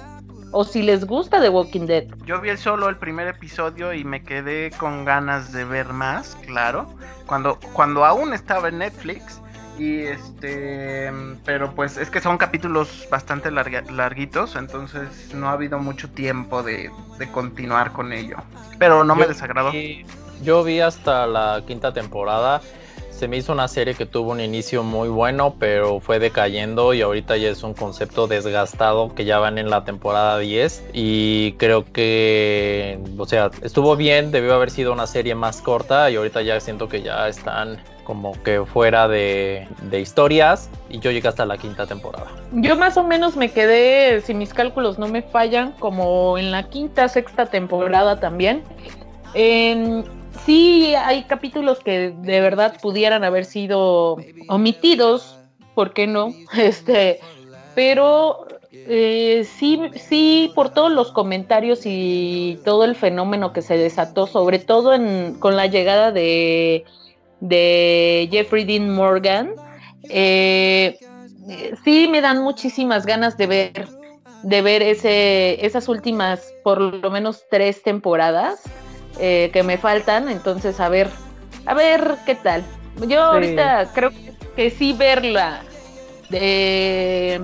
o 0.51 0.63
si 0.63 0.83
les 0.83 1.03
gusta 1.05 1.41
The 1.41 1.49
Walking 1.49 1.87
Dead. 1.87 2.05
Yo 2.27 2.39
vi 2.39 2.55
solo 2.57 2.89
el 2.89 2.97
primer 2.97 3.27
episodio 3.27 3.91
y 3.91 4.03
me 4.03 4.21
quedé 4.21 4.69
con 4.77 5.03
ganas 5.03 5.51
de 5.51 5.65
ver 5.65 5.91
más, 5.91 6.35
claro. 6.45 6.93
Cuando, 7.25 7.57
cuando 7.73 8.05
aún 8.05 8.33
estaba 8.35 8.69
en 8.69 8.77
Netflix 8.77 9.41
y 9.79 10.01
este, 10.01 11.09
pero 11.45 11.73
pues 11.73 11.97
es 11.97 12.09
que 12.09 12.19
son 12.19 12.37
capítulos 12.37 13.07
bastante 13.09 13.49
larguitos, 13.49 14.55
entonces 14.55 15.33
no 15.33 15.47
ha 15.47 15.53
habido 15.53 15.79
mucho 15.79 16.09
tiempo 16.09 16.63
de, 16.63 16.91
continuar 17.31 17.93
con 17.93 18.11
ello. 18.11 18.37
Pero 18.77 19.03
no 19.03 19.15
me 19.15 19.25
desagradó. 19.25 19.71
yo 20.43 20.63
vi 20.63 20.81
hasta 20.81 21.27
la 21.27 21.63
quinta 21.65 21.93
temporada. 21.93 22.61
Se 23.11 23.27
me 23.27 23.35
hizo 23.35 23.51
una 23.51 23.67
serie 23.67 23.95
que 23.95 24.05
tuvo 24.05 24.31
un 24.31 24.39
inicio 24.39 24.81
muy 24.81 25.09
bueno, 25.09 25.55
pero 25.59 25.99
fue 25.99 26.19
decayendo 26.19 26.93
y 26.93 27.01
ahorita 27.01 27.35
ya 27.35 27.49
es 27.49 27.63
un 27.63 27.73
concepto 27.73 28.27
desgastado 28.27 29.13
que 29.13 29.25
ya 29.25 29.39
van 29.39 29.57
en 29.57 29.69
la 29.69 29.83
temporada 29.83 30.39
10 30.39 30.85
y 30.93 31.51
creo 31.53 31.83
que, 31.91 32.97
o 33.17 33.25
sea, 33.25 33.51
estuvo 33.61 33.97
bien, 33.97 34.31
debió 34.31 34.53
haber 34.55 34.71
sido 34.71 34.93
una 34.93 35.05
serie 35.05 35.35
más 35.35 35.61
corta 35.61 36.09
y 36.09 36.15
ahorita 36.15 36.41
ya 36.43 36.57
siento 36.61 36.87
que 36.87 37.01
ya 37.01 37.27
están 37.27 37.81
como 38.09 38.33
que 38.41 38.65
fuera 38.65 39.07
de, 39.07 39.67
historias 39.91 40.67
y 40.89 40.97
yo 40.97 41.11
llegué 41.11 41.27
hasta 41.27 41.45
la 41.45 41.59
quinta 41.59 41.85
temporada. 41.85 42.25
Yo 42.53 42.75
más 42.75 42.97
o 42.97 43.03
menos 43.03 43.35
me 43.35 43.51
quedé, 43.51 44.21
si 44.21 44.33
mis 44.33 44.51
cálculos 44.51 44.97
no 44.97 45.07
me 45.07 45.21
fallan, 45.21 45.73
como 45.73 46.39
en 46.39 46.49
la 46.49 46.63
quinta, 46.69 47.07
sexta 47.07 47.45
temporada 47.45 48.19
también. 48.19 48.63
sí, 50.43 50.95
hay 50.95 51.21
capítulos 51.25 51.81
que 51.81 52.15
de 52.23 52.41
verdad 52.41 52.77
pudieran 52.81 53.23
haber 53.23 53.45
sido 53.45 54.17
omitidos, 54.47 55.37
¿por 55.75 55.93
qué 55.93 56.07
no? 56.07 56.33
Este, 56.57 57.19
pero 57.75 58.47
eh, 58.71 59.45
sí, 59.45 59.79
sí, 59.93 60.51
por 60.55 60.71
todos 60.71 60.91
los 60.91 61.11
comentarios 61.11 61.81
y 61.85 62.59
todo 62.65 62.85
el 62.85 62.95
fenómeno 62.95 63.53
que 63.53 63.61
se 63.61 63.77
desató, 63.77 64.25
sobre 64.25 64.57
todo 64.57 64.97
con 65.37 65.55
la 65.55 65.67
llegada 65.67 66.11
de 66.11 66.85
de 67.39 68.27
Jeffrey 68.31 68.65
Dean 68.65 68.89
Morgan, 68.89 69.51
eh, 70.09 70.97
sí 71.83 72.07
me 72.07 72.21
dan 72.21 72.41
muchísimas 72.43 73.05
ganas 73.05 73.37
de 73.37 73.47
ver, 73.47 73.87
de 74.43 74.61
ver 74.61 74.81
ese, 74.81 75.65
esas 75.65 75.87
últimas, 75.87 76.53
por 76.63 76.79
lo 76.79 77.11
menos 77.11 77.43
tres 77.49 77.81
temporadas 77.83 78.61
eh, 79.19 79.49
que 79.53 79.63
me 79.63 79.77
faltan. 79.77 80.29
Entonces, 80.29 80.79
a 80.79 80.89
ver, 80.89 81.09
a 81.65 81.73
ver 81.73 82.15
qué 82.25 82.35
tal. 82.35 82.63
Yo 83.07 83.21
ahorita 83.21 83.89
creo 83.93 84.11
que 84.55 84.69
sí 84.69 84.93
verla 84.93 85.61
de, 86.29 87.41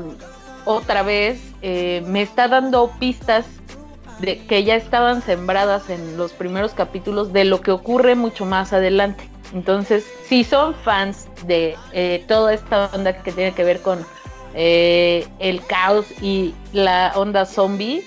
otra 0.66 1.04
vez 1.04 1.42
eh, 1.62 2.04
me 2.08 2.22
está 2.22 2.48
dando 2.48 2.92
pistas 3.00 3.46
de 4.20 4.46
que 4.46 4.64
ya 4.64 4.76
estaban 4.76 5.22
sembradas 5.22 5.90
en 5.90 6.18
los 6.18 6.34
primeros 6.34 6.74
capítulos 6.74 7.34
de 7.34 7.46
lo 7.46 7.62
que 7.62 7.72
ocurre 7.72 8.16
mucho 8.16 8.46
más 8.46 8.74
adelante. 8.74 9.30
Entonces, 9.54 10.06
si 10.24 10.44
son 10.44 10.74
fans 10.76 11.28
de 11.46 11.76
eh, 11.94 12.24
toda 12.28 12.54
esta 12.54 12.90
onda 12.94 13.22
que 13.22 13.32
tiene 13.32 13.54
que 13.54 13.64
ver 13.64 13.82
con 13.82 14.06
eh, 14.54 15.28
el 15.40 15.66
caos 15.66 16.06
y 16.22 16.54
la 16.74 17.12
onda 17.16 17.46
zombie, 17.46 18.04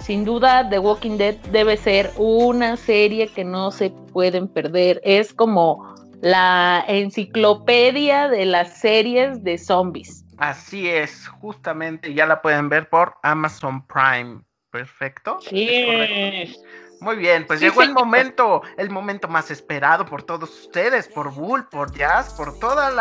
sin 0.00 0.24
duda 0.24 0.68
The 0.68 0.78
Walking 0.78 1.18
Dead 1.18 1.34
debe 1.52 1.76
ser 1.76 2.10
una 2.16 2.76
serie 2.76 3.28
que 3.28 3.44
no 3.44 3.70
se 3.70 3.90
pueden 3.90 4.48
perder. 4.48 5.00
Es 5.04 5.32
como 5.32 5.94
la 6.20 6.84
enciclopedia 6.88 8.28
de 8.28 8.44
las 8.46 8.78
series 8.80 9.42
de 9.44 9.58
zombies. 9.58 10.24
Así 10.38 10.88
es, 10.88 11.28
justamente 11.28 12.14
ya 12.14 12.26
la 12.26 12.40
pueden 12.40 12.68
ver 12.68 12.88
por 12.88 13.14
Amazon 13.22 13.84
Prime. 13.86 14.42
Perfecto. 14.70 15.38
Sí. 15.40 16.54
Muy 17.00 17.16
bien, 17.16 17.46
pues 17.46 17.60
llegó 17.60 17.82
el 17.82 17.92
momento, 17.92 18.62
el 18.76 18.90
momento 18.90 19.28
más 19.28 19.50
esperado 19.50 20.04
por 20.04 20.24
todos 20.24 20.50
ustedes, 20.50 21.06
por 21.06 21.32
Bull, 21.32 21.68
por 21.68 21.92
Jazz, 21.92 22.34
por 22.34 22.58
todos 22.58 22.92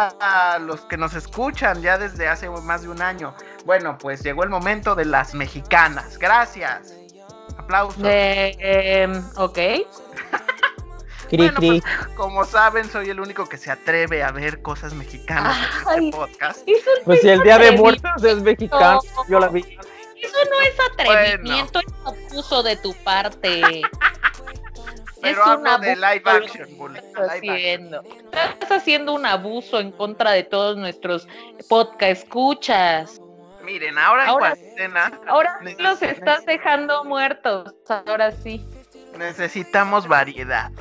los 0.61 0.81
que 0.81 0.97
nos 0.97 1.15
escuchan 1.15 1.81
ya 1.81 1.97
desde 1.97 2.27
hace 2.27 2.49
más 2.49 2.83
de 2.83 2.89
un 2.89 3.01
año. 3.01 3.33
Bueno, 3.65 3.97
pues 3.97 4.23
llegó 4.23 4.43
el 4.43 4.49
momento 4.49 4.93
de 4.93 5.05
las 5.05 5.33
mexicanas. 5.33 6.19
Gracias. 6.19 6.93
Aplausos. 7.57 8.03
Eh, 8.05 9.09
ok. 9.35 9.59
bueno, 11.31 11.59
pues, 11.59 11.83
como 12.15 12.45
saben, 12.45 12.89
soy 12.89 13.09
el 13.09 13.19
único 13.19 13.49
que 13.49 13.57
se 13.57 13.71
atreve 13.71 14.23
a 14.23 14.31
ver 14.31 14.61
cosas 14.61 14.93
mexicanas 14.93 15.57
en 15.95 16.05
este 16.05 16.17
podcast. 16.17 16.67
Pues 17.03 17.21
si 17.21 17.29
el 17.29 17.41
Día 17.41 17.57
de 17.57 17.71
Muertos 17.71 18.23
es 18.23 18.43
mexicano, 18.43 18.99
yo 19.27 19.39
la 19.39 19.47
vi. 19.47 19.65
Eso 20.21 20.37
no 20.49 20.61
es 20.61 20.75
atrevimiento, 20.91 21.79
es 21.79 21.93
abuso 22.05 22.63
de 22.63 22.75
tu 22.77 22.93
parte. 23.03 23.81
Pero 25.21 25.41
es 25.41 25.47
hablo 25.47 25.77
de 25.79 25.95
live 25.95 26.21
action, 26.25 26.95
estás 26.95 27.29
haciendo. 27.29 28.03
Estás 28.31 28.71
haciendo 28.71 29.13
un 29.13 29.25
abuso 29.25 29.79
en 29.79 29.91
contra 29.91 30.31
de 30.31 30.43
todos 30.43 30.77
nuestros 30.77 31.27
podcast 31.67 32.23
escuchas. 32.23 33.21
Miren, 33.63 33.97
ahora, 33.97 34.27
ahora 34.27 34.49
en 34.49 34.55
cuarentena. 34.55 35.19
Ahora 35.27 35.59
los 35.79 36.01
estás 36.01 36.45
dejando 36.45 37.03
muertos, 37.03 37.73
ahora 37.89 38.31
sí. 38.31 38.63
Necesitamos 39.17 40.07
variedad. 40.07 40.71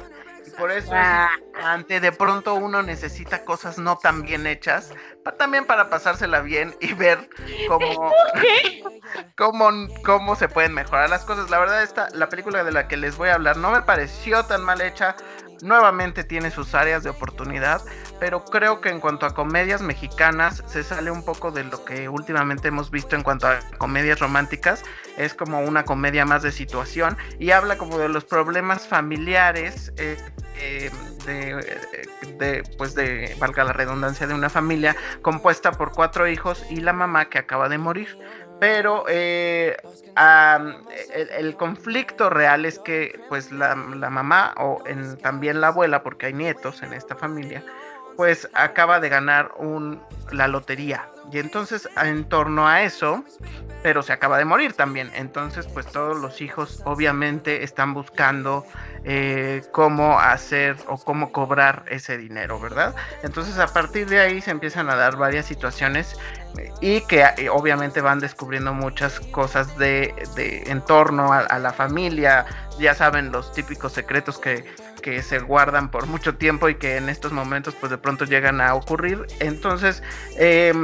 Por 0.59 0.71
eso 0.71 0.91
Ah. 0.95 1.29
es 1.33 1.39
importante. 1.47 2.01
De 2.01 2.13
pronto 2.13 2.55
uno 2.55 2.83
necesita 2.83 3.45
cosas 3.45 3.79
no 3.79 3.97
tan 3.99 4.23
bien 4.23 4.47
hechas, 4.47 4.93
pa- 5.25 5.33
también 5.33 5.65
para 5.67 5.91
pasársela 5.91 6.41
bien 6.41 6.75
y 6.81 6.93
ver 6.95 7.29
cómo, 7.69 8.13
cómo, 9.37 9.71
cómo 10.05 10.37
se 10.37 10.49
pueden 10.49 10.75
mejorar 10.75 11.11
las 11.11 11.25
cosas. 11.25 11.51
La 11.51 11.59
verdad, 11.59 11.83
esta, 11.83 12.09
la 12.13 12.29
película 12.29 12.65
de 12.65 12.73
la 12.73 12.89
que 12.89 12.97
les 12.97 13.17
voy 13.17 13.29
a 13.31 13.35
hablar 13.35 13.57
no 13.57 13.71
me 13.71 13.83
pareció 13.83 14.45
tan 14.45 14.63
mal 14.65 14.81
hecha. 14.81 15.17
Nuevamente 15.63 16.23
tiene 16.23 16.51
sus 16.51 16.75
áreas 16.75 17.03
de 17.03 17.09
oportunidad, 17.09 17.81
pero 18.21 18.45
creo 18.45 18.83
que 18.83 18.91
en 18.91 19.01
cuanto 19.01 19.25
a 19.25 19.33
comedias 19.33 19.81
mexicanas 19.81 20.63
se 20.67 20.83
sale 20.85 21.11
un 21.11 21.25
poco 21.25 21.51
de 21.51 21.65
lo 21.65 21.83
que 21.83 22.11
últimamente 22.11 22.69
hemos 22.69 22.91
visto 22.91 23.17
en 23.17 23.23
cuanto 23.23 23.49
a 23.49 23.61
comedias 23.79 24.19
románticas. 24.19 24.83
Es 25.17 25.33
como 25.33 25.61
una 25.61 25.87
comedia 25.87 26.27
más 26.27 26.43
de 26.43 26.53
situación 26.53 27.17
y 27.39 27.53
habla 27.53 27.79
como 27.79 27.97
de 27.97 28.11
los 28.11 28.27
problemas 28.27 28.87
familiares 28.87 29.95
eh, 29.97 30.19
eh, 30.59 30.91
de, 32.39 32.63
pues 32.79 32.95
de, 32.95 33.35
valga 33.39 33.65
la 33.65 33.73
redundancia, 33.73 34.27
de 34.27 34.35
una 34.35 34.49
familia 34.49 34.97
compuesta 35.23 35.73
por 35.73 35.93
cuatro 35.93 36.29
hijos 36.29 36.65
y 36.71 36.77
la 36.77 36.93
mamá 36.93 37.29
que 37.29 37.39
acaba 37.39 37.69
de 37.69 37.79
morir. 37.79 38.17
Pero 38.59 39.05
eh, 39.09 39.77
el 41.37 41.57
conflicto 41.57 42.31
real 42.31 42.65
es 42.65 42.79
que 42.79 43.21
pues 43.29 43.53
la, 43.53 43.75
la 43.75 44.09
mamá 44.09 44.55
o 44.57 44.83
en, 44.87 45.19
también 45.19 45.61
la 45.61 45.69
abuela, 45.69 46.03
porque 46.03 46.27
hay 46.27 46.33
nietos 46.33 46.83
en 46.83 46.95
esta 46.95 47.15
familia, 47.15 47.63
pues 48.17 48.49
acaba 48.55 49.01
de 49.01 49.09
ganar 49.09 49.53
un, 49.59 50.01
la 50.33 50.49
lotería. 50.49 51.09
Y 51.33 51.39
entonces 51.39 51.89
en 52.01 52.25
torno 52.25 52.69
a 52.69 52.83
eso, 52.83 53.25
pero 53.83 54.03
se 54.03 54.13
acaba 54.13 54.39
de 54.39 54.45
morir 54.45 54.75
también. 54.75 55.11
Entonces 55.15 55.67
pues 55.67 55.87
todos 55.87 56.17
los 56.17 56.41
hijos 56.41 56.83
obviamente 56.85 57.65
están 57.65 57.95
buscando 57.95 58.65
eh, 59.05 59.63
cómo 59.73 60.19
hacer 60.19 60.77
o 60.87 60.99
cómo 60.99 61.33
cobrar 61.33 61.85
ese 61.89 62.17
dinero, 62.17 62.61
¿verdad? 62.61 62.95
Entonces 63.23 63.59
a 63.59 63.67
partir 63.67 64.09
de 64.09 64.21
ahí 64.21 64.41
se 64.41 64.53
empiezan 64.53 64.89
a 64.89 64.97
dar 64.97 65.17
varias 65.17 65.47
situaciones 65.47 66.17
y 66.81 67.03
que 67.03 67.23
eh, 67.37 67.51
obviamente 67.51 68.01
van 68.01 68.21
descubriendo 68.21 68.73
muchas 68.73 69.21
cosas 69.21 69.77
de, 69.77 70.15
de 70.37 70.63
en 70.71 70.81
torno 70.81 71.33
a 71.33 71.59
la 71.59 71.73
familia, 71.73 72.47
ya 72.79 72.95
saben 72.95 73.33
los 73.33 73.53
típicos 73.53 73.93
secretos 73.93 74.39
que, 74.39 74.65
que 75.07 75.23
se 75.23 75.39
guardan 75.39 75.89
por 75.89 76.09
mucho 76.09 76.35
tiempo 76.35 76.69
y 76.69 76.75
que 76.75 76.97
en 76.97 77.09
estos 77.09 77.31
momentos 77.31 77.77
pues 77.77 77.91
de 77.91 77.97
pronto 77.97 78.25
llegan 78.25 78.61
a 78.61 78.75
ocurrir. 78.75 79.25
Entonces, 79.39 80.03
eh, 80.37 80.75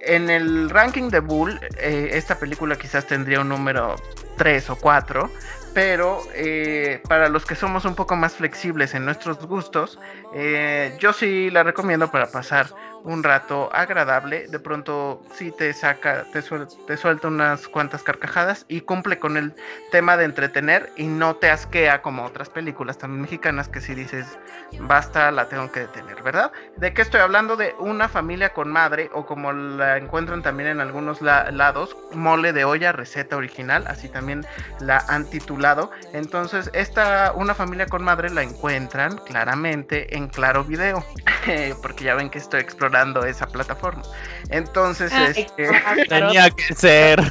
en 0.00 0.30
el 0.30 0.68
ranking 0.68 1.10
de 1.10 1.20
Bull, 1.20 1.60
eh, 1.78 2.10
esta 2.14 2.40
película 2.40 2.74
quizás 2.74 3.06
tendría 3.06 3.40
un 3.40 3.48
número 3.48 3.94
3 4.36 4.70
o 4.70 4.74
4, 4.74 5.30
pero 5.74 6.22
eh, 6.34 7.00
para 7.08 7.28
los 7.28 7.46
que 7.46 7.54
somos 7.54 7.84
un 7.84 7.94
poco 7.94 8.16
más 8.16 8.34
flexibles 8.34 8.94
en 8.94 9.04
nuestros 9.04 9.38
gustos, 9.46 10.00
eh, 10.34 10.96
yo 10.98 11.12
sí 11.12 11.48
la 11.48 11.62
recomiendo 11.62 12.10
para 12.10 12.32
pasar 12.32 12.66
un 13.08 13.22
rato 13.22 13.70
agradable. 13.72 14.46
De 14.48 14.58
pronto 14.58 15.22
sí 15.32 15.50
te 15.50 15.72
saca, 15.72 16.24
te, 16.32 16.40
suel- 16.42 16.68
te 16.86 16.96
suelta 16.96 17.28
unas 17.28 17.66
cuantas 17.68 18.02
carcajadas 18.02 18.64
y 18.68 18.82
cumple 18.82 19.18
con 19.18 19.36
el 19.36 19.54
tema 19.90 20.16
de 20.16 20.24
entretener 20.24 20.92
y 20.96 21.04
no 21.06 21.36
te 21.36 21.50
asquea 21.50 22.02
como 22.02 22.24
otras 22.24 22.50
películas 22.50 22.98
también 22.98 23.22
mexicanas 23.22 23.68
que 23.68 23.80
si 23.80 23.94
dices 23.94 24.38
basta 24.80 25.30
la 25.30 25.48
tengo 25.48 25.72
que 25.72 25.80
detener, 25.80 26.22
¿verdad? 26.22 26.52
¿De 26.76 26.92
qué 26.92 27.00
estoy 27.02 27.20
hablando? 27.20 27.56
De 27.56 27.74
una 27.78 28.08
familia 28.08 28.52
con 28.52 28.70
madre 28.70 29.08
o 29.14 29.24
como 29.24 29.52
la 29.52 29.96
encuentran 29.96 30.42
también 30.42 30.68
en 30.68 30.80
algunos 30.80 31.22
la- 31.22 31.50
lados, 31.50 31.96
mole 32.12 32.52
de 32.52 32.64
olla, 32.64 32.92
receta 32.92 33.36
original, 33.36 33.84
así 33.86 34.08
también 34.08 34.44
la 34.80 35.04
han 35.08 35.24
titulado. 35.30 35.90
Entonces, 36.12 36.70
esta 36.74 37.32
una 37.34 37.54
familia 37.54 37.86
con 37.86 38.02
madre 38.02 38.30
la 38.30 38.42
encuentran 38.42 39.16
claramente 39.18 40.14
en 40.16 40.28
Claro 40.28 40.64
Video, 40.64 41.04
porque 41.82 42.04
ya 42.04 42.14
ven 42.14 42.28
que 42.30 42.38
estoy 42.38 42.60
explorando 42.60 42.97
esa 43.24 43.46
plataforma. 43.46 44.02
Entonces, 44.50 45.12
Ay, 45.12 45.32
este, 45.36 45.66
claro, 46.06 46.28
Tenía 46.28 46.50
que 46.50 46.74
ser. 46.74 47.20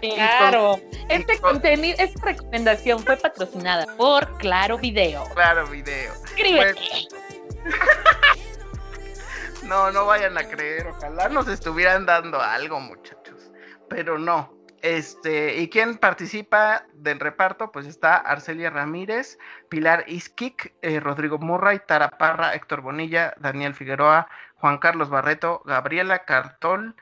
claro. 0.00 0.80
Este 1.08 1.38
con- 1.38 1.52
contenido, 1.52 1.96
esta 1.98 2.24
recomendación 2.24 3.02
fue 3.02 3.16
patrocinada 3.16 3.86
por 3.96 4.38
Claro 4.38 4.78
Video. 4.78 5.24
Claro 5.34 5.66
Video. 5.66 6.12
Escríbete. 6.24 6.80
No, 9.62 9.92
no 9.92 10.06
vayan 10.06 10.36
a 10.36 10.42
creer, 10.42 10.88
ojalá 10.88 11.28
nos 11.28 11.46
estuvieran 11.46 12.04
dando 12.04 12.40
algo, 12.40 12.80
muchachos. 12.80 13.52
Pero 13.88 14.18
no. 14.18 14.52
Este, 14.82 15.58
¿y 15.60 15.68
quién 15.68 15.96
participa 15.96 16.84
del 16.92 17.20
reparto? 17.20 17.70
Pues 17.70 17.86
está 17.86 18.16
Arcelia 18.16 18.68
Ramírez, 18.68 19.38
Pilar 19.68 20.04
Iskik, 20.08 20.74
eh, 20.82 20.98
Rodrigo 20.98 21.38
Murray, 21.38 21.80
Tara 21.86 22.10
Parra, 22.10 22.52
Héctor 22.54 22.80
Bonilla, 22.80 23.32
Daniel 23.38 23.74
Figueroa, 23.74 24.28
Juan 24.56 24.78
Carlos 24.78 25.08
Barreto, 25.08 25.62
Gabriela 25.64 26.24
Cartol, 26.24 26.96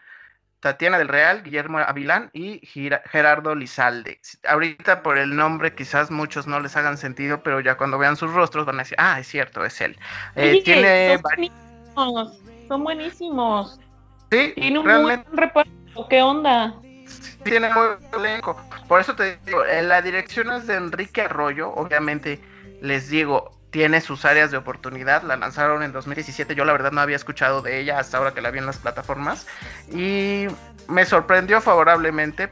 Tatiana 0.61 0.99
del 0.99 1.09
Real, 1.09 1.43
Guillermo 1.43 1.79
Avilán 1.79 2.29
y 2.35 2.61
Gira- 2.67 3.01
Gerardo 3.07 3.55
Lizalde. 3.55 4.21
Ahorita 4.47 5.03
por 5.03 5.17
el 5.17 5.35
nombre 5.35 5.75
quizás 5.75 6.11
muchos 6.11 6.47
no 6.47 6.61
les 6.61 6.77
hagan 6.77 6.99
sentido, 6.99 7.43
pero 7.43 7.61
ya 7.61 7.79
cuando 7.79 7.97
vean 7.97 8.17
sus 8.17 8.31
rostros 8.35 8.67
van 8.67 8.77
a 8.77 8.83
decir, 8.83 8.97
ah, 9.01 9.19
es 9.19 9.27
cierto, 9.27 9.65
es 9.65 9.81
él. 9.81 9.99
Eh, 10.37 10.51
Oye, 10.51 10.63
tiene 10.63 11.15
son 11.15 11.23
buenísimos. 11.23 12.43
Son 12.69 12.85
buenísimos. 12.85 13.81
Sí, 14.31 14.53
Tiene 14.55 14.79
un 14.81 14.85
realmente 14.85 15.25
buen 15.31 15.39
reparto. 15.39 16.09
¿Qué 16.11 16.23
onda? 16.23 16.75
Tiene 17.45 17.73
muy 17.73 17.87
elenco. 18.19 18.57
Por 18.89 19.01
eso 19.01 19.15
te 19.15 19.39
digo, 19.47 19.65
eh, 19.65 19.83
la 19.83 20.03
dirección 20.03 20.51
es 20.53 20.67
de 20.67 20.75
Enrique 20.75 21.23
Arroyo. 21.23 21.71
Obviamente, 21.71 22.41
les 22.83 23.09
digo, 23.09 23.57
tiene 23.71 24.01
sus 24.01 24.25
áreas 24.25 24.51
de 24.51 24.57
oportunidad. 24.57 25.23
La 25.23 25.37
lanzaron 25.37 25.83
en 25.83 25.93
2017. 25.93 26.55
Yo, 26.55 26.65
la 26.65 26.73
verdad, 26.73 26.93
no 26.93 27.01
había 27.01 27.17
escuchado 27.17 27.63
de 27.63 27.79
ella 27.81 27.99
hasta 27.99 28.19
ahora 28.19 28.35
que 28.35 28.41
la 28.41 28.51
vi 28.51 28.59
en 28.59 28.67
las 28.67 28.79
plataformas. 28.79 29.47
Y 29.93 30.47
me 30.89 31.05
sorprendió 31.07 31.61
favorablemente. 31.61 32.51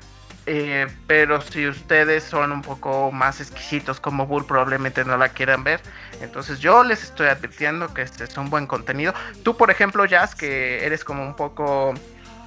eh, 0.50 0.86
pero 1.06 1.42
si 1.42 1.66
ustedes 1.68 2.24
son 2.24 2.52
un 2.52 2.62
poco 2.62 3.12
más 3.12 3.38
exquisitos 3.40 4.00
como 4.00 4.26
Bull, 4.26 4.46
probablemente 4.46 5.04
no 5.04 5.18
la 5.18 5.28
quieran 5.28 5.62
ver. 5.62 5.80
Entonces 6.20 6.58
yo 6.58 6.84
les 6.84 7.02
estoy 7.02 7.26
advirtiendo 7.28 7.92
que 7.92 8.00
este 8.02 8.24
es 8.24 8.34
un 8.38 8.48
buen 8.48 8.66
contenido. 8.66 9.12
Tú, 9.42 9.56
por 9.58 9.70
ejemplo, 9.70 10.06
Jazz, 10.06 10.34
que 10.34 10.86
eres 10.86 11.04
como 11.04 11.22
un 11.22 11.36
poco, 11.36 11.92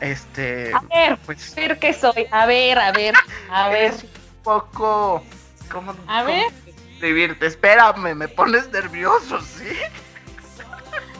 este, 0.02 0.72
A 0.74 0.82
ver, 0.82 1.18
pues, 1.26 1.52
a 1.58 1.62
ver 1.62 1.80
qué 1.80 1.94
soy. 1.94 2.28
A 2.32 2.46
ver, 2.46 2.78
a 2.80 2.92
ver, 2.92 3.14
a 3.50 3.70
ver. 3.70 3.84
eres 3.94 4.04
un 4.04 4.10
poco, 4.44 5.24
¿cómo, 5.72 5.92
A 6.08 6.24
cómo 6.24 6.26
ver. 6.26 6.52
describirte? 6.66 7.46
Espérame, 7.48 8.16
me 8.16 8.28
pones 8.28 8.70
nervioso, 8.70 9.40
¿sí? 9.42 9.66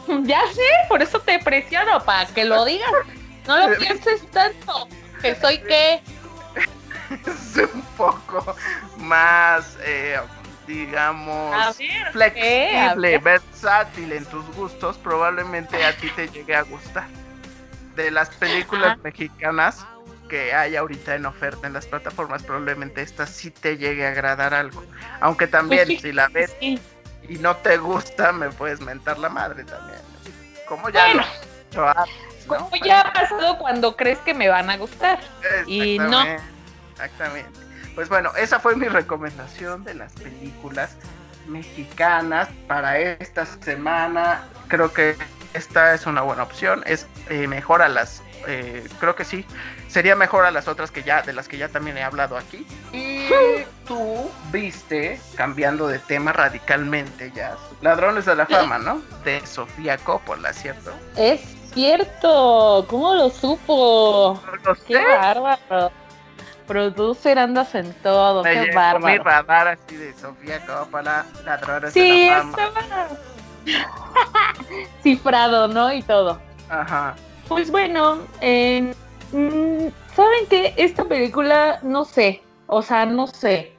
Ya 0.24 0.40
sé, 0.52 0.62
por 0.88 1.00
eso 1.00 1.20
te 1.20 1.38
presiono, 1.38 2.04
para 2.04 2.26
que 2.26 2.44
lo 2.44 2.64
digas. 2.64 2.90
No 3.46 3.68
lo 3.68 3.78
pienses 3.78 4.28
tanto. 4.30 4.88
Que 5.22 5.34
soy 5.36 5.58
qué. 5.62 6.02
Es 7.10 7.56
un 7.72 7.82
poco 7.96 8.56
más, 8.96 9.76
eh, 9.84 10.18
digamos, 10.66 11.76
flexible, 12.12 13.18
ver. 13.18 13.20
versátil 13.20 14.12
en 14.12 14.24
tus 14.26 14.44
gustos, 14.54 14.96
probablemente 14.98 15.84
a 15.84 15.94
ti 15.96 16.08
te 16.10 16.28
llegue 16.28 16.54
a 16.56 16.62
gustar. 16.62 17.06
De 17.96 18.10
las 18.10 18.30
películas 18.30 18.98
mexicanas 19.02 19.84
que 20.28 20.54
hay 20.54 20.76
ahorita 20.76 21.14
en 21.14 21.26
oferta 21.26 21.66
en 21.66 21.74
las 21.74 21.86
plataformas, 21.86 22.42
probablemente 22.42 23.02
esta 23.02 23.26
sí 23.26 23.50
te 23.50 23.76
llegue 23.76 24.06
a 24.06 24.10
agradar 24.10 24.54
algo. 24.54 24.82
Aunque 25.20 25.46
también, 25.46 25.84
Pues 25.86 26.00
sí, 26.00 26.08
si 26.08 26.12
la 26.12 26.28
ves 26.28 26.54
Sí. 26.58 26.80
y 27.28 27.34
no 27.36 27.56
te 27.56 27.76
gusta, 27.76 28.32
me 28.32 28.48
puedes 28.50 28.80
mentar 28.80 29.18
la 29.18 29.28
madre 29.28 29.64
también. 29.64 29.98
Como 30.66 30.88
ya 30.88 31.04
Bueno. 31.06 31.22
lo 31.22 31.26
he 31.26 31.60
hecho 31.70 31.86
antes, 31.88 32.46
¿no? 32.46 32.56
Como 32.56 32.76
ya 32.76 33.00
ha 33.02 33.12
pasado 33.12 33.58
cuando 33.58 33.94
crees 33.96 34.18
que 34.20 34.32
me 34.32 34.48
van 34.48 34.70
a 34.70 34.76
gustar. 34.78 35.18
y 35.66 35.98
no. 35.98 36.22
Exactamente. 36.92 37.60
Pues 37.94 38.08
bueno, 38.08 38.32
esa 38.36 38.58
fue 38.58 38.74
mi 38.74 38.88
recomendación 38.88 39.84
de 39.84 39.94
las 39.94 40.14
películas 40.14 40.96
mexicanas 41.46 42.48
para 42.66 42.98
esta 42.98 43.44
semana. 43.44 44.44
Creo 44.68 44.92
que 44.92 45.14
esta 45.54 45.94
es 45.94 46.06
una 46.06 46.22
buena 46.22 46.42
opción. 46.42 46.82
Es 46.86 47.06
eh, 47.28 47.46
mejor 47.46 47.82
a 47.82 47.88
las, 47.88 48.22
eh, 48.46 48.86
creo 49.00 49.14
que 49.14 49.24
sí, 49.24 49.46
sería 49.88 50.16
mejor 50.16 50.44
a 50.46 50.50
las 50.50 50.68
otras 50.68 50.90
que 50.90 51.02
ya, 51.02 51.22
de 51.22 51.32
las 51.32 51.48
que 51.48 51.58
ya 51.58 51.68
también 51.68 51.96
he 51.98 52.02
hablado 52.02 52.36
aquí. 52.36 52.66
Y 52.92 53.28
tú 53.86 54.30
viste, 54.50 55.20
cambiando 55.36 55.88
de 55.88 55.98
tema 55.98 56.32
radicalmente 56.32 57.30
ya, 57.34 57.56
Ladrones 57.80 58.24
de 58.26 58.34
la 58.36 58.46
Fama, 58.46 58.78
¿no? 58.78 59.02
De 59.24 59.44
Sofía 59.46 59.98
Coppola, 59.98 60.52
¿cierto? 60.52 60.92
Es 61.16 61.40
cierto. 61.74 62.84
¿Cómo 62.88 63.14
lo 63.14 63.30
supo? 63.30 64.40
No 64.64 64.74
Qué 64.86 64.96
bárbaro. 64.96 65.90
Producer 66.66 67.38
andas 67.38 67.74
en 67.74 67.92
todo. 68.02 68.42
me 68.44 68.50
Qué 68.52 68.60
llegó 68.60 68.68
mi 68.70 68.74
bárbaro. 69.18 69.24
radar 69.24 69.68
así 69.68 69.96
de 69.96 70.14
Sofía 70.14 70.64
Coppola, 70.64 71.24
Ladrones 71.44 71.92
Sí, 71.92 72.00
de 72.24 72.30
la 72.30 72.36
Fama. 72.42 72.50
estaba 72.50 73.08
cifrado, 75.02 75.68
¿no? 75.68 75.92
Y 75.92 76.02
todo. 76.02 76.38
Ajá. 76.68 77.14
Pues 77.48 77.70
bueno, 77.70 78.18
eh, 78.40 78.94
mm, 79.32 79.88
¿saben 80.14 80.46
qué? 80.48 80.74
Esta 80.76 81.04
película, 81.04 81.80
no 81.82 82.04
sé, 82.04 82.42
o 82.66 82.82
sea, 82.82 83.06
no 83.06 83.26
sé. 83.26 83.72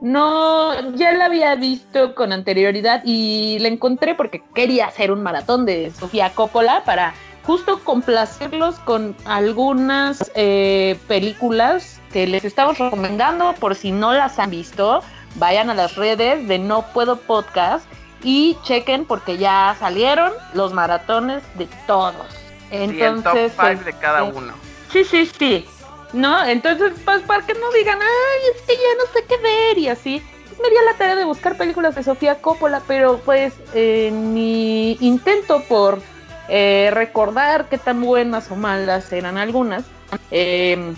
No, 0.00 0.94
ya 0.96 1.12
la 1.12 1.26
había 1.26 1.54
visto 1.54 2.16
con 2.16 2.32
anterioridad 2.32 3.02
y 3.04 3.58
la 3.60 3.68
encontré 3.68 4.16
porque 4.16 4.42
quería 4.52 4.86
hacer 4.86 5.12
un 5.12 5.22
maratón 5.22 5.64
de 5.64 5.92
Sofía 5.92 6.32
Coppola 6.34 6.82
para 6.84 7.14
justo 7.44 7.78
complacerlos 7.84 8.80
con 8.80 9.14
algunas 9.24 10.32
eh, 10.34 10.98
películas 11.06 12.00
que 12.12 12.26
les 12.26 12.44
estamos 12.44 12.78
recomendando 12.78 13.54
por 13.60 13.76
si 13.76 13.92
no 13.92 14.12
las 14.12 14.40
han 14.40 14.50
visto. 14.50 15.02
Vayan 15.36 15.70
a 15.70 15.74
las 15.74 15.94
redes 15.94 16.48
de 16.48 16.58
No 16.58 16.82
Puedo 16.92 17.16
Podcast 17.16 17.86
y 18.22 18.56
chequen 18.62 19.04
porque 19.04 19.36
ya 19.36 19.76
salieron 19.78 20.32
los 20.54 20.72
maratones 20.72 21.42
de 21.54 21.68
todos. 21.86 22.26
Entonces, 22.70 22.96
sí, 22.96 23.02
el 23.02 23.22
top 23.22 23.68
5 23.68 23.84
de 23.84 23.92
cada 23.94 24.24
este, 24.24 24.38
uno. 24.38 24.54
Sí, 24.92 25.04
sí, 25.04 25.26
sí. 25.26 25.66
¿No? 26.12 26.44
Entonces, 26.44 26.92
pues 27.04 27.22
para 27.22 27.44
que 27.44 27.54
no 27.54 27.70
digan, 27.72 27.98
ay, 28.00 28.40
es 28.54 28.62
que 28.62 28.74
ya 28.74 28.94
no 28.98 29.12
sé 29.12 29.24
qué 29.26 29.36
ver 29.38 29.78
y 29.78 29.88
así. 29.88 30.22
Pues 30.48 30.60
me 30.60 30.70
di 30.70 30.76
a 30.76 30.92
la 30.92 30.98
tarea 30.98 31.16
de 31.16 31.24
buscar 31.24 31.56
películas 31.56 31.94
de 31.94 32.02
Sofía 32.02 32.40
Coppola, 32.40 32.82
pero 32.86 33.18
pues 33.24 33.54
en 33.72 34.34
mi 34.34 34.92
intento 35.00 35.62
por 35.64 36.00
eh, 36.48 36.90
recordar 36.92 37.68
qué 37.70 37.78
tan 37.78 38.02
buenas 38.02 38.50
o 38.50 38.56
malas 38.56 39.10
eran 39.12 39.38
algunas, 39.38 39.84
eh, 40.30 40.92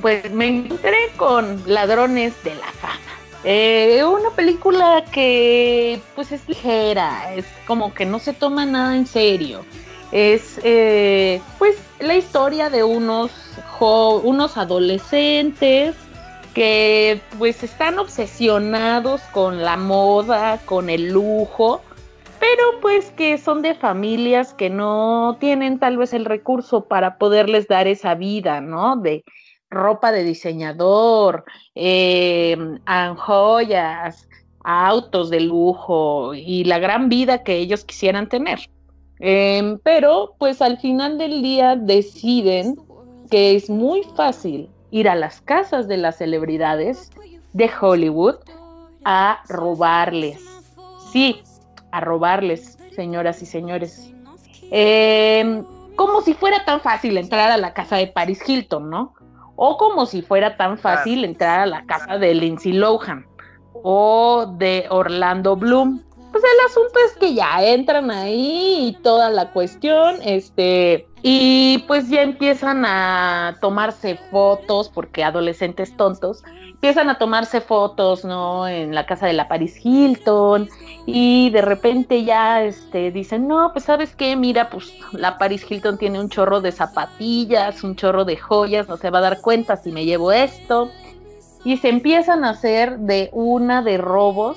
pues 0.00 0.30
me 0.30 0.46
encontré 0.46 1.10
con 1.16 1.62
Ladrones 1.66 2.40
de 2.44 2.54
la 2.54 2.66
Fama. 2.66 3.09
Eh, 3.42 4.04
una 4.04 4.30
película 4.30 5.02
que 5.12 6.00
pues 6.14 6.30
es 6.30 6.46
ligera, 6.46 7.34
es 7.34 7.46
como 7.66 7.94
que 7.94 8.04
no 8.04 8.18
se 8.18 8.34
toma 8.34 8.66
nada 8.66 8.96
en 8.96 9.06
serio. 9.06 9.64
Es 10.12 10.60
eh, 10.62 11.40
pues 11.58 11.78
la 12.00 12.16
historia 12.16 12.68
de 12.68 12.84
unos, 12.84 13.30
unos 13.80 14.56
adolescentes 14.56 15.94
que 16.54 17.20
pues 17.38 17.62
están 17.62 17.98
obsesionados 17.98 19.22
con 19.32 19.62
la 19.62 19.76
moda, 19.76 20.58
con 20.66 20.90
el 20.90 21.08
lujo, 21.12 21.80
pero 22.40 22.80
pues 22.82 23.10
que 23.12 23.38
son 23.38 23.62
de 23.62 23.74
familias 23.74 24.52
que 24.52 24.68
no 24.68 25.36
tienen 25.40 25.78
tal 25.78 25.96
vez 25.96 26.12
el 26.12 26.24
recurso 26.24 26.84
para 26.86 27.16
poderles 27.16 27.68
dar 27.68 27.86
esa 27.86 28.14
vida, 28.14 28.60
¿no? 28.60 28.96
De 28.96 29.24
ropa 29.70 30.12
de 30.12 30.24
diseñador, 30.24 31.44
eh, 31.74 32.56
joyas, 33.16 34.28
autos 34.64 35.30
de 35.30 35.40
lujo 35.40 36.34
y 36.34 36.64
la 36.64 36.78
gran 36.78 37.08
vida 37.08 37.42
que 37.42 37.56
ellos 37.56 37.84
quisieran 37.84 38.28
tener. 38.28 38.60
Eh, 39.20 39.76
pero 39.82 40.34
pues 40.38 40.62
al 40.62 40.78
final 40.78 41.18
del 41.18 41.42
día 41.42 41.76
deciden 41.76 42.76
que 43.30 43.54
es 43.54 43.70
muy 43.70 44.02
fácil 44.16 44.68
ir 44.90 45.08
a 45.08 45.14
las 45.14 45.40
casas 45.40 45.86
de 45.88 45.98
las 45.98 46.16
celebridades 46.18 47.10
de 47.52 47.70
Hollywood 47.80 48.36
a 49.04 49.42
robarles. 49.48 50.42
Sí, 51.12 51.42
a 51.92 52.00
robarles, 52.00 52.78
señoras 52.94 53.42
y 53.42 53.46
señores. 53.46 54.10
Eh, 54.70 55.62
como 55.96 56.22
si 56.22 56.34
fuera 56.34 56.64
tan 56.64 56.80
fácil 56.80 57.18
entrar 57.18 57.50
a 57.50 57.56
la 57.56 57.74
casa 57.74 57.96
de 57.96 58.06
Paris 58.06 58.40
Hilton, 58.48 58.88
¿no? 58.88 59.14
O 59.62 59.76
como 59.76 60.06
si 60.06 60.22
fuera 60.22 60.56
tan 60.56 60.78
fácil 60.78 61.22
entrar 61.22 61.60
a 61.60 61.66
la 61.66 61.84
casa 61.84 62.16
de 62.16 62.32
Lindsay 62.32 62.72
Lohan 62.72 63.26
o 63.82 64.46
de 64.56 64.86
Orlando 64.88 65.54
Bloom. 65.54 66.02
Pues 66.32 66.42
el 66.42 66.66
asunto 66.66 66.98
es 67.04 67.18
que 67.18 67.34
ya 67.34 67.62
entran 67.62 68.10
ahí 68.10 68.86
y 68.88 69.02
toda 69.02 69.28
la 69.28 69.50
cuestión, 69.50 70.16
este, 70.22 71.06
y 71.22 71.84
pues 71.86 72.08
ya 72.08 72.22
empiezan 72.22 72.86
a 72.86 73.58
tomarse 73.60 74.16
fotos, 74.30 74.88
porque 74.88 75.24
adolescentes 75.24 75.94
tontos, 75.94 76.42
empiezan 76.80 77.10
a 77.10 77.18
tomarse 77.18 77.60
fotos, 77.60 78.24
¿no? 78.24 78.66
En 78.66 78.94
la 78.94 79.04
casa 79.04 79.26
de 79.26 79.34
la 79.34 79.48
Paris 79.48 79.84
Hilton 79.84 80.66
y 81.04 81.50
de 81.50 81.60
repente 81.60 82.24
ya 82.24 82.62
este, 82.64 83.10
dicen, 83.10 83.46
no, 83.46 83.70
pues 83.74 83.84
sabes 83.84 84.16
qué, 84.16 84.34
mira, 84.34 84.70
pues 84.70 84.90
la 85.12 85.36
Paris 85.36 85.70
Hilton 85.70 85.98
tiene 85.98 86.18
un 86.18 86.30
chorro 86.30 86.62
de 86.62 86.72
zapatillas, 86.72 87.84
un 87.84 87.96
chorro 87.96 88.24
de 88.24 88.38
joyas, 88.38 88.88
no 88.88 88.96
se 88.96 89.10
va 89.10 89.18
a 89.18 89.20
dar 89.20 89.42
cuenta 89.42 89.76
si 89.76 89.92
me 89.92 90.06
llevo 90.06 90.32
esto. 90.32 90.90
Y 91.64 91.76
se 91.76 91.90
empiezan 91.90 92.46
a 92.46 92.50
hacer 92.50 92.98
de 93.00 93.28
una 93.32 93.82
de 93.82 93.98
robos 93.98 94.56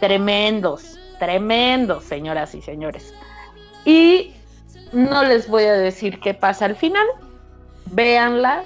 tremendos, 0.00 0.98
tremendos, 1.20 2.02
señoras 2.02 2.52
y 2.56 2.62
señores. 2.62 3.14
Y 3.84 4.32
no 4.90 5.22
les 5.22 5.48
voy 5.48 5.62
a 5.62 5.74
decir 5.74 6.18
qué 6.18 6.34
pasa 6.34 6.64
al 6.64 6.74
final, 6.74 7.06
véanla, 7.92 8.64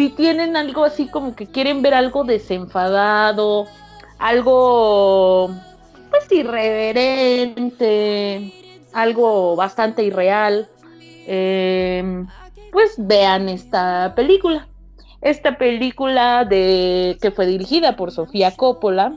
si 0.00 0.08
tienen 0.08 0.56
algo 0.56 0.84
así 0.84 1.08
como 1.08 1.36
que 1.36 1.46
quieren 1.46 1.82
ver 1.82 1.92
algo 1.92 2.24
desenfadado, 2.24 3.66
algo 4.18 5.50
pues 6.08 6.32
irreverente, 6.32 7.74
algo 8.94 9.56
bastante 9.56 10.02
irreal, 10.02 10.70
eh, 11.26 12.24
pues 12.72 12.94
vean 12.96 13.50
esta 13.50 14.14
película. 14.16 14.68
Esta 15.20 15.58
película 15.58 16.46
de 16.46 17.18
que 17.20 17.30
fue 17.30 17.44
dirigida 17.44 17.94
por 17.94 18.10
Sofía 18.10 18.56
Coppola, 18.56 19.12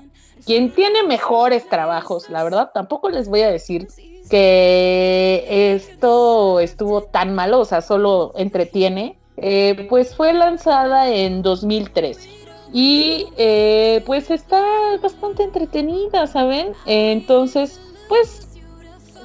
quien 0.45 0.69
tiene 0.73 1.03
mejores 1.03 1.65
trabajos, 1.69 2.29
la 2.29 2.43
verdad, 2.43 2.71
tampoco 2.73 3.09
les 3.09 3.29
voy 3.29 3.43
a 3.43 3.49
decir 3.49 3.87
que 4.29 5.45
esto 5.47 6.59
estuvo 6.59 7.03
tan 7.03 7.33
malo, 7.33 7.61
o 7.61 7.65
sea, 7.65 7.79
solo 7.79 8.33
entretiene, 8.35 9.17
eh, 9.37 9.87
pues 9.89 10.15
fue 10.15 10.33
lanzada 10.33 11.09
en 11.09 11.41
2013 11.41 12.29
y 12.71 13.27
eh, 13.37 14.03
pues 14.05 14.31
está 14.31 14.61
bastante 15.01 15.43
entretenida, 15.43 16.27
¿saben? 16.27 16.73
entonces, 16.85 17.79
pues 18.09 18.47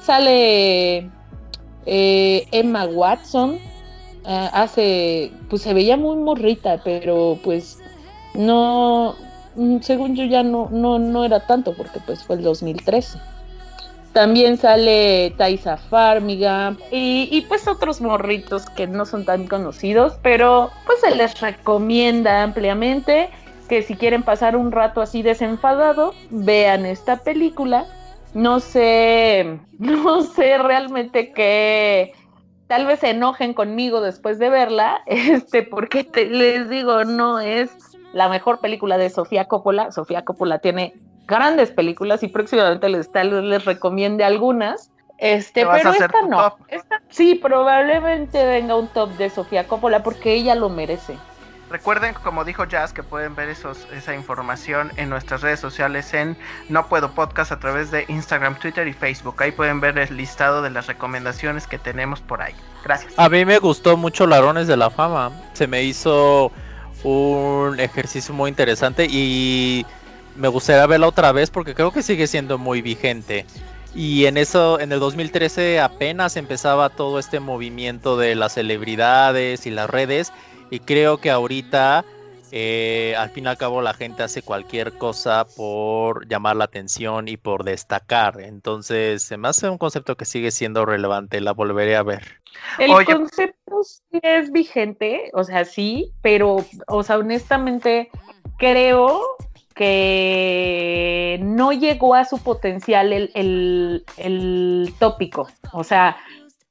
sale 0.01 1.09
eh, 1.85 2.47
Emma 2.51 2.85
Watson, 2.85 3.57
hace, 4.25 5.31
pues 5.49 5.63
se 5.63 5.73
veía 5.73 5.97
muy 5.97 6.15
morrita, 6.17 6.81
pero 6.83 7.39
pues 7.43 7.79
no, 8.35 9.15
según 9.81 10.15
yo 10.15 10.25
ya 10.25 10.43
no, 10.43 10.69
no, 10.69 10.99
no 10.99 11.25
era 11.25 11.39
tanto 11.47 11.73
porque 11.73 11.99
pues 12.05 12.23
fue 12.23 12.35
el 12.35 12.43
2013. 12.43 13.17
También 14.13 14.57
sale 14.57 15.33
Taisa 15.37 15.77
Farmiga 15.77 16.75
y, 16.91 17.45
pues 17.47 17.67
otros 17.67 18.01
morritos 18.01 18.67
que 18.69 18.87
no 18.87 19.05
son 19.05 19.23
tan 19.23 19.47
conocidos, 19.47 20.17
pero 20.23 20.71
pues 20.85 20.99
se 21.01 21.15
les 21.15 21.39
recomienda 21.39 22.41
ampliamente 22.41 23.29
que 23.67 23.83
si 23.83 23.95
quieren 23.95 24.23
pasar 24.23 24.55
un 24.55 24.71
rato 24.71 25.01
así 25.01 25.21
desenfadado, 25.21 26.15
vean 26.31 26.87
esta 26.87 27.17
película. 27.17 27.85
No 28.33 28.59
sé, 28.59 29.59
no 29.77 30.21
sé 30.23 30.57
realmente 30.57 31.31
qué, 31.31 32.13
tal 32.69 32.85
vez 32.85 32.99
se 32.99 33.09
enojen 33.09 33.53
conmigo 33.53 34.01
después 34.01 34.39
de 34.39 34.49
verla, 34.49 35.01
este, 35.05 35.63
porque 35.63 36.07
les 36.29 36.69
digo, 36.69 37.03
no 37.03 37.39
es 37.39 37.69
la 38.13 38.29
mejor 38.29 38.59
película 38.59 38.97
de 38.97 39.09
Sofía 39.09 39.45
Coppola. 39.45 39.91
Sofía 39.91 40.23
Coppola 40.23 40.59
tiene 40.59 40.93
grandes 41.29 41.71
películas 41.71 42.23
y 42.23 42.27
próximamente 42.27 42.89
les, 42.89 43.11
tal 43.11 43.31
vez 43.31 43.43
les 43.43 43.65
recomiende 43.65 44.23
algunas. 44.23 44.91
Este, 45.17 45.65
pero 45.65 45.91
esta 45.91 46.21
no. 46.27 46.57
Esta, 46.69 47.01
sí, 47.09 47.35
probablemente 47.35 48.45
venga 48.45 48.75
un 48.75 48.87
top 48.87 49.11
de 49.17 49.29
Sofía 49.29 49.67
Coppola 49.67 50.01
porque 50.01 50.33
ella 50.33 50.55
lo 50.55 50.69
merece. 50.69 51.17
Recuerden, 51.69 52.15
como 52.23 52.45
dijo 52.45 52.65
Jazz, 52.65 52.93
que 52.93 53.03
pueden 53.03 53.35
ver 53.35 53.47
esos, 53.47 53.85
esa 53.93 54.15
información 54.15 54.91
en 54.97 55.09
nuestras 55.09 55.41
redes 55.41 55.59
sociales 55.59 56.15
en 56.15 56.35
No 56.67 56.87
Puedo 56.87 57.11
Podcast 57.11 57.51
a 57.51 57.59
través 57.59 57.91
de 57.91 58.05
Instagram, 58.07 58.57
Twitter 58.57 58.87
y 58.87 58.93
Facebook. 58.93 59.35
Ahí 59.43 59.51
pueden 59.51 59.79
ver 59.79 59.99
el 59.99 60.17
listado 60.17 60.63
de 60.63 60.71
las 60.71 60.87
recomendaciones 60.87 61.67
que 61.67 61.77
tenemos 61.77 62.21
por 62.21 62.41
ahí. 62.41 62.55
Gracias. 62.83 63.13
A 63.17 63.29
mí 63.29 63.45
me 63.45 63.59
gustó 63.59 63.97
mucho 63.97 64.25
Larones 64.25 64.65
de 64.65 64.77
la 64.77 64.89
Fama. 64.89 65.31
Se 65.53 65.67
me 65.67 65.83
hizo 65.83 66.51
un 67.03 67.79
ejercicio 67.79 68.33
muy 68.33 68.49
interesante 68.49 69.05
y 69.09 69.85
me 70.39 70.47
gustaría 70.47 70.87
verla 70.87 71.07
otra 71.07 71.31
vez 71.31 71.51
porque 71.51 71.75
creo 71.75 71.91
que 71.91 72.01
sigue 72.01 72.25
siendo 72.25 72.57
muy 72.57 72.81
vigente. 72.81 73.45
Y 73.93 74.25
en 74.25 74.37
eso, 74.37 74.79
en 74.79 74.91
el 74.91 74.99
2013 74.99 75.79
apenas 75.79 76.37
empezaba 76.37 76.89
todo 76.89 77.19
este 77.19 77.39
movimiento 77.39 78.17
de 78.17 78.35
las 78.35 78.53
celebridades 78.53 79.65
y 79.65 79.71
las 79.71 79.89
redes. 79.89 80.31
Y 80.69 80.79
creo 80.79 81.17
que 81.17 81.31
ahorita, 81.31 82.05
eh, 82.51 83.15
al 83.17 83.31
fin 83.31 83.45
y 83.45 83.47
al 83.47 83.57
cabo, 83.57 83.81
la 83.81 83.93
gente 83.93 84.23
hace 84.23 84.41
cualquier 84.41 84.93
cosa 84.93 85.45
por 85.57 86.27
llamar 86.27 86.55
la 86.55 86.65
atención 86.65 87.27
y 87.27 87.35
por 87.35 87.63
destacar. 87.63 88.39
Entonces, 88.39 89.23
se 89.23 89.37
me 89.37 89.47
hace 89.47 89.67
un 89.67 89.79
concepto 89.79 90.15
que 90.15 90.25
sigue 90.25 90.51
siendo 90.51 90.85
relevante. 90.85 91.41
La 91.41 91.51
volveré 91.51 91.95
a 91.95 92.03
ver. 92.03 92.39
El 92.77 92.91
Oye, 92.91 93.05
concepto 93.05 93.83
sí 93.83 94.19
es 94.21 94.51
vigente, 94.51 95.31
o 95.33 95.43
sea, 95.43 95.65
sí, 95.65 96.11
pero, 96.21 96.65
o 96.87 97.03
sea, 97.03 97.17
honestamente, 97.17 98.09
creo 98.57 99.21
que 99.79 101.39
no 101.41 101.71
llegó 101.71 102.13
a 102.13 102.25
su 102.25 102.37
potencial 102.39 103.13
el, 103.13 103.31
el, 103.33 104.03
el 104.17 104.93
tópico. 104.99 105.47
O 105.71 105.85
sea, 105.85 106.17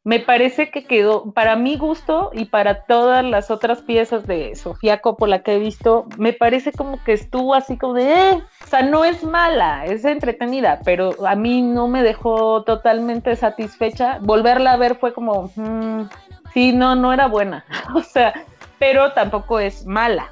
me 0.04 0.20
parece 0.20 0.70
que 0.70 0.84
quedó, 0.84 1.32
para 1.32 1.56
mi 1.56 1.78
gusto 1.78 2.30
y 2.34 2.44
para 2.44 2.82
todas 2.82 3.24
las 3.24 3.50
otras 3.50 3.80
piezas 3.80 4.26
de 4.26 4.54
Sofía 4.56 5.00
Coppola 5.00 5.42
que 5.42 5.54
he 5.54 5.58
visto, 5.58 6.06
me 6.18 6.34
parece 6.34 6.70
como 6.70 7.02
que 7.02 7.14
estuvo 7.14 7.54
así 7.54 7.78
como 7.78 7.94
de, 7.94 8.12
eh, 8.12 8.42
o 8.62 8.66
sea, 8.66 8.82
no 8.82 9.06
es 9.06 9.24
mala, 9.24 9.86
es 9.86 10.04
entretenida, 10.04 10.80
pero 10.84 11.26
a 11.26 11.34
mí 11.34 11.62
no 11.62 11.88
me 11.88 12.02
dejó 12.02 12.62
totalmente 12.64 13.36
satisfecha. 13.36 14.18
Volverla 14.20 14.74
a 14.74 14.76
ver 14.76 14.96
fue 14.96 15.14
como, 15.14 15.50
mm, 15.56 16.10
sí, 16.52 16.74
no, 16.74 16.94
no 16.94 17.14
era 17.14 17.26
buena, 17.26 17.64
o 17.94 18.02
sea, 18.02 18.34
pero 18.78 19.12
tampoco 19.12 19.60
es 19.60 19.86
mala, 19.86 20.30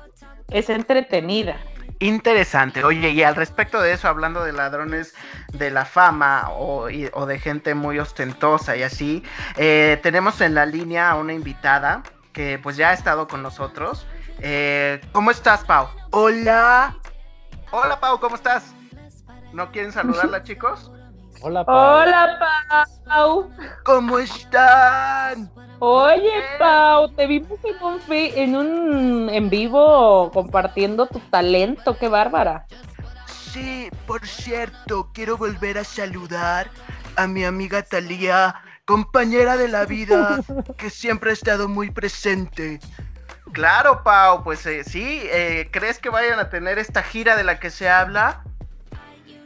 es 0.50 0.68
entretenida. 0.68 1.56
Interesante. 1.98 2.84
Oye, 2.84 3.10
y 3.10 3.22
al 3.22 3.34
respecto 3.36 3.80
de 3.80 3.92
eso, 3.92 4.08
hablando 4.08 4.44
de 4.44 4.52
ladrones 4.52 5.14
de 5.52 5.70
la 5.70 5.84
fama 5.84 6.50
o, 6.50 6.90
y- 6.90 7.08
o 7.14 7.24
de 7.26 7.38
gente 7.38 7.74
muy 7.74 7.98
ostentosa 7.98 8.76
y 8.76 8.82
así, 8.82 9.22
eh, 9.56 9.98
tenemos 10.02 10.40
en 10.40 10.54
la 10.54 10.66
línea 10.66 11.10
a 11.10 11.14
una 11.14 11.32
invitada 11.32 12.02
que 12.32 12.58
pues 12.62 12.76
ya 12.76 12.90
ha 12.90 12.92
estado 12.92 13.26
con 13.28 13.42
nosotros. 13.42 14.06
Eh, 14.40 15.00
¿Cómo 15.12 15.30
estás, 15.30 15.64
Pau? 15.64 15.88
Hola. 16.10 16.94
Hola, 17.70 17.98
Pau, 17.98 18.20
¿cómo 18.20 18.36
estás? 18.36 18.74
¿No 19.52 19.72
quieren 19.72 19.90
saludarla, 19.92 20.42
chicos? 20.42 20.90
Hola, 21.40 21.64
Pau. 21.64 22.02
Hola, 22.02 22.86
Pau. 23.06 23.50
¿Cómo 23.84 24.18
están? 24.18 25.50
Oye, 25.78 26.32
Pau, 26.58 27.08
te 27.10 27.26
vimos 27.26 27.58
en 27.62 27.82
un, 27.82 28.00
en 28.10 28.56
un 28.56 29.30
en 29.30 29.50
vivo 29.50 30.30
compartiendo 30.32 31.06
tu 31.06 31.18
talento, 31.20 31.98
qué 31.98 32.08
bárbara. 32.08 32.66
Sí, 33.52 33.90
por 34.06 34.26
cierto, 34.26 35.10
quiero 35.12 35.36
volver 35.36 35.78
a 35.78 35.84
saludar 35.84 36.70
a 37.16 37.26
mi 37.26 37.44
amiga 37.44 37.82
Talía, 37.82 38.54
compañera 38.86 39.56
de 39.56 39.68
la 39.68 39.84
vida, 39.84 40.40
que 40.78 40.88
siempre 40.88 41.30
ha 41.30 41.34
estado 41.34 41.68
muy 41.68 41.90
presente. 41.90 42.80
Claro, 43.52 44.02
Pau, 44.02 44.44
pues 44.44 44.64
eh, 44.66 44.82
sí, 44.82 45.20
eh, 45.24 45.68
¿crees 45.70 45.98
que 45.98 46.08
vayan 46.08 46.38
a 46.38 46.50
tener 46.50 46.78
esta 46.78 47.02
gira 47.02 47.36
de 47.36 47.44
la 47.44 47.60
que 47.60 47.70
se 47.70 47.88
habla? 47.88 48.44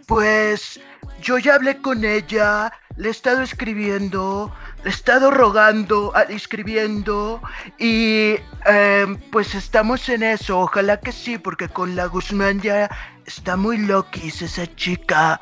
Pues 0.07 0.81
yo 1.21 1.39
ya 1.39 1.57
hablé 1.57 1.81
con 1.81 2.05
ella, 2.05 2.73
le 2.97 3.09
he 3.09 3.11
estado 3.11 3.43
escribiendo, 3.43 4.53
estado 4.85 5.31
rogando, 5.31 6.13
escribiendo 6.29 7.41
y 7.79 8.37
em, 8.67 9.17
pues 9.31 9.55
estamos 9.55 10.09
en 10.09 10.23
eso, 10.23 10.59
ojalá 10.61 10.99
que 10.99 11.13
sí, 11.13 11.39
porque 11.39 11.69
con 11.69 11.97
la 11.97 12.07
Guzmán 12.07 12.61
ya 12.61 12.89
está 13.27 13.57
muy 13.57 13.79
loquis 13.79 14.43
esa 14.43 14.67
chica. 14.77 15.41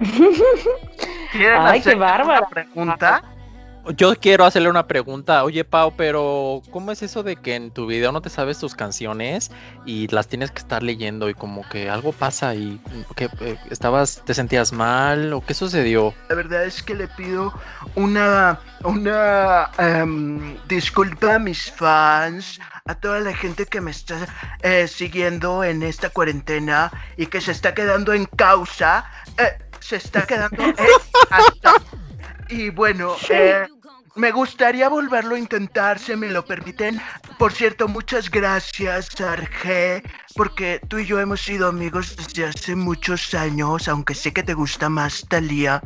¿Quieren 1.32 1.60
Ay, 1.62 1.80
qué 1.82 1.94
bárbara. 1.94 2.40
una 2.40 2.48
pregunta? 2.48 3.22
Yo 3.96 4.14
quiero 4.14 4.44
hacerle 4.44 4.68
una 4.68 4.86
pregunta. 4.86 5.42
Oye, 5.44 5.64
Pau, 5.64 5.94
pero 5.96 6.62
¿cómo 6.70 6.92
es 6.92 7.02
eso 7.02 7.22
de 7.22 7.36
que 7.36 7.54
en 7.54 7.70
tu 7.70 7.86
video 7.86 8.12
no 8.12 8.20
te 8.20 8.28
sabes 8.28 8.58
tus 8.58 8.74
canciones 8.74 9.50
y 9.86 10.06
las 10.08 10.28
tienes 10.28 10.50
que 10.50 10.58
estar 10.58 10.82
leyendo 10.82 11.28
y 11.30 11.34
como 11.34 11.68
que 11.68 11.88
algo 11.88 12.12
pasa 12.12 12.54
y 12.54 12.80
que 13.16 13.30
eh, 13.40 13.56
estabas, 13.70 14.22
te 14.24 14.34
sentías 14.34 14.72
mal 14.72 15.32
o 15.32 15.40
qué 15.44 15.54
sucedió? 15.54 16.14
La 16.28 16.34
verdad 16.34 16.64
es 16.64 16.82
que 16.82 16.94
le 16.94 17.08
pido 17.08 17.52
una, 17.94 18.60
una 18.84 19.70
em, 19.78 20.56
disculpa 20.68 21.36
a 21.36 21.38
mis 21.38 21.70
fans, 21.72 22.60
a 22.86 22.94
toda 22.94 23.20
la 23.20 23.34
gente 23.34 23.66
que 23.66 23.80
me 23.80 23.90
está 23.90 24.26
eh, 24.62 24.86
siguiendo 24.88 25.64
en 25.64 25.82
esta 25.82 26.10
cuarentena 26.10 26.92
y 27.16 27.26
que 27.26 27.40
se 27.40 27.52
está 27.52 27.74
quedando 27.74 28.12
en 28.12 28.26
causa, 28.26 29.04
eh, 29.38 29.58
se 29.80 29.96
está 29.96 30.26
quedando 30.26 30.62
en 30.62 30.74
hasta- 31.30 31.74
Y 32.48 32.70
bueno, 32.70 33.14
eh, 33.28 33.66
me 34.16 34.32
gustaría 34.32 34.88
volverlo 34.88 35.34
a 35.34 35.38
intentar, 35.38 35.98
si 35.98 36.16
me 36.16 36.28
lo 36.28 36.44
permiten. 36.44 37.00
Por 37.38 37.52
cierto, 37.52 37.88
muchas 37.88 38.30
gracias, 38.30 39.20
Arge, 39.20 40.02
porque 40.34 40.80
tú 40.88 40.98
y 40.98 41.06
yo 41.06 41.20
hemos 41.20 41.40
sido 41.40 41.68
amigos 41.68 42.16
desde 42.16 42.46
hace 42.46 42.74
muchos 42.74 43.34
años, 43.34 43.88
aunque 43.88 44.14
sé 44.14 44.32
que 44.32 44.42
te 44.42 44.54
gusta 44.54 44.88
más 44.88 45.26
Talía. 45.28 45.80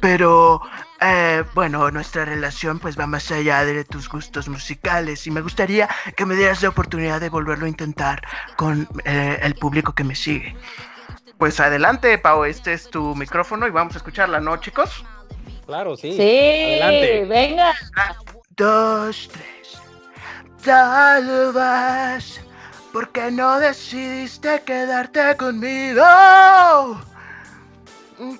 Pero 0.00 0.60
eh, 1.00 1.42
bueno, 1.54 1.90
nuestra 1.90 2.24
relación 2.24 2.78
pues 2.78 2.98
va 2.98 3.06
más 3.06 3.30
allá 3.30 3.64
de 3.64 3.84
tus 3.84 4.08
gustos 4.08 4.48
musicales 4.48 5.26
y 5.26 5.30
me 5.30 5.40
gustaría 5.40 5.88
que 6.16 6.26
me 6.26 6.36
dieras 6.36 6.62
la 6.62 6.68
oportunidad 6.68 7.20
de 7.20 7.30
volverlo 7.30 7.66
a 7.66 7.68
intentar 7.68 8.22
con 8.56 8.88
eh, 9.04 9.38
el 9.42 9.54
público 9.54 9.94
que 9.94 10.04
me 10.04 10.14
sigue. 10.14 10.56
Pues 11.38 11.58
adelante, 11.60 12.16
Pau, 12.18 12.44
este 12.44 12.74
es 12.74 12.88
tu 12.88 13.14
micrófono 13.16 13.66
y 13.66 13.70
vamos 13.70 13.94
a 13.94 13.98
escucharla, 13.98 14.40
¿no, 14.40 14.56
chicos? 14.58 15.04
Claro, 15.66 15.96
sí. 15.96 16.12
Sí, 16.12 16.80
Adelante. 16.80 17.24
venga. 17.26 17.74
Dos, 18.50 19.28
tres. 19.32 19.78
Tal 20.64 21.52
vez 21.52 22.40
porque 22.92 23.30
no 23.30 23.58
decidiste 23.58 24.62
quedarte 24.62 25.36
conmigo. 25.36 26.04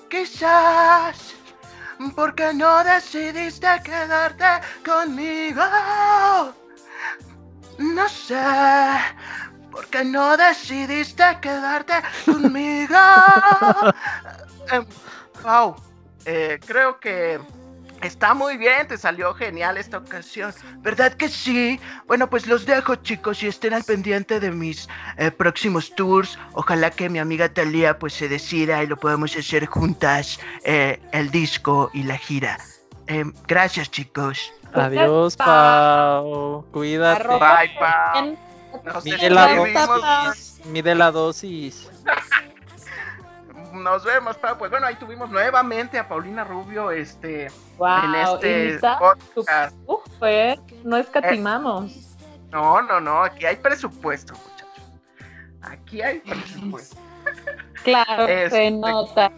Quizás 0.09 1.35
porque 2.15 2.53
no 2.53 2.83
decidiste 2.83 3.67
quedarte 3.83 4.45
conmigo. 4.85 5.61
No 7.77 8.07
sé. 8.07 8.41
Porque 9.71 10.05
no 10.05 10.37
decidiste 10.37 11.23
quedarte 11.41 11.95
conmigo. 12.25 12.95
Em, 14.71 14.83
Pau, 15.43 15.75
eh, 16.25 16.59
creo 16.65 16.99
que 16.99 17.39
está 18.01 18.33
muy 18.33 18.57
bien, 18.57 18.87
te 18.87 18.97
salió 18.97 19.33
genial 19.33 19.77
esta 19.77 19.97
ocasión. 19.97 20.53
¿Verdad 20.79 21.13
que 21.13 21.29
sí? 21.29 21.79
Bueno, 22.07 22.29
pues 22.29 22.47
los 22.47 22.65
dejo, 22.65 22.95
chicos, 22.95 23.41
y 23.43 23.47
estén 23.47 23.73
al 23.73 23.83
pendiente 23.83 24.39
de 24.39 24.51
mis 24.51 24.87
eh, 25.17 25.31
próximos 25.31 25.93
tours. 25.95 26.37
Ojalá 26.53 26.91
que 26.91 27.09
mi 27.09 27.19
amiga 27.19 27.49
Talía 27.49 27.97
pues 27.97 28.13
se 28.13 28.27
decida 28.27 28.83
y 28.83 28.87
lo 28.87 28.97
podamos 28.97 29.35
hacer 29.35 29.65
juntas, 29.65 30.39
eh, 30.63 30.99
el 31.11 31.31
disco 31.31 31.89
y 31.93 32.03
la 32.03 32.17
gira. 32.17 32.57
Gracias, 33.47 33.91
chicos. 33.91 34.51
Adiós, 34.73 35.35
Pau. 35.37 36.65
Cuídate. 36.71 37.27
Bye, 37.27 37.71
Pau. 37.79 38.37
Nos 38.83 39.05
Mide 39.05 39.29
la 39.29 39.47
despedimos. 39.47 40.01
dosis. 40.01 40.65
Mide 40.65 40.95
la 40.95 41.11
dosis. 41.11 41.89
Nos 43.75 44.03
vemos, 44.03 44.37
Pau. 44.37 44.57
Pues 44.57 44.71
bueno, 44.71 44.87
ahí 44.87 44.95
tuvimos 44.95 45.29
nuevamente 45.29 45.99
a 45.99 46.07
Paulina 46.07 46.43
Rubio, 46.43 46.91
este, 46.91 47.47
Wow, 47.77 48.39
en 48.41 48.65
este 48.69 48.79
podcast. 49.35 49.75
Uf, 49.85 50.03
no 50.83 50.97
escatimamos. 50.97 52.15
No, 52.51 52.81
no, 52.81 52.99
no, 52.99 53.23
aquí 53.23 53.45
hay 53.45 53.57
presupuesto, 53.57 54.33
muchachos. 54.33 54.91
Aquí 55.61 56.01
hay 56.01 56.19
presupuesto. 56.19 56.97
Claro, 57.83 58.27
Este- 58.27 58.49
se 58.49 58.71
nota. 58.71 59.31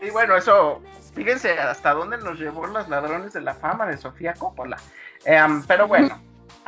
Y 0.00 0.08
bueno, 0.10 0.34
eso, 0.36 0.80
fíjense 1.14 1.58
hasta 1.58 1.92
dónde 1.92 2.16
nos 2.16 2.38
llevó 2.38 2.66
los 2.66 2.88
ladrones 2.88 3.34
de 3.34 3.42
la 3.42 3.54
fama 3.54 3.86
de 3.86 3.98
Sofía 3.98 4.32
Coppola. 4.34 4.78
Em, 5.26 5.62
pero 5.66 5.86
bueno, 5.86 6.18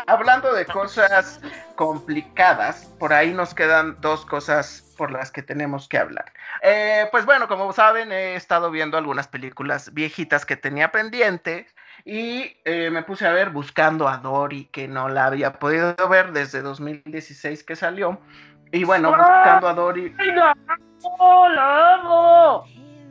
hablando 0.07 0.53
de 0.53 0.67
cosas 0.67 1.41
complicadas, 1.77 2.85
por 2.99 3.13
ahí 3.15 3.33
nos 3.33 3.55
quedan 3.55 3.99
dos 4.01 4.27
cosas 4.27 4.92
por 5.03 5.11
las 5.11 5.33
que 5.33 5.43
tenemos 5.43 5.89
que 5.89 5.99
hablar. 5.99 6.27
Eh, 6.63 7.09
pues 7.11 7.27
bueno, 7.27 7.49
como 7.49 7.73
saben, 7.73 8.13
he 8.13 8.37
estado 8.37 8.71
viendo 8.71 8.97
algunas 8.97 9.27
películas 9.27 9.93
viejitas 9.93 10.47
que 10.47 10.55
tenía 10.55 10.93
pendientes 10.93 11.75
y 12.05 12.57
eh, 12.65 12.89
me 12.89 13.03
puse 13.03 13.27
a 13.27 13.33
ver 13.33 13.51
Buscando 13.51 14.07
a 14.07 14.19
Dory, 14.19 14.67
que 14.67 14.87
no 14.87 15.09
la 15.09 15.27
había 15.27 15.55
podido 15.55 15.97
ver 16.09 16.31
desde 16.31 16.63
2016 16.63 17.65
que 17.65 17.75
salió. 17.75 18.21
Y 18.71 18.85
bueno, 18.85 19.09
Buscando 19.09 19.67
a 19.67 19.75
Dory 19.75 20.15
¡Hola, 21.19 21.95
amo! 21.95 22.65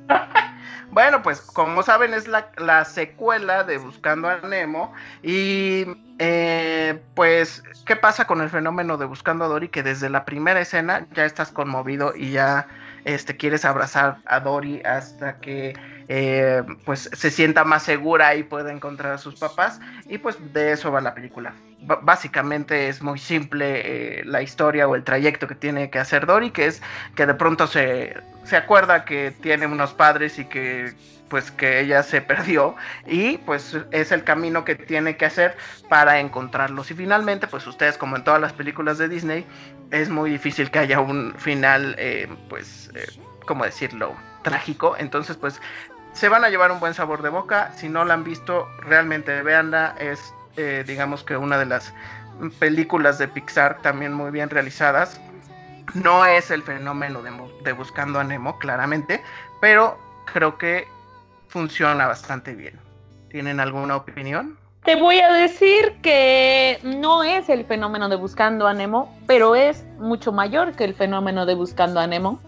Bueno, 0.92 1.22
pues 1.22 1.42
como 1.42 1.84
saben 1.84 2.14
es 2.14 2.28
la, 2.28 2.52
la 2.58 2.86
secuela 2.86 3.64
de 3.64 3.78
Buscando 3.78 4.28
a 4.28 4.38
Nemo 4.42 4.94
y 5.24 5.86
eh, 6.20 7.02
pues 7.16 7.64
¿qué 7.86 7.96
pasa 7.96 8.28
con 8.28 8.42
el 8.42 8.50
fenómeno 8.50 8.98
de 8.98 9.06
Buscando 9.06 9.46
a 9.46 9.48
Dory? 9.48 9.70
Que 9.70 9.84
desde 9.84 10.10
la 10.10 10.26
primera 10.26 10.60
escena 10.62 11.08
ya 11.14 11.26
estás 11.26 11.52
conmovido 11.52 12.14
y 12.16 12.32
ya 12.32 12.68
este, 13.06 13.38
quieres 13.38 13.66
abrazar 13.66 14.18
a 14.26 14.40
Dory 14.40 14.82
hasta 14.84 15.38
que 15.38 15.74
eh, 16.14 16.62
pues 16.84 17.10
se 17.14 17.32
sienta 17.32 17.64
más 17.64 17.84
segura 17.84 18.36
y 18.36 18.44
pueda 18.44 18.70
encontrar 18.70 19.14
a 19.14 19.18
sus 19.18 19.36
papás. 19.36 19.80
Y 20.10 20.18
pues 20.18 20.38
de 20.52 20.74
eso 20.74 20.92
va 20.92 21.00
la 21.00 21.16
película. 21.16 21.54
Básicamente 21.80 22.90
es 22.90 23.02
muy 23.02 23.18
simple 23.18 24.20
eh, 24.20 24.26
la 24.26 24.42
historia 24.42 24.90
o 24.90 24.96
el 24.96 25.06
trayecto 25.06 25.48
que 25.48 25.56
tiene 25.56 25.90
que 25.90 26.00
hacer 26.00 26.26
Dory, 26.26 26.52
que 26.52 26.66
es 26.66 26.82
que 27.16 27.26
de 27.26 27.34
pronto 27.34 27.66
se, 27.66 28.18
se 28.44 28.58
acuerda 28.58 29.06
que 29.06 29.32
tiene 29.32 29.68
unos 29.68 29.94
padres 29.94 30.38
y 30.38 30.44
que 30.44 30.94
pues 31.30 31.50
que 31.50 31.80
ella 31.80 32.04
se 32.04 32.22
perdió. 32.34 32.76
Y 33.08 33.38
pues 33.38 33.78
es 33.92 34.12
el 34.12 34.26
camino 34.26 34.66
que 34.66 34.76
tiene 34.76 35.16
que 35.16 35.24
hacer 35.24 35.56
para 35.88 36.20
encontrarlos. 36.20 36.92
Y 36.92 36.94
finalmente 36.94 37.48
pues 37.48 37.66
ustedes 37.66 37.98
como 37.98 38.18
en 38.18 38.26
todas 38.26 38.42
las 38.42 38.52
películas 38.52 38.98
de 38.98 39.08
Disney 39.08 39.46
es 39.92 40.10
muy 40.10 40.30
difícil 40.30 40.70
que 40.72 40.80
haya 40.80 41.00
un 41.00 41.34
final 41.38 41.96
eh, 41.98 42.28
pues 42.50 42.92
cómo 43.48 43.64
decirlo 43.64 44.14
trágico. 44.44 44.96
Entonces 44.98 45.38
pues 45.38 45.62
se 46.14 46.30
van 46.30 46.44
a 46.44 46.50
llevar 46.50 46.72
un 46.72 46.80
buen 46.80 46.94
sabor 46.94 47.22
de 47.22 47.30
boca. 47.30 47.72
Si 47.76 47.90
no 47.90 48.06
la 48.06 48.14
han 48.14 48.24
visto, 48.24 48.68
realmente 48.80 49.42
véanla. 49.42 49.96
Es, 49.98 50.34
eh, 50.58 50.84
digamos 50.86 51.24
que 51.24 51.38
una 51.38 51.58
de 51.58 51.66
las 51.66 51.94
películas 52.60 53.18
de 53.18 53.28
Pixar 53.28 53.82
también 53.82 54.14
muy 54.14 54.32
bien 54.32 54.50
realizadas. 54.50 55.20
No 55.94 56.26
es 56.26 56.52
el 56.52 56.64
fenómeno 56.64 57.22
de, 57.22 57.32
de 57.64 57.72
Buscando 57.74 58.20
a 58.20 58.24
Nemo, 58.24 58.58
claramente, 58.60 59.22
pero 59.60 59.98
creo 60.32 60.58
que 60.58 60.88
funciona 61.48 62.08
bastante 62.08 62.54
bien. 62.54 62.80
¿Tienen 63.30 63.60
alguna 63.60 63.98
opinión? 63.98 64.58
Te 64.84 64.96
voy 64.96 65.20
a 65.20 65.32
decir 65.32 65.98
que 66.02 66.80
no 66.84 67.24
es 67.24 67.50
el 67.50 67.66
fenómeno 67.66 68.10
de 68.10 68.16
Buscando 68.16 68.68
a 68.68 68.74
Nemo, 68.74 69.16
pero 69.28 69.56
es 69.56 69.86
mucho 70.00 70.32
mayor 70.32 70.74
que 70.74 70.86
el 70.86 70.96
fenómeno 70.96 71.46
de 71.46 71.54
Buscando 71.56 72.00
a 72.00 72.08
Nemo. 72.08 72.40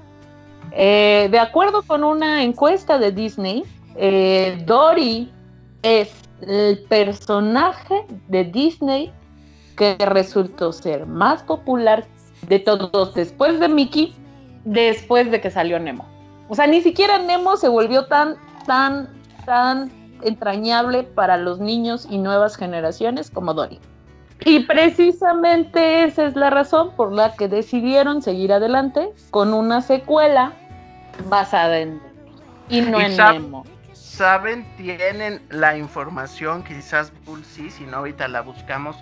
Eh, 0.75 1.27
de 1.29 1.39
acuerdo 1.39 1.83
con 1.83 2.03
una 2.03 2.43
encuesta 2.43 2.97
de 2.97 3.11
Disney, 3.11 3.63
eh, 3.95 4.61
Dory 4.65 5.31
es 5.83 6.11
el 6.41 6.79
personaje 6.89 8.05
de 8.27 8.43
Disney 8.45 9.11
que 9.77 9.95
resultó 9.99 10.73
ser 10.73 11.05
más 11.05 11.43
popular 11.43 12.05
de 12.47 12.59
todos 12.59 13.13
después 13.13 13.59
de 13.59 13.67
Mickey, 13.69 14.15
después 14.65 15.29
de 15.29 15.41
que 15.41 15.51
salió 15.51 15.79
Nemo. 15.79 16.05
O 16.49 16.55
sea, 16.55 16.65
ni 16.65 16.81
siquiera 16.81 17.19
Nemo 17.19 17.55
se 17.55 17.69
volvió 17.69 18.07
tan, 18.07 18.35
tan, 18.65 19.09
tan 19.45 19.91
entrañable 20.23 21.03
para 21.03 21.37
los 21.37 21.59
niños 21.59 22.07
y 22.09 22.17
nuevas 22.17 22.55
generaciones 22.55 23.29
como 23.29 23.53
Dory. 23.53 23.79
Y 24.45 24.61
precisamente 24.61 26.03
esa 26.03 26.25
es 26.25 26.35
la 26.35 26.49
razón 26.49 26.91
por 26.95 27.13
la 27.13 27.35
que 27.35 27.47
decidieron 27.47 28.21
seguir 28.21 28.51
adelante 28.51 29.13
con 29.31 29.53
una 29.53 29.81
secuela 29.81 30.53
basada 31.29 31.79
en 31.79 32.01
y 32.69 32.81
no 32.81 32.99
en 32.99 33.17
Nemo. 33.17 33.65
¿Saben? 33.93 34.65
Tienen 34.77 35.41
la 35.49 35.77
información, 35.77 36.63
quizás 36.63 37.11
Bull 37.25 37.43
sí, 37.43 37.69
si 37.71 37.83
no 37.83 37.97
ahorita 37.97 38.27
la 38.27 38.41
buscamos, 38.41 38.95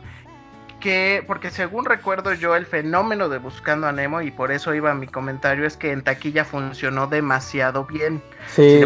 que, 0.79 1.23
porque 1.27 1.51
según 1.51 1.85
recuerdo 1.85 2.33
yo, 2.33 2.55
el 2.55 2.65
fenómeno 2.65 3.29
de 3.29 3.37
Buscando 3.37 3.87
a 3.87 3.91
Nemo, 3.91 4.21
y 4.21 4.31
por 4.31 4.51
eso 4.51 4.73
iba 4.73 4.93
mi 4.93 5.07
comentario, 5.07 5.65
es 5.65 5.77
que 5.77 5.91
en 5.91 6.01
taquilla 6.01 6.45
funcionó 6.45 7.07
demasiado 7.07 7.85
bien. 7.85 8.21
Sí. 8.47 8.81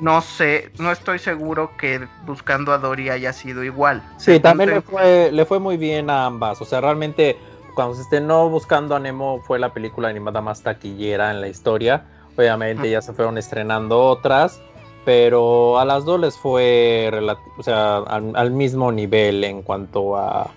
no 0.00 0.20
sé, 0.22 0.70
no 0.78 0.90
estoy 0.90 1.18
seguro 1.18 1.76
que 1.76 2.06
Buscando 2.24 2.72
a 2.72 2.78
Dory 2.78 3.10
haya 3.10 3.32
sido 3.32 3.64
igual. 3.64 4.02
Sí, 4.16 4.40
también 4.40 4.70
le 4.70 4.80
fue, 4.80 5.30
le 5.32 5.44
fue 5.44 5.58
muy 5.58 5.76
bien 5.76 6.08
a 6.08 6.26
ambas. 6.26 6.60
O 6.62 6.64
sea, 6.64 6.80
realmente, 6.80 7.36
cuando 7.74 7.94
se 7.94 8.02
estrenó 8.02 8.48
Buscando 8.48 8.94
a 8.94 9.00
Nemo, 9.00 9.40
fue 9.42 9.58
la 9.58 9.72
película 9.72 10.08
animada 10.08 10.40
más 10.40 10.62
taquillera 10.62 11.30
en 11.30 11.40
la 11.40 11.48
historia. 11.48 12.04
Obviamente 12.36 12.90
ya 12.90 13.00
se 13.00 13.12
fueron 13.12 13.38
estrenando 13.38 14.00
otras, 14.00 14.60
pero 15.04 15.78
a 15.78 15.84
las 15.84 16.04
dos 16.04 16.20
les 16.20 16.36
fue 16.36 17.10
o 17.56 17.62
sea, 17.62 17.98
al, 17.98 18.50
mismo 18.50 18.90
nivel 18.90 19.44
en 19.44 19.62
cuanto 19.62 20.16
a, 20.16 20.50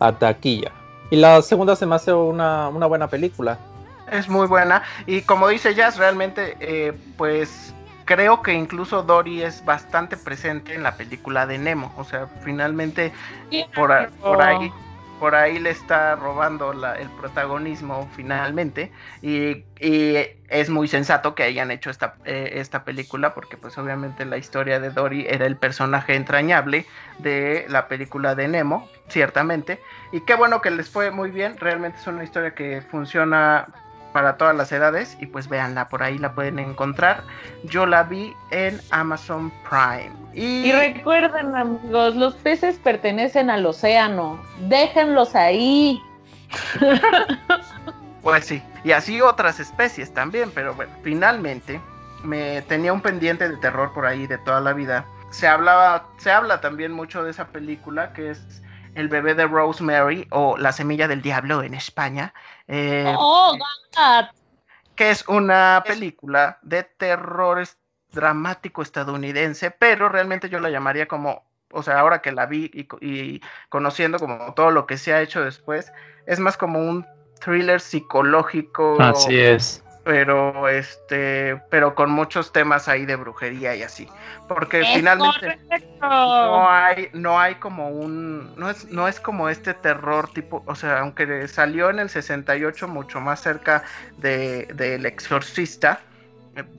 a, 0.00 0.12
taquilla. 0.12 0.72
Y 1.10 1.16
la 1.16 1.40
segunda 1.42 1.76
se 1.76 1.86
me 1.86 1.94
hace 1.94 2.12
una, 2.12 2.68
una, 2.68 2.86
buena 2.86 3.08
película. 3.08 3.58
Es 4.10 4.28
muy 4.28 4.46
buena. 4.46 4.82
Y 5.06 5.22
como 5.22 5.48
dice 5.48 5.74
Jazz, 5.74 5.96
realmente, 5.96 6.56
eh, 6.60 6.92
pues 7.16 7.74
creo 8.04 8.42
que 8.42 8.52
incluso 8.52 9.02
Dory 9.02 9.42
es 9.42 9.64
bastante 9.64 10.16
presente 10.16 10.74
en 10.74 10.82
la 10.82 10.96
película 10.96 11.46
de 11.46 11.58
Nemo. 11.58 11.92
O 11.96 12.04
sea, 12.04 12.26
finalmente 12.42 13.12
por, 13.74 14.10
por 14.20 14.42
ahí 14.42 14.72
por 15.18 15.34
ahí 15.34 15.58
le 15.58 15.70
está 15.70 16.16
robando 16.16 16.72
el 16.72 17.10
protagonismo 17.10 18.08
finalmente. 18.14 18.92
Y, 19.22 19.64
es 20.48 20.70
muy 20.70 20.86
sensato 20.86 21.34
que 21.34 21.42
hayan 21.42 21.70
hecho 21.70 21.90
esta, 21.90 22.14
eh, 22.24 22.52
esta 22.54 22.84
película 22.84 23.34
porque 23.34 23.56
pues 23.56 23.76
obviamente 23.76 24.24
la 24.24 24.36
historia 24.38 24.78
de 24.78 24.90
Dory 24.90 25.26
era 25.28 25.46
el 25.46 25.56
personaje 25.56 26.14
entrañable 26.14 26.86
de 27.18 27.66
la 27.68 27.88
película 27.88 28.34
de 28.34 28.46
Nemo, 28.48 28.88
ciertamente, 29.08 29.80
y 30.12 30.20
qué 30.20 30.36
bueno 30.36 30.60
que 30.60 30.70
les 30.70 30.88
fue 30.88 31.10
muy 31.10 31.30
bien, 31.30 31.58
realmente 31.58 31.98
es 31.98 32.06
una 32.06 32.22
historia 32.22 32.54
que 32.54 32.82
funciona 32.82 33.66
para 34.14 34.36
todas 34.36 34.54
las 34.54 34.70
edades 34.70 35.16
y 35.20 35.26
pues 35.26 35.48
véanla, 35.48 35.88
por 35.88 36.04
ahí 36.04 36.18
la 36.18 36.36
pueden 36.36 36.60
encontrar. 36.60 37.24
Yo 37.64 37.84
la 37.84 38.04
vi 38.04 38.32
en 38.52 38.80
Amazon 38.92 39.52
Prime. 39.68 40.12
Y, 40.32 40.70
recuerden 40.70 41.56
amigos, 41.56 42.14
los 42.14 42.36
peces 42.36 42.78
pertenecen 42.78 43.50
al 43.50 43.66
océano, 43.66 44.40
déjenlos 44.68 45.34
ahí. 45.34 46.00
pues 48.22 48.44
sí, 48.44 48.62
y 48.84 48.92
así 48.92 49.20
otras 49.20 49.58
especies 49.58 50.14
también, 50.14 50.52
pero 50.54 50.74
bueno, 50.74 50.92
finalmente 51.02 51.80
me 52.22 52.62
tenía 52.62 52.92
un 52.92 53.00
pendiente 53.00 53.48
de 53.48 53.56
terror 53.56 53.92
por 53.92 54.06
ahí 54.06 54.28
de 54.28 54.38
toda 54.38 54.60
la 54.60 54.74
vida. 54.74 55.04
Se 55.30 55.48
hablaba, 55.48 56.06
se 56.18 56.30
habla 56.30 56.60
también 56.60 56.92
mucho 56.92 57.24
de 57.24 57.32
esa 57.32 57.48
película 57.48 58.12
que 58.12 58.30
es 58.30 58.62
El 58.94 59.08
bebé 59.08 59.34
de 59.34 59.46
Rosemary 59.46 60.26
o 60.30 60.56
La 60.56 60.72
semilla 60.72 61.08
del 61.08 61.22
diablo 61.22 61.62
en 61.62 61.74
España, 61.74 62.32
eh, 62.68 63.12
oh, 63.16 63.56
que 64.94 65.10
es 65.10 65.26
una 65.28 65.82
película 65.86 66.58
de 66.62 66.84
terror 66.84 67.66
dramático 68.12 68.82
estadounidense, 68.82 69.70
pero 69.70 70.08
realmente 70.08 70.48
yo 70.48 70.60
la 70.60 70.70
llamaría 70.70 71.08
como, 71.08 71.42
o 71.72 71.82
sea, 71.82 71.98
ahora 71.98 72.22
que 72.22 72.32
la 72.32 72.46
vi 72.46 72.70
y 73.00 73.40
conociendo 73.68 74.18
como 74.18 74.54
todo 74.54 74.70
lo 74.70 74.86
que 74.86 74.96
se 74.96 75.12
ha 75.12 75.20
hecho 75.20 75.42
después, 75.42 75.92
es 76.26 76.38
más 76.38 76.56
como 76.56 76.78
un 76.78 77.04
thriller 77.40 77.80
psicológico. 77.80 78.96
Así 79.00 79.38
es 79.38 79.84
pero 80.04 80.68
este 80.68 81.60
pero 81.70 81.94
con 81.94 82.10
muchos 82.10 82.52
temas 82.52 82.88
ahí 82.88 83.06
de 83.06 83.16
brujería 83.16 83.74
y 83.74 83.82
así 83.82 84.06
porque 84.46 84.84
finalmente 84.94 85.58
no 86.00 86.70
hay 86.70 87.08
no 87.14 87.40
hay 87.40 87.54
como 87.54 87.88
un 87.88 88.54
no 88.56 88.68
es 88.68 88.84
no 88.90 89.08
es 89.08 89.18
como 89.18 89.48
este 89.48 89.72
terror 89.72 90.30
tipo 90.32 90.62
o 90.66 90.74
sea 90.74 91.00
aunque 91.00 91.48
salió 91.48 91.88
en 91.88 91.98
el 91.98 92.10
68 92.10 92.86
mucho 92.86 93.20
más 93.20 93.40
cerca 93.40 93.82
de 94.18 94.66
del 94.74 95.06
exorcista 95.06 96.00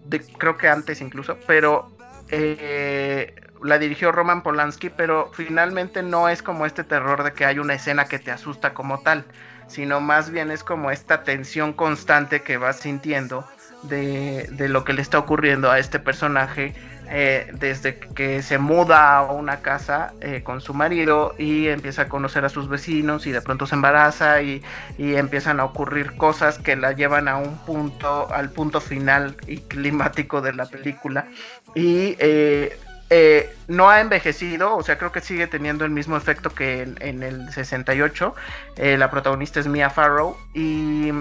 de, 0.05 0.21
creo 0.37 0.55
que 0.55 0.69
antes 0.69 1.01
incluso 1.01 1.37
pero 1.47 1.91
eh, 2.29 3.33
la 3.63 3.79
dirigió 3.79 4.11
Roman 4.11 4.43
Polanski 4.43 4.91
pero 4.91 5.31
finalmente 5.33 6.03
no 6.03 6.29
es 6.29 6.43
como 6.43 6.67
este 6.67 6.83
terror 6.83 7.23
de 7.23 7.33
que 7.33 7.45
hay 7.45 7.57
una 7.57 7.73
escena 7.73 8.05
que 8.05 8.19
te 8.19 8.29
asusta 8.29 8.75
como 8.75 8.99
tal 8.99 9.25
sino 9.67 10.01
más 10.01 10.29
bien 10.29 10.51
es 10.51 10.63
como 10.63 10.91
esta 10.91 11.23
tensión 11.23 11.73
constante 11.73 12.41
que 12.41 12.57
vas 12.57 12.77
sintiendo 12.77 13.45
de, 13.83 14.67
lo 14.69 14.83
que 14.83 14.93
le 14.93 15.01
está 15.01 15.19
ocurriendo 15.19 15.71
a 15.71 15.79
este 15.79 15.99
personaje 15.99 16.73
eh, 17.07 17.51
desde 17.53 17.99
que 17.99 18.41
se 18.41 18.57
muda 18.57 19.17
a 19.17 19.31
una 19.31 19.61
casa 19.61 20.13
eh, 20.21 20.41
con 20.43 20.59
su 20.59 20.73
marido 20.73 21.35
y 21.37 21.67
empieza 21.67 22.03
a 22.03 22.09
conocer 22.09 22.45
a 22.45 22.49
sus 22.49 22.67
vecinos 22.67 23.27
y 23.27 23.31
de 23.31 23.41
pronto 23.41 23.67
se 23.67 23.75
embaraza 23.75 24.41
y, 24.41 24.63
empiezan 24.97 25.59
a 25.59 25.65
ocurrir 25.65 26.17
cosas 26.17 26.57
que 26.57 26.75
la 26.75 26.93
llevan 26.93 27.27
a 27.27 27.37
un 27.37 27.57
punto, 27.59 28.33
al 28.33 28.49
punto 28.49 28.81
final 28.81 29.35
y 29.45 29.57
climático 29.57 30.41
de 30.41 30.53
la 30.53 30.65
película. 30.65 31.27
Y 31.75 32.15
eh, 32.19 32.77
eh, 33.09 33.55
no 33.67 33.89
ha 33.89 34.01
envejecido, 34.01 34.75
o 34.75 34.81
sea, 34.81 34.97
creo 34.97 35.11
que 35.11 35.21
sigue 35.21 35.45
teniendo 35.45 35.85
el 35.85 35.91
mismo 35.91 36.17
efecto 36.17 36.49
que 36.49 36.81
en, 36.81 37.23
el 37.23 37.51
68. 37.51 38.35
Eh, 38.77 38.97
la 38.97 39.11
protagonista 39.11 39.59
es 39.59 39.67
Mia 39.67 39.89
Farrow 39.89 40.35
y, 40.53 41.11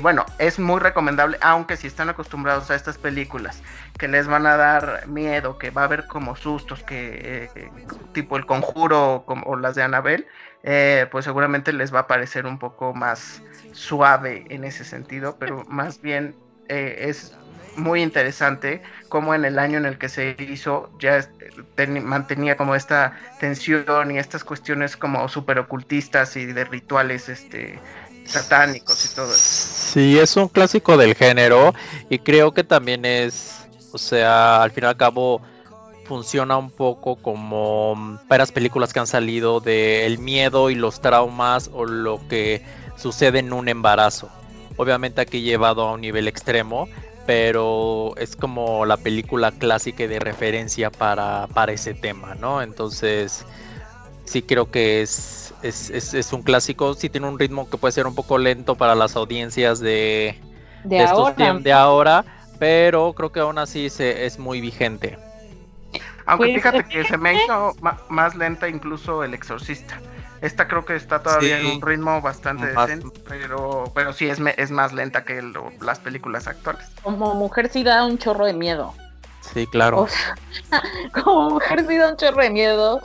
bueno, 0.00 0.24
es 0.38 0.58
muy 0.58 0.80
recomendable, 0.80 1.36
aunque 1.42 1.76
si 1.76 1.86
están 1.86 2.08
acostumbrados 2.08 2.70
a 2.70 2.74
estas 2.74 2.96
películas 2.96 3.62
que 3.98 4.08
les 4.08 4.26
van 4.26 4.46
a 4.46 4.56
dar 4.56 5.06
miedo, 5.06 5.58
que 5.58 5.70
va 5.70 5.82
a 5.82 5.84
haber 5.84 6.06
como 6.06 6.36
sustos, 6.36 6.82
que 6.82 7.50
eh, 7.54 7.70
tipo 8.12 8.38
el 8.38 8.46
conjuro 8.46 9.24
o 9.26 9.56
las 9.56 9.74
de 9.74 9.82
Annabelle, 9.82 10.26
pues 11.10 11.26
seguramente 11.26 11.72
les 11.74 11.94
va 11.94 12.00
a 12.00 12.06
parecer 12.06 12.46
un 12.46 12.58
poco 12.58 12.94
más 12.94 13.42
suave 13.72 14.46
en 14.48 14.64
ese 14.64 14.84
sentido, 14.84 15.36
pero 15.38 15.64
más 15.68 16.00
bien 16.00 16.34
es 16.68 17.36
muy 17.78 18.02
interesante 18.02 18.82
como 19.08 19.34
en 19.34 19.44
el 19.44 19.58
año 19.58 19.78
en 19.78 19.86
el 19.86 19.98
que 19.98 20.08
se 20.08 20.36
hizo 20.38 20.90
ya 20.98 21.30
mantenía 22.02 22.56
como 22.56 22.74
esta 22.74 23.16
tensión 23.40 24.10
y 24.10 24.18
estas 24.18 24.44
cuestiones 24.44 24.96
como 24.96 25.28
super 25.28 25.58
ocultistas 25.58 26.36
y 26.36 26.46
de 26.46 26.64
rituales 26.64 27.28
este 27.28 27.78
satánicos 28.26 29.04
y 29.10 29.14
todo 29.14 29.32
eso. 29.32 29.42
Sí, 29.92 30.18
es 30.18 30.36
un 30.36 30.48
clásico 30.48 30.96
del 30.96 31.14
género 31.14 31.74
y 32.10 32.18
creo 32.18 32.52
que 32.52 32.64
también 32.64 33.04
es, 33.04 33.66
o 33.92 33.98
sea, 33.98 34.62
al 34.62 34.70
fin 34.70 34.84
y 34.84 34.86
al 34.86 34.96
cabo 34.96 35.40
funciona 36.04 36.56
un 36.56 36.70
poco 36.70 37.16
como 37.16 38.18
varias 38.28 38.50
películas 38.50 38.92
que 38.92 39.00
han 39.00 39.06
salido 39.06 39.60
de 39.60 40.06
el 40.06 40.18
miedo 40.18 40.70
y 40.70 40.74
los 40.74 41.00
traumas 41.00 41.70
o 41.72 41.84
lo 41.84 42.20
que 42.28 42.62
sucede 42.96 43.40
en 43.40 43.52
un 43.52 43.68
embarazo. 43.68 44.30
Obviamente 44.76 45.20
aquí 45.20 45.42
llevado 45.42 45.86
a 45.86 45.92
un 45.92 46.00
nivel 46.00 46.28
extremo, 46.28 46.88
pero 47.28 48.14
es 48.16 48.36
como 48.36 48.86
la 48.86 48.96
película 48.96 49.52
clásica 49.52 50.08
de 50.08 50.18
referencia 50.18 50.90
para, 50.90 51.46
para 51.48 51.72
ese 51.72 51.92
tema, 51.92 52.34
¿no? 52.34 52.62
Entonces, 52.62 53.44
sí 54.24 54.40
creo 54.40 54.70
que 54.70 55.02
es, 55.02 55.52
es, 55.62 56.32
un 56.32 56.42
clásico, 56.42 56.94
sí 56.94 57.10
tiene 57.10 57.28
un 57.28 57.38
ritmo 57.38 57.68
que 57.68 57.76
puede 57.76 57.92
ser 57.92 58.06
un 58.06 58.14
poco 58.14 58.38
lento 58.38 58.76
para 58.76 58.94
las 58.94 59.14
audiencias 59.14 59.78
de, 59.78 60.40
de, 60.84 61.04
ahora. 61.04 61.58
de 61.58 61.70
ahora, 61.70 62.24
pero 62.58 63.12
creo 63.12 63.30
que 63.30 63.40
aún 63.40 63.58
así 63.58 63.90
se, 63.90 64.24
es 64.24 64.38
muy 64.38 64.62
vigente. 64.62 65.18
Aunque 66.24 66.46
Pues, 66.46 66.54
fíjate 66.54 66.84
que 66.84 67.04
se 67.04 67.18
me 67.18 67.34
hizo 67.34 67.74
más 68.08 68.36
lenta 68.36 68.70
incluso 68.70 69.22
El 69.22 69.34
Exorcista. 69.34 70.00
Esta 70.40 70.68
creo 70.68 70.84
que 70.84 70.94
está 70.96 71.22
todavía 71.22 71.58
Sí. 71.60 71.66
en 71.66 71.76
un 71.76 71.82
ritmo 71.82 72.20
bastante 72.20 72.72
Más- 72.72 72.86
decente, 72.88 73.20
pero, 73.28 73.90
pero 73.94 74.12
sí 74.12 74.28
es, 74.28 74.38
me- 74.40 74.54
es 74.56 74.70
más 74.70 74.92
lenta 74.92 75.24
que 75.24 75.42
lo- 75.42 75.72
las 75.80 75.98
películas 75.98 76.46
actuales. 76.46 76.84
Como 77.02 77.34
mujer 77.34 77.68
sí 77.72 77.82
da 77.82 78.04
un 78.04 78.18
chorro 78.18 78.46
de 78.46 78.52
miedo. 78.52 78.94
Sí, 79.40 79.66
claro. 79.66 80.00
O 80.02 80.08
sea, 80.08 80.34
como 81.24 81.50
mujer 81.50 81.84
sí 81.88 81.96
da 81.96 82.10
un 82.10 82.16
chorro 82.16 82.42
de 82.42 82.50
miedo. 82.50 83.00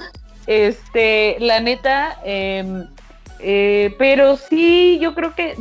Este, 0.47 1.37
la 1.39 1.59
neta, 1.59 2.19
em, 2.23 2.87
eh, 3.39 3.95
pero 3.97 4.35
sí, 4.37 4.99
yo 5.01 5.15
creo 5.15 5.33
que 5.35 5.55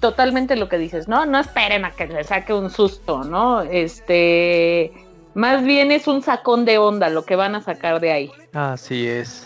totalmente 0.00 0.56
lo 0.56 0.68
que 0.68 0.78
dices, 0.78 1.08
¿no? 1.08 1.26
No 1.26 1.38
esperen 1.38 1.84
a 1.84 1.90
que 1.90 2.06
le 2.06 2.24
saque 2.24 2.52
un 2.54 2.70
susto, 2.70 3.24
¿no? 3.24 3.62
Este, 3.62 4.92
más 5.34 5.62
bien 5.62 5.92
es 5.92 6.06
un 6.08 6.22
sacón 6.22 6.64
de 6.64 6.78
onda 6.78 7.08
lo 7.10 7.24
que 7.24 7.36
van 7.36 7.54
a 7.54 7.60
sacar 7.62 8.00
de 8.00 8.12
ahí. 8.12 8.32
Así 8.54 9.06
es. 9.06 9.44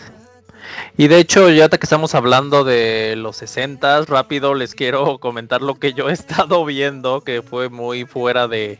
Y 0.97 1.07
de 1.07 1.19
hecho, 1.19 1.49
ya 1.49 1.69
que 1.69 1.77
estamos 1.81 2.15
hablando 2.15 2.63
de 2.63 3.15
los 3.17 3.37
60 3.37 4.01
rápido 4.05 4.53
les 4.53 4.75
quiero 4.75 5.17
comentar 5.19 5.61
lo 5.61 5.75
que 5.75 5.93
yo 5.93 6.09
he 6.09 6.13
estado 6.13 6.63
viendo, 6.65 7.21
que 7.21 7.41
fue 7.41 7.69
muy 7.69 8.05
fuera 8.05 8.47
de 8.47 8.79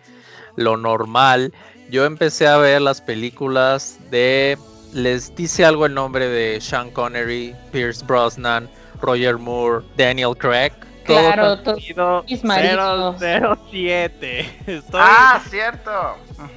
lo 0.55 0.77
normal. 0.77 1.53
Yo 1.89 2.05
empecé 2.05 2.47
a 2.47 2.57
ver 2.57 2.81
las 2.81 3.01
películas 3.01 3.97
de... 4.09 4.57
Les 4.93 5.35
dice 5.35 5.65
algo 5.65 5.87
el 5.87 5.95
nombre 5.95 6.27
de 6.27 6.61
Sean 6.61 6.91
Connery, 6.91 7.55
Pierce 7.71 8.05
Brosnan, 8.05 8.69
Roger 9.01 9.37
Moore, 9.37 9.83
Daniel 9.97 10.37
Craig. 10.37 10.71
Claro, 11.03 11.59
to- 11.59 11.75
sido 11.77 12.23
mis 12.23 12.43
maridos. 12.43 13.17
007. 13.19 14.59
Estoy... 14.67 15.01
Ah, 15.03 15.41
cierto. 15.49 15.91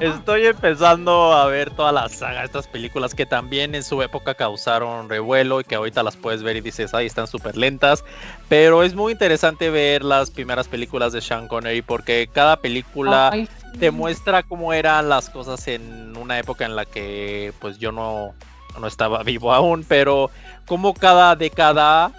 Estoy 0.00 0.46
empezando 0.46 1.32
a 1.32 1.46
ver 1.46 1.70
toda 1.70 1.92
la 1.92 2.08
saga, 2.08 2.44
estas 2.44 2.66
películas 2.66 3.14
que 3.14 3.26
también 3.26 3.74
en 3.74 3.82
su 3.82 4.02
época 4.02 4.34
causaron 4.34 5.08
revuelo 5.08 5.60
y 5.60 5.64
que 5.64 5.74
ahorita 5.74 6.02
las 6.02 6.16
puedes 6.16 6.42
ver 6.42 6.56
y 6.56 6.60
dices, 6.60 6.94
ay, 6.94 7.06
están 7.06 7.26
súper 7.26 7.56
lentas. 7.56 8.04
Pero 8.48 8.82
es 8.82 8.94
muy 8.94 9.12
interesante 9.12 9.70
ver 9.70 10.04
las 10.04 10.30
primeras 10.30 10.68
películas 10.68 11.12
de 11.12 11.20
Sean 11.20 11.48
Connery 11.48 11.82
porque 11.82 12.28
cada 12.32 12.56
película 12.56 13.30
Ay, 13.32 13.48
te 13.78 13.90
muestra 13.90 14.42
cómo 14.42 14.72
eran 14.72 15.08
las 15.08 15.30
cosas 15.30 15.66
en 15.68 16.16
una 16.16 16.38
época 16.38 16.64
en 16.64 16.76
la 16.76 16.84
que 16.84 17.52
pues 17.60 17.78
yo 17.78 17.92
no, 17.92 18.34
no 18.80 18.86
estaba 18.86 19.22
vivo 19.22 19.52
aún, 19.52 19.84
pero 19.86 20.30
como 20.66 20.94
cada 20.94 21.36
década 21.36 22.10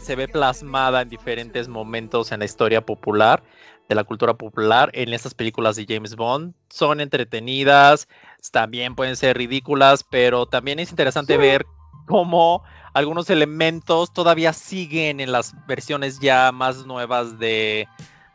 se 0.00 0.16
ve 0.16 0.28
plasmada 0.28 1.02
en 1.02 1.08
diferentes 1.08 1.68
momentos 1.68 2.32
en 2.32 2.40
la 2.40 2.44
historia 2.44 2.84
popular, 2.84 3.42
de 3.88 3.94
la 3.94 4.04
cultura 4.04 4.34
popular, 4.34 4.90
en 4.94 5.12
estas 5.12 5.34
películas 5.34 5.76
de 5.76 5.86
James 5.88 6.16
Bond. 6.16 6.54
Son 6.68 7.00
entretenidas, 7.00 8.08
también 8.52 8.94
pueden 8.94 9.16
ser 9.16 9.36
ridículas, 9.36 10.04
pero 10.08 10.46
también 10.46 10.78
es 10.78 10.90
interesante 10.90 11.36
ver 11.36 11.66
cómo 12.06 12.62
algunos 12.94 13.30
elementos 13.30 14.12
todavía 14.12 14.52
siguen 14.52 15.20
en 15.20 15.32
las 15.32 15.54
versiones 15.66 16.18
ya 16.20 16.50
más 16.52 16.86
nuevas 16.86 17.38
de, 17.38 17.86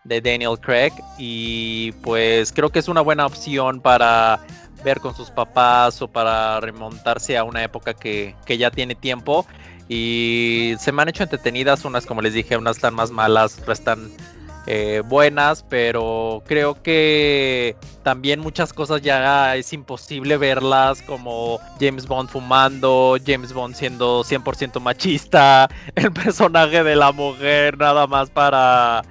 de 0.03 0.21
Daniel 0.21 0.59
Craig. 0.59 0.93
Y 1.17 1.93
pues 2.03 2.51
creo 2.51 2.69
que 2.69 2.79
es 2.79 2.87
una 2.87 3.01
buena 3.01 3.25
opción 3.25 3.81
para 3.81 4.39
ver 4.83 4.99
con 4.99 5.15
sus 5.15 5.31
papás 5.31 6.01
o 6.01 6.07
para 6.07 6.59
remontarse 6.59 7.37
a 7.37 7.43
una 7.43 7.63
época 7.63 7.93
que, 7.93 8.35
que 8.45 8.57
ya 8.57 8.69
tiene 8.71 8.93
tiempo 8.93 9.45
y 9.87 10.75
se 10.79 10.91
me 10.91 11.01
han 11.01 11.09
hecho 11.09 11.23
entretenidas, 11.23 11.85
unas 11.85 12.05
como 12.05 12.21
les 12.21 12.33
dije, 12.33 12.57
unas 12.57 12.77
están 12.77 12.95
más 12.95 13.11
malas, 13.11 13.59
otras 13.59 13.79
están 13.79 14.11
eh, 14.67 15.03
buenas, 15.05 15.63
pero 15.69 16.41
creo 16.47 16.81
que 16.81 17.75
también 18.01 18.39
muchas 18.39 18.73
cosas 18.73 19.01
ya 19.03 19.55
es 19.55 19.71
imposible 19.73 20.37
verlas, 20.37 21.03
como 21.03 21.59
James 21.79 22.07
Bond 22.07 22.29
fumando, 22.29 23.17
James 23.23 23.53
Bond 23.53 23.75
siendo 23.75 24.23
100% 24.23 24.79
machista, 24.79 25.69
el 25.95 26.11
personaje 26.11 26.83
de 26.83 26.95
la 26.95 27.11
mujer 27.11 27.77
nada 27.77 28.07
más 28.07 28.31
para 28.31 29.03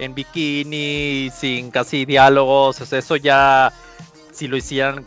en 0.00 0.14
bikini, 0.14 1.30
sin 1.32 1.70
casi 1.70 2.04
diálogos, 2.04 2.80
eso 2.92 3.14
ya 3.14 3.72
si 4.32 4.48
lo 4.48 4.56
hicieran 4.56 5.04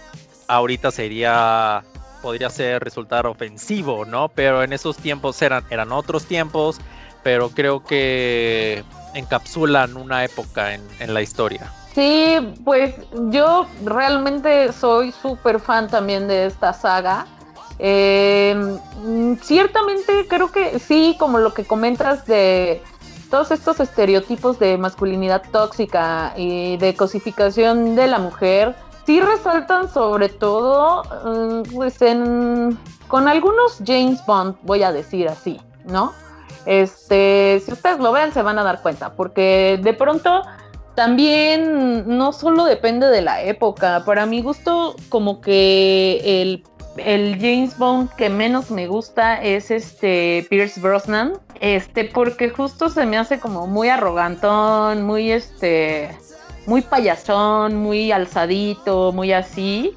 ahorita 0.47 0.91
sería 0.91 1.83
podría 2.21 2.49
ser 2.49 2.83
resultar 2.83 3.27
ofensivo, 3.27 4.05
¿no? 4.05 4.29
Pero 4.29 4.63
en 4.63 4.73
esos 4.73 4.97
tiempos 4.97 5.41
eran 5.41 5.63
eran 5.69 5.91
otros 5.91 6.25
tiempos, 6.25 6.79
pero 7.23 7.49
creo 7.49 7.83
que 7.83 8.83
encapsulan 9.13 9.97
una 9.97 10.23
época 10.23 10.73
en, 10.73 10.81
en 10.99 11.13
la 11.13 11.21
historia. 11.21 11.71
Sí, 11.93 12.37
pues 12.63 12.95
yo 13.29 13.65
realmente 13.83 14.71
soy 14.71 15.11
súper 15.11 15.59
fan 15.59 15.87
también 15.89 16.27
de 16.27 16.45
esta 16.45 16.71
saga. 16.73 17.25
Eh, 17.79 18.77
ciertamente 19.41 20.27
creo 20.27 20.51
que 20.51 20.79
sí, 20.79 21.15
como 21.17 21.39
lo 21.39 21.53
que 21.53 21.65
comentas 21.65 22.25
de 22.25 22.83
todos 23.29 23.51
estos 23.51 23.79
estereotipos 23.79 24.59
de 24.59 24.77
masculinidad 24.77 25.43
tóxica 25.51 26.33
y 26.35 26.77
de 26.77 26.95
cosificación 26.95 27.95
de 27.95 28.07
la 28.07 28.19
mujer, 28.19 28.75
sí 29.09 29.19
resaltan 29.19 29.91
sobre 29.91 30.29
todo 30.29 31.01
mm, 31.25 31.73
pues 31.73 31.99
en, 32.03 32.77
con 33.07 33.27
algunos 33.27 33.81
James 33.83 34.23
Bond, 34.27 34.55
voy 34.61 34.83
a 34.83 34.91
decir 34.91 35.27
así, 35.27 35.59
¿no? 35.85 36.13
Este, 36.67 37.59
si 37.65 37.71
ustedes 37.71 37.97
lo 37.97 38.11
ven, 38.11 38.31
se 38.31 38.43
van 38.43 38.59
a 38.59 38.63
dar 38.63 38.83
cuenta, 38.83 39.13
porque 39.13 39.79
de 39.81 39.93
pronto 39.95 40.43
también 40.93 42.03
no 42.05 42.31
solo 42.33 42.65
depende 42.65 43.07
de 43.07 43.23
la 43.23 43.41
época. 43.41 44.03
Para 44.05 44.27
mi 44.27 44.43
gusto, 44.43 44.95
como 45.09 45.41
que 45.41 46.21
el, 46.43 46.63
el 46.97 47.39
James 47.39 47.79
Bond 47.79 48.11
que 48.11 48.29
menos 48.29 48.69
me 48.69 48.85
gusta 48.85 49.41
es 49.41 49.71
este 49.71 50.45
Pierce 50.51 50.79
Brosnan. 50.79 51.33
Este, 51.59 52.05
porque 52.05 52.51
justo 52.51 52.89
se 52.89 53.07
me 53.07 53.17
hace 53.17 53.39
como 53.39 53.65
muy 53.65 53.89
arrogantón, 53.89 55.01
muy 55.01 55.31
este. 55.31 56.15
Muy 56.69 56.83
payasón, 56.83 57.77
muy 57.77 58.11
alzadito, 58.11 59.11
muy 59.11 59.33
así. 59.33 59.95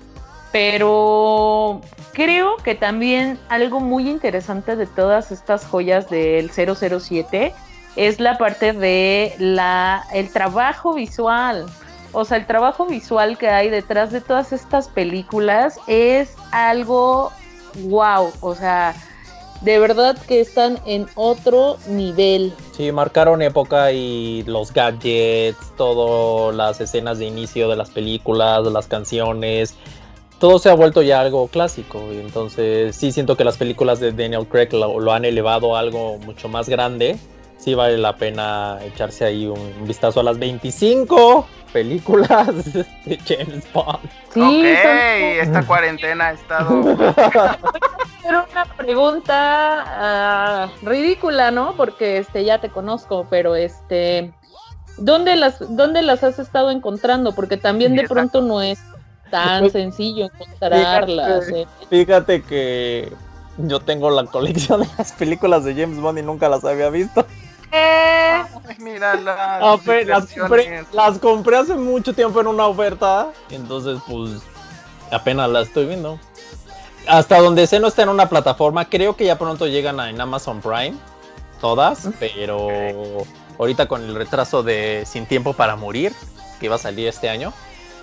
Pero 0.52 1.82
creo 2.14 2.56
que 2.64 2.74
también 2.74 3.38
algo 3.50 3.78
muy 3.78 4.08
interesante 4.08 4.74
de 4.74 4.86
todas 4.86 5.32
estas 5.32 5.66
joyas 5.66 6.08
del 6.08 6.50
007 6.50 7.52
es 7.96 8.20
la 8.20 8.38
parte 8.38 8.72
de 8.72 9.34
la 9.38 10.04
el 10.14 10.30
trabajo 10.32 10.94
visual. 10.94 11.66
O 12.12 12.24
sea, 12.24 12.38
el 12.38 12.46
trabajo 12.46 12.86
visual 12.86 13.36
que 13.36 13.50
hay 13.50 13.68
detrás 13.68 14.10
de 14.10 14.22
todas 14.22 14.54
estas 14.54 14.88
películas 14.88 15.78
es 15.86 16.34
algo 16.52 17.32
wow, 17.84 18.32
o 18.40 18.54
sea, 18.54 18.94
de 19.62 19.78
verdad 19.78 20.16
que 20.26 20.40
están 20.40 20.78
en 20.86 21.06
otro 21.14 21.78
nivel. 21.88 22.52
Sí, 22.76 22.90
marcaron 22.92 23.42
época 23.42 23.92
y 23.92 24.42
los 24.44 24.72
gadgets, 24.72 25.72
todas 25.76 26.54
las 26.54 26.80
escenas 26.80 27.18
de 27.18 27.26
inicio 27.26 27.68
de 27.68 27.76
las 27.76 27.90
películas, 27.90 28.64
las 28.66 28.86
canciones, 28.86 29.76
todo 30.38 30.58
se 30.58 30.68
ha 30.68 30.74
vuelto 30.74 31.02
ya 31.02 31.20
algo 31.20 31.46
clásico. 31.46 32.02
Y 32.12 32.18
entonces 32.18 32.96
sí 32.96 33.12
siento 33.12 33.36
que 33.36 33.44
las 33.44 33.56
películas 33.56 34.00
de 34.00 34.10
Daniel 34.10 34.46
Craig 34.48 34.72
lo, 34.72 34.98
lo 34.98 35.12
han 35.12 35.24
elevado 35.24 35.76
a 35.76 35.80
algo 35.80 36.18
mucho 36.18 36.48
más 36.48 36.68
grande. 36.68 37.16
Sí 37.62 37.74
vale 37.74 37.96
la 37.96 38.16
pena 38.16 38.78
echarse 38.82 39.24
ahí 39.24 39.46
un, 39.46 39.60
un 39.60 39.86
vistazo 39.86 40.18
a 40.18 40.24
las 40.24 40.36
25 40.36 41.46
películas 41.72 42.48
de 43.04 43.18
James 43.24 43.72
Bond. 43.72 44.00
Sí, 44.34 44.40
ok, 44.40 44.82
son- 44.82 45.46
esta 45.46 45.62
cuarentena 45.64 46.26
ha 46.28 46.32
estado. 46.32 46.82
Pero 48.24 48.46
una 48.50 48.64
pregunta 48.64 49.84
ah, 49.86 50.70
ridícula, 50.82 51.52
¿no? 51.52 51.74
Porque 51.76 52.18
este 52.18 52.44
ya 52.44 52.60
te 52.60 52.68
conozco, 52.68 53.26
pero 53.28 53.56
este 53.56 54.32
¿dónde 54.96 55.36
las 55.36 55.56
dónde 55.76 56.02
las 56.02 56.22
has 56.22 56.38
estado 56.38 56.70
encontrando? 56.70 57.32
Porque 57.34 57.56
también 57.56 57.94
de 57.94 58.02
Exacto. 58.02 58.14
pronto 58.14 58.42
no 58.42 58.62
es 58.62 58.80
tan 59.30 59.70
sencillo 59.70 60.26
encontrarlas. 60.26 61.46
Fíjate. 61.46 61.62
¿eh? 61.62 61.66
Fíjate 61.90 62.42
que 62.42 63.12
yo 63.58 63.80
tengo 63.80 64.10
la 64.10 64.24
colección 64.26 64.82
de 64.82 64.88
las 64.98 65.12
películas 65.12 65.64
de 65.64 65.74
James 65.74 66.00
Bond 66.00 66.18
y 66.18 66.22
nunca 66.22 66.48
las 66.48 66.64
había 66.64 66.90
visto. 66.90 67.26
Ay, 67.72 68.44
mira 68.78 69.14
las, 69.14 69.36
Ah, 69.38 69.76
fe- 69.82 70.04
las, 70.04 70.26
compré, 70.32 70.84
las 70.92 71.18
compré 71.18 71.56
hace 71.56 71.74
mucho 71.74 72.14
tiempo 72.14 72.40
en 72.40 72.46
una 72.46 72.66
oferta. 72.66 73.30
Entonces, 73.50 73.98
pues, 74.06 74.42
apenas 75.10 75.48
las 75.50 75.68
estoy 75.68 75.86
viendo. 75.86 76.18
Hasta 77.08 77.38
donde 77.40 77.66
sé 77.66 77.80
no 77.80 77.88
está 77.88 78.02
en 78.02 78.10
una 78.10 78.28
plataforma. 78.28 78.84
Creo 78.88 79.16
que 79.16 79.24
ya 79.26 79.38
pronto 79.38 79.66
llegan 79.66 79.98
a- 80.00 80.10
en 80.10 80.20
Amazon 80.20 80.60
Prime. 80.60 80.94
Todas. 81.60 82.08
Pero 82.20 82.68
ahorita 83.58 83.86
con 83.86 84.02
el 84.04 84.14
retraso 84.14 84.62
de 84.62 85.04
Sin 85.06 85.26
Tiempo 85.26 85.52
para 85.52 85.76
Morir, 85.76 86.12
que 86.60 86.66
iba 86.66 86.74
a 86.76 86.78
salir 86.78 87.08
este 87.08 87.28
año. 87.28 87.52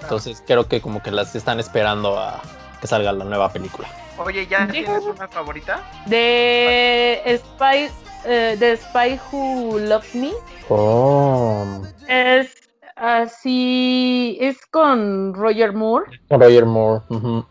Entonces 0.02 0.42
creo 0.48 0.68
que 0.68 0.82
como 0.82 1.04
que 1.04 1.12
las 1.12 1.36
están 1.36 1.60
esperando 1.60 2.18
a 2.18 2.42
que 2.80 2.88
salga 2.88 3.12
la 3.12 3.26
nueva 3.26 3.52
película. 3.52 3.88
Oye, 4.18 4.48
¿ya 4.48 4.66
tienes 4.68 5.04
una 5.04 5.28
favorita? 5.28 5.82
De 6.06 7.22
Spy 7.42 7.90
eh, 8.26 8.56
de 8.60 8.78
Spy 8.78 9.20
Who 9.32 9.80
Loves 9.80 10.14
Me 10.16 10.32
Oh. 10.70 11.82
es 12.08 12.56
Así 13.00 14.38
es 14.42 14.66
con 14.66 15.34
Roger 15.34 15.72
Moore. 15.72 16.06
Roger 16.30 16.66
Moore. 16.66 17.02
ujú. 17.08 17.46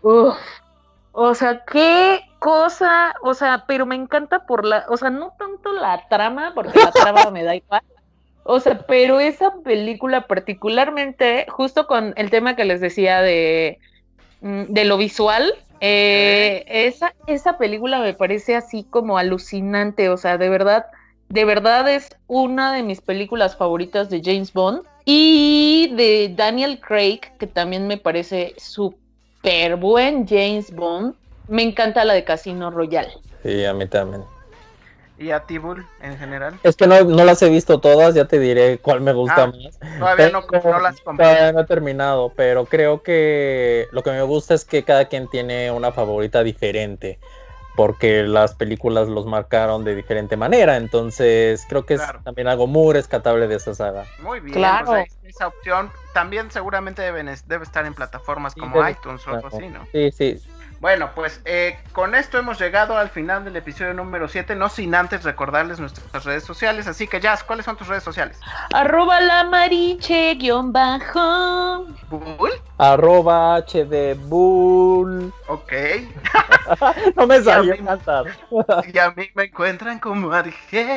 Uf, 0.00 0.34
o 1.12 1.34
sea, 1.34 1.62
qué 1.66 2.20
cosa, 2.38 3.14
o 3.22 3.34
sea, 3.34 3.64
pero 3.68 3.84
me 3.84 3.96
encanta 3.96 4.46
por 4.46 4.64
la, 4.64 4.86
o 4.88 4.96
sea, 4.96 5.10
no 5.10 5.34
tanto 5.38 5.72
la 5.72 6.08
trama, 6.08 6.52
porque 6.54 6.78
la 6.80 6.90
trama 6.92 7.30
me 7.30 7.42
da 7.44 7.54
igual. 7.54 7.82
O 8.44 8.60
sea, 8.60 8.78
pero 8.86 9.20
esa 9.20 9.52
película 9.62 10.26
particularmente, 10.26 11.44
justo 11.50 11.86
con 11.86 12.14
el 12.16 12.30
tema 12.30 12.56
que 12.56 12.64
les 12.64 12.80
decía 12.80 13.20
de, 13.20 13.78
mm, 14.40 14.62
de 14.68 14.84
lo 14.86 14.96
visual, 14.96 15.52
eh, 15.80 16.64
esa, 16.66 17.14
esa 17.26 17.58
película 17.58 18.00
me 18.00 18.14
parece 18.14 18.56
así 18.56 18.84
como 18.84 19.18
alucinante, 19.18 20.08
o 20.08 20.16
sea, 20.16 20.38
de 20.38 20.48
verdad, 20.48 20.86
de 21.28 21.44
verdad 21.44 21.88
es 21.88 22.08
una 22.26 22.72
de 22.72 22.82
mis 22.82 23.00
películas 23.00 23.56
favoritas 23.56 24.10
de 24.10 24.20
James 24.24 24.52
Bond 24.52 24.82
y 25.04 25.92
de 25.94 26.32
Daniel 26.34 26.80
Craig, 26.80 27.20
que 27.38 27.46
también 27.46 27.86
me 27.86 27.96
parece 27.96 28.54
súper 28.56 29.76
buen 29.76 30.26
James 30.26 30.74
Bond. 30.74 31.14
Me 31.48 31.62
encanta 31.62 32.04
la 32.04 32.14
de 32.14 32.24
Casino 32.24 32.70
Royale. 32.70 33.12
Sí, 33.42 33.64
a 33.64 33.72
mí 33.72 33.86
también. 33.86 34.22
¿Y 35.18 35.32
a 35.32 35.40
ti, 35.40 35.58
Bull, 35.58 35.84
en 36.00 36.16
general? 36.16 36.60
Es 36.62 36.76
que 36.76 36.86
no, 36.86 37.02
no 37.02 37.24
las 37.24 37.42
he 37.42 37.48
visto 37.50 37.80
todas, 37.80 38.14
ya 38.14 38.26
te 38.26 38.38
diré 38.38 38.78
cuál 38.78 39.00
me 39.00 39.12
gusta 39.12 39.44
Ah, 39.44 39.46
más. 39.48 39.78
Todavía 39.98 40.30
no, 40.30 40.46
Pero- 40.46 40.70
no 40.70 40.80
las 40.80 41.00
compré. 41.00 41.24
Todavía 41.26 41.52
no 41.52 41.60
he 41.60 41.66
terminado, 41.66 42.32
pero 42.36 42.66
creo 42.66 43.02
que 43.02 43.88
lo 43.90 44.02
que 44.04 44.12
me 44.12 44.22
gusta 44.22 44.54
es 44.54 44.64
que 44.64 44.84
cada 44.84 45.06
quien 45.06 45.26
tiene 45.28 45.72
una 45.72 45.90
favorita 45.90 46.44
diferente, 46.44 47.18
porque 47.74 48.22
las 48.22 48.54
películas 48.54 49.08
los 49.08 49.26
marcaron 49.26 49.84
de 49.84 49.96
diferente 49.96 50.36
manera, 50.36 50.76
entonces 50.76 51.64
creo 51.68 51.84
que 51.84 51.96
Claro. 51.96 52.18
es 52.18 52.24
también 52.24 52.46
algo 52.46 52.68
muy 52.68 52.92
rescatable 52.94 53.48
de 53.48 53.56
esa 53.56 53.74
saga. 53.74 54.04
Muy 54.20 54.38
bien, 54.38 54.54
Claro. 54.54 54.86
pues 54.86 55.08
esa 55.24 55.48
opción 55.48 55.90
también 56.14 56.50
seguramente 56.52 57.02
deben, 57.02 57.28
es- 57.28 57.46
debe 57.48 57.64
estar 57.64 57.84
en 57.86 57.94
plataformas 57.94 58.52
Sí, 58.52 58.60
como 58.60 58.76
debe 58.78 58.92
iTunes 58.92 59.26
o 59.26 59.30
algo 59.30 59.48
así, 59.48 59.68
¿no? 59.68 59.84
Sí, 59.92 60.12
sí. 60.12 60.40
Bueno, 60.80 61.10
pues 61.14 61.40
eh, 61.44 61.76
con 61.92 62.14
esto 62.14 62.38
hemos 62.38 62.60
llegado 62.60 62.96
al 62.96 63.08
final 63.08 63.44
del 63.44 63.56
episodio 63.56 63.94
número 63.94 64.28
7, 64.28 64.54
no 64.54 64.68
sin 64.68 64.94
antes 64.94 65.24
recordarles 65.24 65.80
nuestras 65.80 66.24
redes 66.24 66.44
sociales, 66.44 66.86
así 66.86 67.08
que 67.08 67.20
Jazz, 67.20 67.42
¿cuáles 67.42 67.64
son 67.64 67.76
tus 67.76 67.88
redes 67.88 68.04
sociales? 68.04 68.38
Arroba 68.72 69.20
la 69.20 69.44
mariche 69.44 70.36
guion 70.36 70.72
bajo. 70.72 71.86
Bull, 72.08 72.52
Arroba 72.78 73.56
HD 73.56 74.14
Bull. 74.14 75.32
ok, 75.48 75.72
No 77.16 77.26
me 77.26 77.40
salió 77.42 77.72
mí- 77.74 77.84
cantar. 77.84 78.26
y 78.92 78.98
a 78.98 79.10
mí 79.10 79.28
me 79.34 79.44
encuentran 79.44 79.98
como 79.98 80.32
Argerias, 80.32 80.88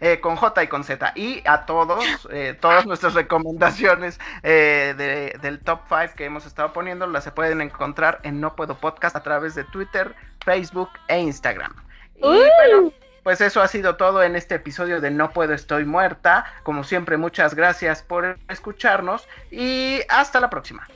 eh, 0.00 0.20
con 0.20 0.36
J 0.36 0.62
y 0.62 0.68
con 0.68 0.84
Z, 0.84 1.12
y 1.16 1.42
a 1.46 1.66
todos, 1.66 2.04
eh, 2.30 2.56
todas 2.60 2.86
nuestras 2.86 3.14
recomendaciones 3.14 4.18
eh, 4.42 4.94
de- 4.96 5.38
del 5.42 5.60
top 5.60 5.80
5 5.88 6.14
que 6.16 6.24
hemos 6.24 6.46
estado 6.46 6.72
poniendo 6.72 7.06
las 7.06 7.24
se 7.24 7.32
pueden 7.32 7.60
encontrar 7.60 8.20
en 8.22 8.40
No 8.40 8.56
Puedo 8.56 8.76
Podcast 8.76 9.16
a 9.16 9.22
través 9.22 9.54
de 9.54 9.64
Twitter, 9.64 10.14
Facebook 10.44 10.88
e 11.08 11.20
Instagram. 11.20 11.74
Y 12.16 12.22
bueno, 12.22 12.92
pues 13.22 13.40
eso 13.40 13.60
ha 13.60 13.68
sido 13.68 13.96
todo 13.96 14.22
en 14.22 14.36
este 14.36 14.56
episodio 14.56 15.00
de 15.00 15.10
No 15.10 15.30
Puedo 15.30 15.54
Estoy 15.54 15.84
Muerta. 15.84 16.44
Como 16.62 16.84
siempre, 16.84 17.16
muchas 17.16 17.54
gracias 17.54 18.02
por 18.02 18.38
escucharnos 18.48 19.28
y 19.50 20.00
hasta 20.08 20.40
la 20.40 20.50
próxima. 20.50 20.86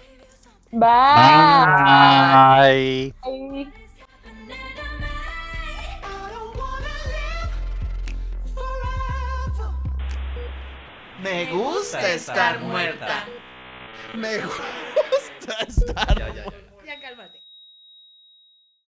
Bye. 0.70 0.84
Bye. 3.22 3.72
Me 11.22 11.46
gusta 11.46 12.12
estar 12.12 12.60
muerta. 12.60 13.24
Me 14.14 14.38
gusta 14.38 15.54
estar 15.66 16.18
muerta. 16.18 16.63